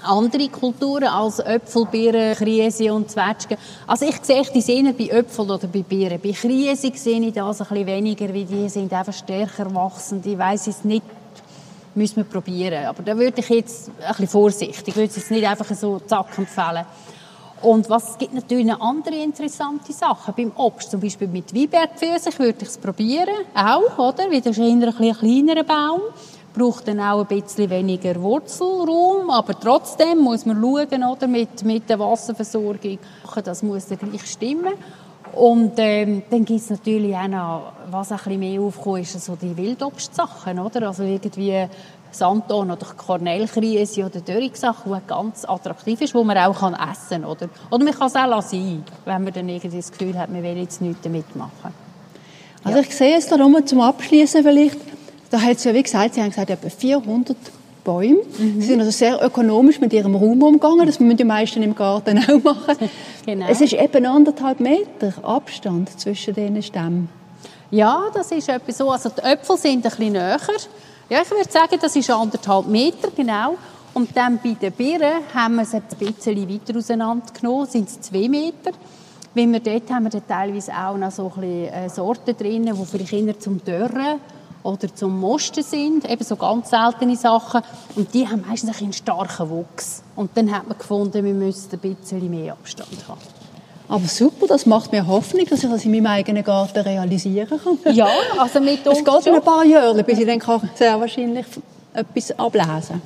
andere 0.00 0.48
Kulturen 0.48 1.08
als 1.08 1.40
Äpfel, 1.40 1.84
Birnen, 1.84 2.34
Krise 2.34 2.94
und 2.94 3.10
Zwetschgen. 3.10 3.58
Also 3.86 4.06
ich 4.06 4.16
sehe 4.22 4.42
die 4.42 4.72
eher 4.72 4.94
bei 4.94 5.08
Äpfeln 5.08 5.50
oder 5.50 5.66
bei 5.66 5.82
Birnen. 5.82 6.18
Bei 6.18 6.32
Krise 6.32 6.90
sehe 6.94 7.20
ich 7.20 7.34
das 7.34 7.60
ein 7.60 7.68
bisschen 7.68 7.86
weniger, 7.86 8.28
weil 8.32 8.46
die 8.46 8.70
sind 8.70 8.90
einfach 8.94 9.12
stärker 9.12 9.74
wachsend. 9.74 10.24
Ich 10.24 10.38
weiss 10.38 10.68
es 10.68 10.84
nicht, 10.84 11.04
müssen 11.94 12.16
wir 12.16 12.24
probieren. 12.24 12.86
Aber 12.86 13.02
da 13.02 13.14
würde 13.14 13.42
ich 13.42 13.48
jetzt 13.50 13.90
ein 14.00 14.08
bisschen 14.08 14.28
vorsichtig, 14.28 14.88
ich 14.88 14.96
würde 14.96 15.10
es 15.10 15.16
jetzt 15.16 15.30
nicht 15.30 15.46
einfach 15.46 15.70
so 15.74 16.00
zack 16.00 16.38
empfehlen. 16.38 16.86
Und 17.64 17.88
was 17.88 18.10
es 18.10 18.18
gibt 18.18 18.34
natürlich 18.34 18.66
noch 18.66 18.80
andere 18.80 19.16
interessante 19.16 19.92
Sachen. 19.92 20.34
Beim 20.36 20.52
Obst, 20.56 20.90
zum 20.90 21.00
Beispiel 21.00 21.28
mit 21.28 21.54
Weinbergpfirsich, 21.54 22.38
würde 22.38 22.58
ich 22.60 22.68
es 22.68 22.76
probieren. 22.76 23.34
Auch, 23.54 23.98
oder? 23.98 24.30
Eher 24.30 24.42
ein, 24.44 25.14
kleinerer 25.14 25.64
Baum. 25.64 26.02
Braucht 26.52 26.86
dann 26.86 27.00
auch 27.00 27.20
ein 27.20 27.26
bisschen 27.26 27.70
weniger 27.70 28.20
Wurzelraum. 28.20 29.30
Aber 29.30 29.58
trotzdem 29.58 30.18
muss 30.18 30.44
man 30.44 30.60
schauen, 30.60 31.04
oder? 31.04 31.26
Mit, 31.26 31.64
mit 31.64 31.88
der 31.88 31.98
Wasserversorgung. 31.98 32.98
Das 33.42 33.62
muss 33.62 33.86
dann 33.86 33.98
gleich 33.98 34.26
stimmen. 34.26 34.74
Und 35.34 35.72
ähm, 35.78 36.22
dann 36.30 36.44
gibt 36.44 36.60
es 36.60 36.70
natürlich 36.70 37.16
auch 37.16 37.28
noch, 37.28 37.72
was 37.90 38.12
ein 38.12 38.18
bisschen 38.18 38.38
mehr 38.40 38.60
aufkommt, 38.60 39.00
ist 39.00 39.24
so 39.24 39.36
die 39.36 39.56
Wildobstsachen, 39.56 40.60
oder? 40.60 40.86
Also 40.86 41.02
irgendwie 41.02 41.66
Santon 42.14 42.70
oder 42.70 42.86
Kornellkrise 42.96 44.04
oder 44.04 44.20
Dörrigsache, 44.20 44.88
die 44.88 45.06
ganz 45.06 45.44
attraktiv 45.44 46.00
ist, 46.00 46.14
wo 46.14 46.24
man 46.24 46.38
auch 46.38 46.58
kann 46.58 46.74
essen 46.74 47.22
kann. 47.22 47.24
Oder, 47.24 47.48
oder 47.70 47.84
man 47.84 47.94
kann 47.94 48.06
es 48.06 48.16
auch 48.16 48.26
lassen, 48.26 48.84
wenn 49.04 49.24
man 49.24 49.32
dann 49.32 49.48
irgendwie 49.48 49.76
das 49.76 49.90
Gefühl 49.90 50.18
hat, 50.18 50.30
man 50.30 50.42
will 50.42 50.56
jetzt 50.56 50.80
nichts 50.80 51.02
damit 51.02 51.34
machen. 51.36 51.72
Also 52.64 52.78
ja. 52.78 52.84
ich 52.84 52.96
sehe 52.96 53.16
es 53.16 53.26
da 53.26 53.36
nochmal 53.36 53.64
zum 53.64 53.80
Abschließen 53.80 54.42
vielleicht, 54.42 54.78
da 55.30 55.40
hat 55.40 55.56
es 55.56 55.64
ja 55.64 55.74
wie 55.74 55.82
gesagt, 55.82 56.14
Sie 56.14 56.22
haben 56.22 56.30
gesagt, 56.30 56.50
etwa 56.50 56.68
400 56.68 57.36
Bäume. 57.84 58.20
Mhm. 58.38 58.60
Sie 58.60 58.66
sind 58.66 58.80
also 58.80 58.90
sehr 58.90 59.22
ökonomisch 59.22 59.80
mit 59.80 59.92
ihrem 59.92 60.16
Raum 60.16 60.42
umgegangen. 60.42 60.86
Das 60.86 60.98
müssen 60.98 61.18
die 61.18 61.24
meisten 61.24 61.62
im 61.62 61.74
Garten 61.74 62.18
auch 62.28 62.42
machen. 62.42 62.88
genau. 63.24 63.46
Es 63.48 63.60
ist 63.60 63.74
eben 63.74 64.06
anderthalb 64.06 64.60
Meter 64.60 65.12
Abstand 65.22 66.00
zwischen 66.00 66.34
diesen 66.34 66.62
Stämmen. 66.62 67.08
Ja, 67.70 68.04
das 68.14 68.30
ist 68.30 68.48
etwas 68.48 68.78
so. 68.78 68.90
Also 68.90 69.10
die 69.10 69.22
Äpfel 69.22 69.56
sind 69.56 69.84
ein 69.84 69.90
bisschen 69.90 70.12
näher. 70.12 70.38
Ja, 71.10 71.20
ich 71.20 71.30
würde 71.30 71.50
sagen, 71.50 71.78
das 71.80 71.94
ist 71.96 72.10
anderthalb 72.10 72.66
Meter, 72.66 73.10
genau. 73.14 73.56
Und 73.92 74.16
dann 74.16 74.38
bei 74.42 74.54
den 74.54 74.72
Birnen 74.72 75.22
haben 75.34 75.56
wir 75.56 75.62
es 75.62 75.74
ein 75.74 75.82
bisschen 75.98 76.48
weiter 76.48 76.78
auseinandergenommen, 76.78 77.66
sind 77.66 77.88
es 77.88 78.00
zwei 78.00 78.26
Meter. 78.26 78.72
Wenn 79.34 79.52
wir 79.52 79.60
dort 79.60 79.90
haben 79.90 80.04
wir 80.04 80.10
dort 80.10 80.28
teilweise 80.28 80.72
auch 80.72 80.96
noch 80.96 81.10
so 81.10 81.30
ein 81.36 81.40
bisschen 81.40 81.74
äh, 81.74 81.90
Sorten 81.90 82.36
drin, 82.36 82.64
die 82.64 82.86
vielleicht 82.86 83.12
eher 83.12 83.38
zum 83.38 83.62
Dörren 83.62 84.18
oder 84.62 84.94
zum 84.94 85.20
Mosten 85.20 85.62
sind, 85.62 86.10
eben 86.10 86.24
so 86.24 86.36
ganz 86.36 86.70
seltene 86.70 87.16
Sachen. 87.16 87.60
Und 87.96 88.14
die 88.14 88.26
haben 88.26 88.42
meistens 88.48 88.80
einen 88.80 88.94
starken 88.94 89.50
Wuchs. 89.50 90.02
Und 90.16 90.30
dann 90.36 90.50
hat 90.50 90.66
man 90.66 90.78
gefunden, 90.78 91.22
wir 91.22 91.34
müssten 91.34 91.78
ein 91.82 91.94
bisschen 91.96 92.30
mehr 92.30 92.54
Abstand 92.54 93.06
haben. 93.06 93.20
Aber 93.86 94.06
super, 94.06 94.46
das 94.46 94.64
macht 94.66 94.92
mir 94.92 95.06
Hoffnung, 95.06 95.44
dass 95.46 95.62
ich 95.62 95.70
das 95.70 95.84
in 95.84 95.90
meinem 95.90 96.06
eigenen 96.06 96.42
Garten 96.42 96.78
realisieren 96.78 97.60
kann. 97.62 97.94
Ja, 97.94 98.08
also 98.38 98.60
mit 98.60 98.86
uns 98.86 98.98
Es 98.98 99.04
geht 99.04 99.24
schon. 99.24 99.34
ein 99.34 99.42
paar 99.42 99.64
Jahre, 99.64 100.02
bis 100.02 100.18
ich 100.18 100.26
dann 100.26 100.38
kann 100.38 100.68
sehr 100.74 100.98
wahrscheinlich 100.98 101.46
etwas 101.92 102.38
ablesen 102.38 103.02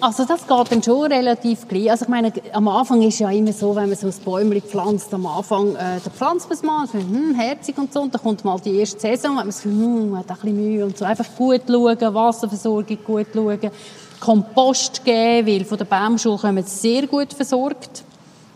Also 0.00 0.24
das 0.24 0.46
geht 0.46 0.72
dann 0.72 0.82
schon 0.82 1.12
relativ 1.12 1.68
gleich. 1.68 1.90
Also 1.90 2.04
ich 2.04 2.08
meine, 2.08 2.32
am 2.52 2.66
Anfang 2.68 3.02
ist 3.02 3.18
ja 3.18 3.30
immer 3.30 3.52
so, 3.52 3.76
wenn 3.76 3.88
man 3.88 3.98
so 3.98 4.06
ein 4.06 4.14
Bäumchen 4.24 4.62
pflanzt, 4.62 5.12
am 5.12 5.26
Anfang, 5.26 5.76
äh, 5.76 6.00
da 6.02 6.10
pflanzt 6.10 6.48
man 6.48 6.56
es 6.56 6.62
mal, 6.62 6.86
so, 6.86 6.98
hm, 6.98 7.34
herzig 7.34 7.76
und 7.76 7.92
so, 7.92 8.00
und 8.02 8.14
dann 8.14 8.22
kommt 8.22 8.44
mal 8.44 8.58
die 8.60 8.78
erste 8.78 9.00
Saison, 9.00 9.36
hat 9.36 9.44
man 9.44 9.48
Gefühl, 9.48 9.72
hm, 9.72 10.16
hat 10.18 10.30
ein 10.30 10.36
bisschen 10.36 10.56
Mühe 10.56 10.84
und 10.84 10.96
so. 10.96 11.04
Einfach 11.04 11.26
gut 11.36 11.62
schauen, 11.68 12.14
Wasserversorgung 12.14 12.98
gut 13.04 13.26
schauen, 13.32 13.70
Kompost 14.18 15.04
geben, 15.04 15.46
weil 15.46 15.64
von 15.64 15.78
der 15.78 15.84
Baumschule 15.84 16.38
kommen 16.38 16.64
sie 16.64 16.78
sehr 16.78 17.06
gut 17.06 17.32
versorgt. 17.32 18.04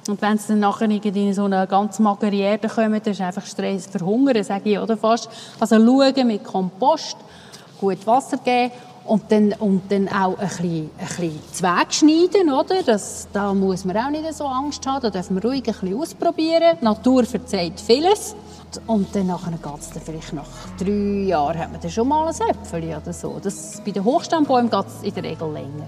Und 0.09 0.23
wenn 0.23 0.39
sie 0.39 0.49
dann 0.49 0.61
nachher 0.61 0.91
in 0.91 1.35
so 1.35 1.45
eine 1.45 1.67
ganz 1.67 1.99
magere 1.99 2.35
Erde 2.35 2.69
kommen, 2.69 3.01
dann 3.03 3.13
ist 3.13 3.21
einfach 3.21 3.47
Stress 3.47 3.87
verhungern, 3.87 4.43
sage 4.45 4.71
ich, 4.71 4.79
oder 4.79 4.97
fast. 4.97 5.29
Also 5.59 5.77
schauen 5.77 6.27
mit 6.27 6.45
Kompost, 6.45 7.17
gut 7.81 8.07
Wasser 8.07 8.39
geben 8.39 8.73
und 9.07 9.31
dann, 9.31 9.53
und 9.55 9.91
dann 9.91 10.09
auch 10.09 10.39
ein 10.39 10.49
bisschen, 10.49 10.91
ein 10.99 11.07
bisschen 11.07 11.41
Zweig 11.53 11.95
schneiden, 11.95 12.53
oder? 12.53 12.83
Das, 12.83 13.29
da 13.33 13.55
muss 13.55 13.85
man 13.85 13.97
auch 13.97 14.11
nicht 14.11 14.33
so 14.35 14.47
Angst 14.47 14.87
haben, 14.87 15.03
da 15.03 15.11
dürfen 15.11 15.37
wir 15.37 15.49
ruhig 15.49 15.67
ein 15.67 15.73
bisschen 15.73 15.99
ausprobieren. 15.99 16.77
Die 16.81 16.85
Natur 16.85 17.25
verzeiht 17.25 17.81
vieles. 17.81 18.35
Und 18.87 19.15
dann 19.15 19.29
nachher 19.29 19.53
geht 19.53 19.81
es 19.81 19.91
dann 19.91 20.03
vielleicht 20.03 20.33
nach 20.33 20.45
drei 20.79 21.27
Jahren 21.29 21.59
hat 21.59 21.73
man 21.73 21.81
dann 21.81 21.91
schon 21.91 22.09
mal 22.09 22.27
ein 22.27 22.49
Äpfel 22.51 22.85
oder 22.85 23.13
so. 23.13 23.39
Das, 23.43 23.81
bei 23.85 23.93
den 23.93 24.05
Hochstandbäumen 24.05 24.71
geht 24.71 24.87
es 24.87 25.03
in 25.03 25.15
der 25.15 25.23
Regel 25.23 25.53
länger. 25.53 25.87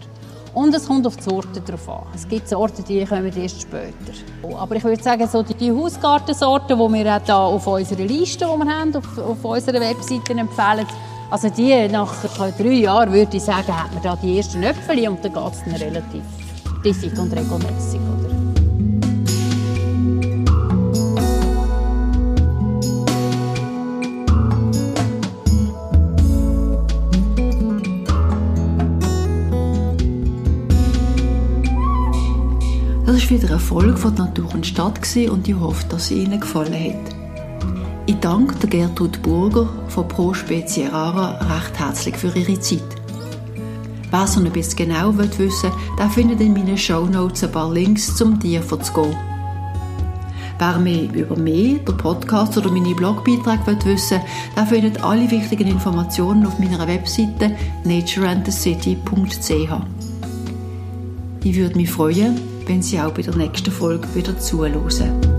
Und 0.54 0.74
es 0.74 0.86
kommt 0.86 1.06
auf 1.06 1.16
die 1.16 1.22
Sorte 1.22 1.60
drauf 1.60 1.88
an. 1.88 2.06
Es 2.14 2.26
gibt 2.26 2.48
Sorten, 2.48 2.84
die 2.84 3.04
kommen 3.04 3.32
erst 3.36 3.62
später. 3.62 4.12
Aber 4.58 4.76
ich 4.76 4.84
würde 4.84 5.02
sagen, 5.02 5.26
so 5.28 5.42
die 5.42 5.70
Hausgartensorten, 5.70 6.76
die 6.76 6.82
wir 6.82 7.20
hier 7.24 7.36
auf 7.36 7.66
unserer 7.66 8.02
Liste, 8.02 8.44
die 8.44 8.64
wir 8.64 8.78
haben, 8.78 8.96
auf, 8.96 9.18
auf 9.18 9.44
unserer 9.44 9.80
Webseite 9.80 10.32
empfehlen, 10.32 10.86
also 11.30 11.50
die 11.50 11.88
nach 11.88 12.14
drei 12.56 12.72
Jahren 12.72 13.12
würde 13.12 13.36
ich 13.36 13.42
sagen, 13.42 13.76
hat 13.76 13.92
man 13.92 14.02
da 14.02 14.16
die 14.16 14.38
ersten 14.38 14.62
Äpfel 14.62 15.08
und 15.08 15.22
dann 15.22 15.32
geht 15.32 15.52
es 15.52 15.82
relativ 15.82 16.22
diffig 16.82 17.18
und 17.18 17.32
regelmäßig. 17.32 18.00
Von 33.98 34.14
Natur 34.14 34.54
und 34.54 34.64
Stadt 34.64 35.00
und 35.28 35.48
ich 35.48 35.54
hoffe, 35.56 35.84
dass 35.88 36.06
sie 36.06 36.22
Ihnen 36.22 36.38
gefallen 36.40 36.72
hat. 36.72 37.16
Ich 38.06 38.14
danke 38.20 38.66
Gertrud 38.68 39.20
Burger 39.22 39.68
von 39.88 40.06
Pro 40.06 40.32
Spezie 40.32 40.86
Rara 40.86 41.32
recht 41.32 41.78
herzlich 41.78 42.16
für 42.16 42.34
ihre 42.36 42.60
Zeit. 42.60 42.80
Wer 44.10 44.26
so 44.26 44.40
ein 44.40 44.50
bisschen 44.52 44.88
genau 44.88 45.18
wissen 45.18 45.38
will, 45.98 46.10
findet 46.10 46.40
in 46.40 46.52
meinen 46.52 46.78
Shownotes 46.78 47.42
ein 47.42 47.52
paar 47.52 47.72
Links 47.72 48.14
zum 48.14 48.38
Tier 48.38 48.62
zu 48.62 48.76
gehen. 48.92 49.16
Wer 50.58 50.78
mehr 50.78 51.12
über 51.12 51.36
mich, 51.36 51.84
den 51.84 51.96
Podcast 51.96 52.56
oder 52.56 52.70
meine 52.70 52.94
Blogbeiträge 52.94 53.84
wissen 53.84 54.20
will, 54.54 54.66
findet 54.66 55.02
alle 55.02 55.28
wichtigen 55.30 55.66
Informationen 55.66 56.46
auf 56.46 56.58
meiner 56.60 56.86
Webseite 56.86 57.56
natureandthecity.ch. 57.84 59.72
Ich 61.44 61.56
würde 61.56 61.76
mich 61.76 61.90
freuen, 61.90 62.57
wenn 62.68 62.82
Sie 62.82 63.00
auch 63.00 63.12
bei 63.12 63.22
der 63.22 63.34
nächsten 63.34 63.70
Folge 63.72 64.06
wieder 64.14 64.38
zuhören. 64.38 65.37